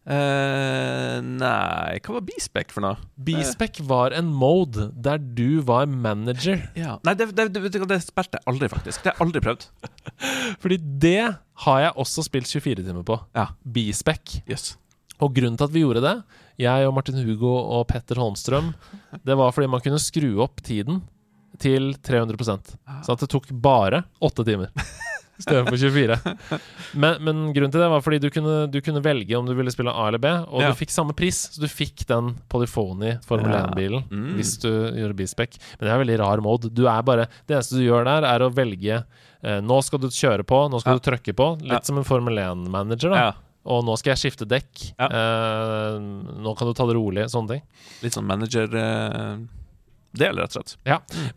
Uh, 0.02 1.22
nei, 1.22 1.98
hva 2.02 2.16
var 2.16 2.24
B-spec 2.26 2.72
for 2.74 2.82
noe? 2.82 2.98
B-spec 3.22 3.78
var 3.86 4.14
en 4.18 4.32
mode 4.34 4.88
der 4.98 5.22
du 5.22 5.62
var 5.66 5.86
manager. 5.86 6.64
Ja. 6.78 6.96
Nei, 7.06 7.14
det, 7.18 7.30
det, 7.38 7.50
det, 7.54 7.70
det 7.70 8.00
spilte 8.02 8.40
jeg 8.40 8.48
aldri, 8.50 8.70
faktisk. 8.72 9.04
Det 9.04 9.12
har 9.12 9.18
jeg 9.18 9.26
aldri 9.28 9.44
prøvd. 9.46 9.66
Fordi 10.64 10.78
det 11.06 11.18
har 11.66 11.82
jeg 11.84 11.96
også 12.02 12.26
spilt 12.26 12.50
24 12.50 12.86
timer 12.88 13.06
på. 13.06 13.18
Ja. 13.38 13.52
B-spec. 13.62 14.40
Jøss. 14.50 14.72
Og 15.22 15.30
grunnen 15.36 15.54
til 15.58 15.68
at 15.68 15.74
vi 15.74 15.84
gjorde 15.84 16.02
det, 16.02 16.16
jeg 16.58 16.86
og 16.88 16.96
Martin 16.96 17.20
Hugo 17.22 17.52
og 17.54 17.86
Petter 17.90 18.18
Holmstrøm, 18.18 18.72
det 19.22 19.36
var 19.38 19.52
fordi 19.54 19.68
man 19.70 19.82
kunne 19.84 20.00
skru 20.02 20.32
opp 20.42 20.58
tiden 20.66 20.98
til 21.58 21.92
300% 21.94 22.76
Så 23.04 23.16
det 23.20 23.28
tok 23.28 23.48
bare 23.50 24.04
åtte 24.20 24.44
timer. 24.44 24.70
Istedenfor 25.42 25.76
24. 25.80 26.16
Men, 26.94 27.16
men 27.24 27.38
grunnen 27.54 27.72
til 27.72 27.80
det 27.82 27.88
var 27.90 28.02
fordi 28.04 28.18
du 28.22 28.28
kunne, 28.30 28.66
du 28.70 28.76
kunne 28.84 29.00
velge 29.02 29.34
om 29.34 29.46
du 29.48 29.54
ville 29.58 29.72
spille 29.74 29.90
A 29.90 30.04
eller 30.08 30.20
B, 30.22 30.28
og 30.28 30.60
Ja. 30.62 30.68
du 30.70 30.76
fikk 30.78 30.92
samme 30.94 31.14
pris. 31.18 31.48
Så 31.54 31.60
du 31.64 31.66
fikk 31.72 32.04
den 32.06 32.34
Polyphony 32.52 33.16
Formel 33.26 33.50
1-bilen 33.56 34.04
Mm. 34.12 34.34
hvis 34.36 34.52
du 34.62 34.68
gjør 34.70 35.16
B-spec. 35.18 35.56
Men 35.80 35.86
det 35.86 35.90
er 35.90 35.96
en 35.96 36.04
veldig 36.06 36.18
rar 36.20 36.42
mode. 36.44 36.70
Du 36.72 36.84
bare, 36.84 37.26
det 37.48 37.56
eneste 37.56 37.80
du 37.80 37.82
gjør 37.88 38.04
der, 38.04 38.22
er 38.28 38.44
å 38.46 38.52
velge 38.54 39.00
eh, 39.42 39.60
Nå 39.64 39.80
skal 39.82 39.98
du 39.98 40.06
kjøre 40.08 40.44
på, 40.46 40.60
nå 40.70 40.78
skal 40.80 40.94
Ja. 40.94 40.98
du 41.00 41.10
trykke 41.10 41.34
på. 41.34 41.48
Litt 41.62 41.72
Ja. 41.72 41.80
som 41.82 41.98
en 41.98 42.04
Formel 42.04 42.38
1-manager. 42.38 43.10
da 43.10 43.16
Ja. 43.16 43.32
og 43.64 43.84
nå 43.84 43.96
skal 43.98 44.14
jeg 44.14 44.20
skifte 44.32 44.46
dekk. 44.46 44.92
Ja. 44.98 45.06
Eh, 45.06 45.98
nå 45.98 46.54
kan 46.56 46.68
du 46.68 46.74
ta 46.74 46.86
det 46.86 46.94
rolig. 46.94 47.24
Sånne 47.32 47.48
ting. 47.56 47.62
Litt 48.02 48.12
sånn 48.14 48.26
manager-del, 50.12 50.36
rett 50.38 50.56
og 50.56 50.66
slett. 50.66 50.76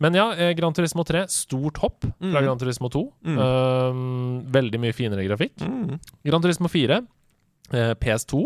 Men 0.00 0.14
ja, 0.14 0.32
eh, 0.34 0.52
Gran 0.54 0.72
Turismo 0.76 1.04
3, 1.04 1.26
stort 1.28 1.78
hopp 1.78 2.00
fra 2.02 2.40
Mm. 2.40 2.44
Gran 2.44 2.58
Turismo 2.58 2.88
2. 2.90 3.12
Mm. 3.24 3.38
Um, 3.38 4.42
veldig 4.52 4.80
mye 4.80 4.92
finere 4.92 5.24
grafikk. 5.26 5.56
Mm. 5.60 5.98
Gran 6.24 6.42
Turismo 6.42 6.68
4, 6.68 6.90
eh, 6.96 7.00
PS2. 7.72 8.40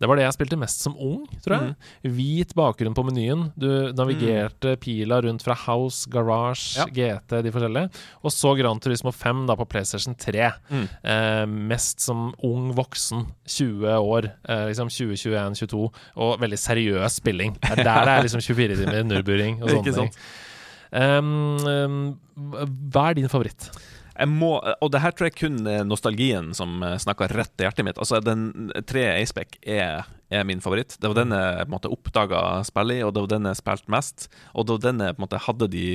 Det 0.00 0.08
var 0.08 0.18
det 0.18 0.24
jeg 0.24 0.34
spilte 0.36 0.58
mest 0.60 0.80
som 0.84 0.94
ung, 1.00 1.24
tror 1.44 1.54
jeg. 1.56 1.72
Mm. 1.74 2.14
Hvit 2.16 2.54
bakgrunn 2.56 2.96
på 2.96 3.04
menyen. 3.06 3.46
Du 3.60 3.68
navigerte 3.96 4.74
pila 4.80 5.20
rundt 5.24 5.44
fra 5.44 5.56
House, 5.66 6.08
Garage, 6.10 6.78
Ja. 6.78 6.86
GT, 6.88 7.42
de 7.44 7.52
forskjellige. 7.54 7.90
Og 8.24 8.32
så 8.32 8.54
Gran 8.58 8.80
Turismo 8.80 9.12
5 9.12 9.46
da 9.46 9.56
på 9.56 9.68
PlayStation 9.68 10.14
3. 10.14 10.50
Mm. 10.70 10.88
Eh, 11.02 11.44
mest 11.46 12.00
som 12.00 12.32
ung 12.42 12.72
voksen. 12.76 13.26
20 13.46 13.98
år. 14.00 14.30
Eh, 14.48 14.66
liksom 14.72 14.88
20-21-22. 14.88 15.90
Og 16.16 16.40
veldig 16.40 16.58
seriøs 16.58 17.20
spilling. 17.20 17.56
Det 17.60 17.78
er 17.78 17.84
der 17.84 18.04
det 18.04 18.16
er 18.18 18.26
liksom 18.28 18.40
24 18.44 18.80
timer 18.82 19.04
nurburing 19.10 19.62
og 19.62 19.70
sånne 19.70 19.94
ting. 20.00 20.12
Um, 20.94 21.58
um, 21.66 21.96
hva 22.94 23.08
er 23.10 23.16
din 23.18 23.28
favoritt? 23.28 23.66
Jeg 24.14 24.30
må, 24.30 24.52
og 24.62 24.90
det 24.94 25.00
her 25.02 25.14
tror 25.14 25.26
jeg 25.26 25.38
kun 25.40 25.64
er 25.66 25.86
nostalgien 25.86 26.52
som 26.54 26.82
eh, 26.86 26.98
snakker 27.02 27.32
rett 27.34 27.50
til 27.56 27.66
hjertet 27.66 27.86
mitt. 27.86 27.98
Altså, 27.98 28.20
den 28.22 28.70
tre 28.86 29.08
A-spec 29.16 29.56
er, 29.66 30.06
er 30.30 30.44
min 30.46 30.62
favoritt. 30.62 30.94
Det 31.02 31.10
var 31.10 31.18
den 31.18 31.34
jeg 31.34 31.66
på 31.72 31.90
oppdaga 31.90 32.42
spillet 32.68 33.00
i, 33.00 33.02
og 33.02 33.10
det 33.16 33.24
var 33.24 33.32
den 33.32 33.48
jeg 33.50 33.58
spilte 33.58 33.90
mest. 33.90 34.28
Og 34.54 34.68
det 34.68 34.76
var 34.76 34.84
den 34.84 35.02
jeg 35.02 35.18
måte 35.18 35.40
hadde 35.48 35.68
de, 35.72 35.86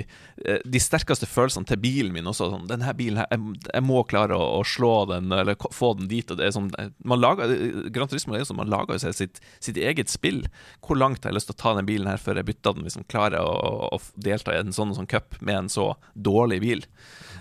eh, 0.43 0.59
de 0.67 0.81
sterkeste 0.83 1.29
følelsene 1.31 1.69
til 1.69 1.79
bilen 1.79 2.11
min 2.17 2.27
også. 2.27 2.49
Sånn, 2.51 2.67
denne 2.67 2.91
bilen 2.99 3.21
her, 3.23 3.31
jeg, 3.31 3.55
jeg 3.69 3.87
må 3.87 4.03
klare 4.11 4.35
å, 4.35 4.49
å 4.59 4.67
slå 4.67 4.91
den, 5.13 5.31
eller 5.39 5.55
få 5.55 5.93
den 6.01 6.11
dit. 6.11 6.27
Og 6.27 6.41
det 6.41 6.49
er 6.49 6.57
sånn, 6.57 6.67
man 7.07 7.23
lager, 7.23 7.55
Gran 7.95 8.11
Turismo 8.11 8.35
er 8.35 8.43
jo 8.43 8.49
sånn, 8.51 8.59
man 8.59 8.73
lager 8.75 8.99
seg 8.99 9.15
sitt, 9.15 9.39
sitt 9.63 9.79
eget 9.79 10.11
spill. 10.11 10.43
Hvor 10.83 10.99
langt 10.99 11.23
har 11.23 11.31
jeg 11.31 11.39
lyst 11.39 11.53
til 11.53 11.55
å 11.55 11.63
ta 11.63 11.77
den 11.79 11.87
bilen 11.87 12.11
her 12.11 12.19
før 12.19 12.41
jeg 12.41 12.51
bytter 12.51 12.75
den, 12.75 12.83
hvis 12.89 12.99
man 12.99 13.07
klarer 13.15 13.47
å, 13.47 13.95
å 13.95 14.03
delta 14.19 14.57
i 14.57 14.59
en 14.59 14.75
sånn, 14.75 14.91
sånn 14.99 15.07
cup 15.07 15.39
med 15.39 15.63
en 15.63 15.71
så 15.71 15.93
dårlig 16.19 16.59
bil? 16.67 16.87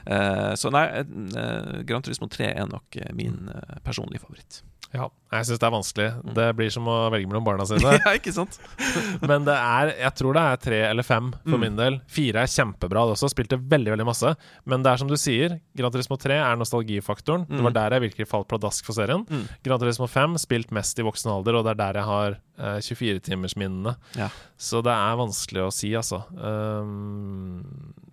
Eh, 0.08 0.54
så 0.56 0.70
nei, 0.72 0.86
eh, 1.04 1.82
Gran 1.88 2.02
Turismo 2.06 2.28
3 2.32 2.54
er 2.54 2.66
nok 2.72 2.96
eh, 3.02 3.12
min 3.18 3.50
eh, 3.52 3.78
personlige 3.84 4.24
favoritt. 4.24 4.62
Ja, 4.88 5.10
jeg 5.36 5.44
syns 5.44 5.58
det 5.60 5.66
er 5.68 5.72
vanskelig. 5.74 6.04
Det 6.32 6.44
blir 6.56 6.70
som 6.72 6.86
å 6.88 6.94
velge 7.12 7.28
mellom 7.28 7.44
barna 7.44 7.66
sine. 7.68 7.90
ja, 8.00 8.12
ikke 8.16 8.32
sant? 8.32 8.56
Men 9.28 9.44
det 9.44 9.52
er, 9.52 9.90
jeg 10.00 10.14
tror 10.16 10.32
det 10.38 10.44
er 10.48 10.62
tre 10.64 10.78
eller 10.88 11.04
fem 11.04 11.26
for 11.44 11.58
Mm. 11.58 11.60
min 11.66 11.76
del. 11.76 11.98
Fire 12.08 12.40
er 12.46 12.48
kjempebra. 12.48 13.02
Det 13.04 13.18
også 13.18 13.28
spilte 13.34 13.58
veldig 13.60 13.92
veldig 13.92 14.06
masse. 14.08 14.32
Men 14.64 14.80
det 14.86 14.94
er 14.94 15.02
som 15.02 15.10
du 15.12 15.16
sier, 15.20 15.58
Gran 15.76 15.92
Turismo 15.92 16.16
3 16.16 16.38
er 16.40 16.56
nostalgifaktoren. 16.56 17.44
Det 17.50 17.60
var 17.60 17.74
Mm. 17.74 17.76
der 17.76 17.98
jeg 17.98 18.06
virkelig 18.06 18.28
falt 18.32 18.48
pladask 18.48 18.88
for 18.88 18.96
serien. 18.96 19.26
Mm. 19.28 19.44
Gran 19.68 19.78
Turismo 19.84 20.08
5 20.08 20.38
spilt 20.40 20.72
mest 20.72 20.96
i 20.98 21.04
voksen 21.04 21.34
alder, 21.36 21.60
og 21.60 21.68
det 21.68 21.74
er 21.76 21.82
der 21.84 22.00
jeg 22.00 22.08
har 22.08 22.38
eh, 22.56 22.80
24-timersminnene. 22.88 23.92
Ja. 24.16 24.30
Så 24.56 24.80
det 24.82 24.96
er 24.96 25.20
vanskelig 25.20 25.66
å 25.68 25.70
si, 25.70 25.92
altså. 26.00 26.24
Um, 26.40 27.60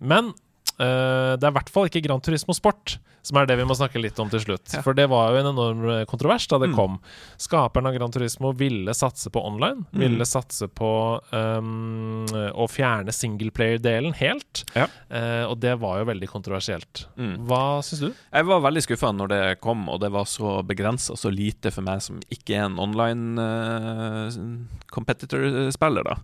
men 0.00 0.28
eh, 0.28 0.45
det 0.78 1.44
er 1.46 1.50
i 1.52 1.56
hvert 1.56 1.70
fall 1.72 1.86
ikke 1.88 2.02
Gran 2.04 2.20
Turismo 2.20 2.52
Sport, 2.56 2.98
som 3.26 3.38
er 3.40 3.46
det 3.48 3.56
vi 3.58 3.64
må 3.66 3.74
snakke 3.74 3.98
litt 3.98 4.18
om 4.22 4.28
til 4.30 4.38
slutt. 4.44 4.70
Ja. 4.76 4.82
For 4.84 4.94
det 4.94 5.08
var 5.10 5.32
jo 5.34 5.38
en 5.40 5.48
enorm 5.50 5.80
eh, 5.90 6.02
kontrovers 6.06 6.44
da 6.46 6.58
det 6.62 6.68
Mm. 6.70 6.76
kom. 6.76 6.98
Skaperen 7.42 7.88
av 7.88 7.94
Gran 7.96 8.12
Turismo 8.14 8.52
ville 8.54 8.94
satse 8.94 9.30
på 9.34 9.40
online. 9.42 9.86
Mm. 9.90 10.00
Ville 10.04 10.26
satse 10.28 10.68
på 10.68 10.90
um, 11.32 12.26
å 12.54 12.66
fjerne 12.70 13.10
singleplayer-delen 13.14 14.14
helt. 14.20 14.62
Ja. 14.76 14.86
Uh, 15.10 15.44
og 15.50 15.58
det 15.64 15.74
var 15.82 15.98
jo 16.02 16.08
veldig 16.12 16.28
kontroversielt. 16.30 17.06
Mm. 17.16 17.34
Hva 17.48 17.80
syns 17.86 18.04
du? 18.04 18.10
Jeg 18.12 18.46
var 18.46 18.62
veldig 18.68 18.84
skuffa 18.86 19.10
når 19.16 19.32
det 19.32 19.42
kom, 19.64 19.88
og 19.90 20.00
det 20.04 20.12
var 20.14 20.28
så 20.30 20.60
begrensa, 20.66 21.16
så 21.18 21.32
lite 21.32 21.72
for 21.74 21.82
meg 21.86 22.04
som 22.04 22.20
ikke 22.30 22.54
er 22.60 22.68
en 22.68 22.78
online 22.78 23.38
uh, 23.42 24.30
competitor-spiller, 24.92 26.04
da. 26.06 26.16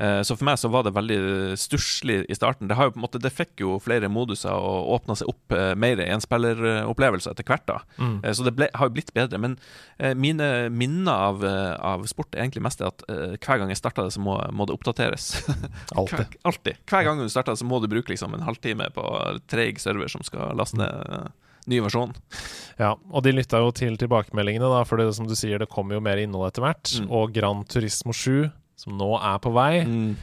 Eh, 0.00 0.22
så 0.24 0.36
for 0.36 0.46
meg 0.48 0.58
så 0.60 0.68
var 0.72 0.84
det 0.86 0.94
veldig 0.96 1.20
stusslig 1.60 2.22
i 2.30 2.34
starten. 2.36 2.68
Det, 2.70 2.76
har 2.78 2.88
jo 2.90 3.00
måte, 3.02 3.20
det 3.20 3.32
fikk 3.34 3.60
jo 3.64 3.76
flere 3.82 3.89
moduser 4.08 4.52
og 4.54 4.92
åpna 4.94 5.16
seg 5.18 5.28
opp 5.28 5.52
eh, 5.52 5.74
mer 5.74 5.98
i 5.98 6.06
en 6.14 6.20
spilleropplevelse 6.22 7.30
etter 7.32 7.44
hvert. 7.44 7.66
da 7.66 7.78
Mm. 7.98 8.20
Eh, 8.24 8.30
Så 8.32 8.44
det 8.44 8.54
ble, 8.54 8.68
har 8.74 8.86
jo 8.88 8.94
blitt 8.94 9.12
bedre. 9.14 9.38
Men 9.38 9.58
eh, 9.98 10.14
mine 10.14 10.70
minner 10.70 11.12
av, 11.12 11.44
eh, 11.44 11.74
av 11.80 12.06
sport 12.06 12.34
er 12.34 12.44
egentlig 12.44 12.62
mest 12.62 12.80
at 12.80 13.02
eh, 13.08 13.34
hver 13.36 13.58
gang 13.58 13.68
jeg 13.68 13.76
starter 13.82 14.04
det, 14.06 14.12
så 14.14 14.20
må, 14.20 14.38
må 14.52 14.66
det 14.66 14.74
oppdateres. 14.78 15.42
Alltid. 15.98 16.30
Hver. 16.44 16.76
Hver 16.86 17.04
gang 17.04 17.18
du 17.18 17.28
starter, 17.28 17.54
så 17.58 17.64
må 17.66 17.80
du 17.82 17.88
bruke 17.88 18.08
liksom 18.14 18.34
en 18.34 18.46
halvtime 18.46 18.90
på 18.94 19.04
treig 19.50 19.80
server 19.80 20.08
som 20.08 20.22
skal 20.22 20.54
laste 20.56 20.78
ned 20.78 20.88
eh, 21.10 21.28
ny 21.66 21.80
versjon. 21.84 22.14
Ja, 22.80 22.94
og 23.12 23.22
de 23.26 23.32
lytta 23.36 23.58
jo 23.60 23.70
til 23.76 23.96
tilbakemeldingene, 24.00 24.64
da, 24.72 24.80
for 24.88 24.96
det 24.96 25.10
som 25.14 25.26
du 25.28 25.34
sier, 25.36 25.58
det 25.60 25.68
kommer 25.70 25.94
jo 25.98 26.00
mer 26.00 26.16
innhold 26.18 26.48
etter 26.48 26.64
hvert. 26.64 26.94
Mm. 27.02 27.10
Og 27.12 27.34
Gran 27.36 27.64
Turismo 27.68 28.12
7, 28.16 28.48
som 28.80 28.96
nå 28.96 29.10
er 29.20 29.36
på 29.44 29.52
vei 29.52 29.82
ha- 29.84 30.14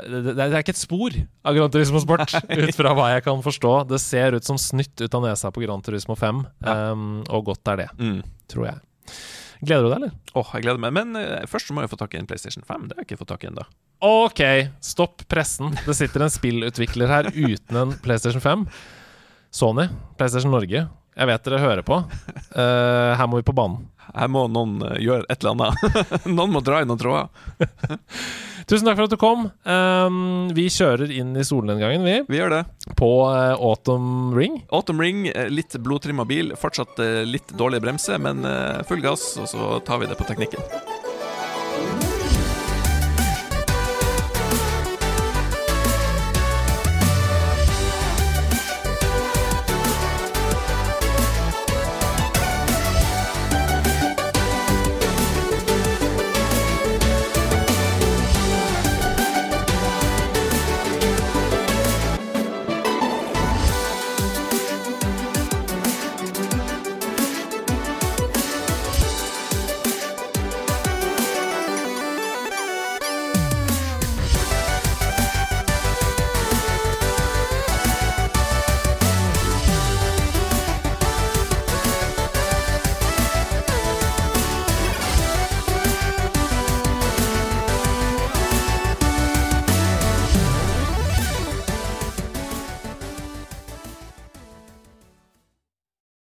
det, 0.00 0.32
er 0.40 0.56
ikke 0.62 0.72
et 0.72 0.80
spor 0.80 1.12
av 1.44 1.54
Gran 1.58 1.70
Turismo 1.74 2.00
Sport, 2.00 2.32
ut 2.64 2.74
fra 2.78 2.94
hva 2.96 3.10
jeg 3.14 3.24
kan 3.26 3.42
forstå. 3.44 3.72
Det 3.90 4.00
ser 4.00 4.32
ut 4.38 4.46
som 4.48 4.56
snytt 4.60 4.96
ut 5.04 5.14
av 5.18 5.22
nesa 5.26 5.50
på 5.52 5.60
Gran 5.66 5.82
Turismo 5.84 6.16
5, 6.16 6.42
Ja. 6.64 6.76
um, 6.94 7.22
og 7.28 7.44
godt 7.50 7.68
er 7.74 7.82
det, 7.84 7.88
Mm. 7.98 8.22
tror 8.48 8.66
jeg. 8.70 8.80
Gleder 9.62 9.84
du 9.84 9.88
deg, 9.92 9.96
eller? 10.00 10.14
Åh, 10.34 10.48
jeg 10.56 10.64
gleder 10.64 10.80
meg. 10.82 10.92
Men 10.96 11.14
uh, 11.14 11.44
først 11.46 11.70
må 11.70 11.84
jeg 11.84 11.90
få 11.92 11.98
tak 12.00 12.14
i 12.16 12.18
en 12.18 12.26
PlayStation 12.26 12.64
5. 12.66 12.88
Det 12.88 12.96
har 12.96 13.04
jeg 13.04 13.10
ikke 13.12 13.20
fått 13.20 13.30
tak 13.34 13.44
i 13.44 13.50
ennå. 13.52 13.62
OK, 14.02 14.40
stopp 14.82 15.22
pressen. 15.30 15.70
Det 15.86 15.94
sitter 15.94 16.24
en 16.24 16.32
spillutvikler 16.34 17.06
her 17.12 17.28
uten 17.30 17.78
en 17.78 17.92
PlayStation 18.02 18.42
5. 18.42 18.64
Sony, 19.54 19.84
PlayStation 20.18 20.50
Norge. 20.50 20.88
Jeg 21.12 21.28
vet 21.28 21.44
dere 21.44 21.60
hører 21.60 21.84
på. 21.86 22.00
Uh, 22.56 23.12
her 23.20 23.28
må 23.28 23.38
vi 23.38 23.44
på 23.46 23.54
banen. 23.54 23.84
Her 24.12 24.30
må 24.32 24.46
noen 24.52 24.80
eh, 24.86 25.00
gjøre 25.06 25.26
et 25.28 25.42
eller 25.42 25.56
annet. 25.56 26.24
noen 26.38 26.54
må 26.54 26.62
dra 26.64 26.82
i 26.82 26.88
noen 26.88 27.00
tråder. 27.00 27.28
Tusen 28.70 28.86
takk 28.86 28.98
for 29.00 29.08
at 29.08 29.12
du 29.12 29.18
kom. 29.20 29.48
Um, 29.66 30.52
vi 30.54 30.68
kjører 30.70 31.10
inn 31.10 31.34
i 31.36 31.44
solnedgangen, 31.44 32.04
vi, 32.06 32.14
Vi 32.30 32.38
gjør 32.38 32.54
det. 32.54 32.62
på 32.98 33.10
uh, 33.26 33.58
Autumn 33.58 34.34
Ring. 34.36 34.60
Autumn 34.70 35.02
Ring, 35.02 35.26
eh, 35.28 35.50
litt 35.50 35.76
blodtrimma 35.82 36.24
bil. 36.28 36.54
Fortsatt 36.60 37.00
uh, 37.02 37.22
litt 37.26 37.56
dårlig 37.58 37.82
bremse, 37.82 38.18
men 38.22 38.46
uh, 38.46 38.82
full 38.88 39.02
gass, 39.04 39.32
og 39.42 39.50
så 39.50 39.72
tar 39.86 40.04
vi 40.04 40.12
det 40.12 40.20
på 40.20 40.28
teknikken. 40.30 41.01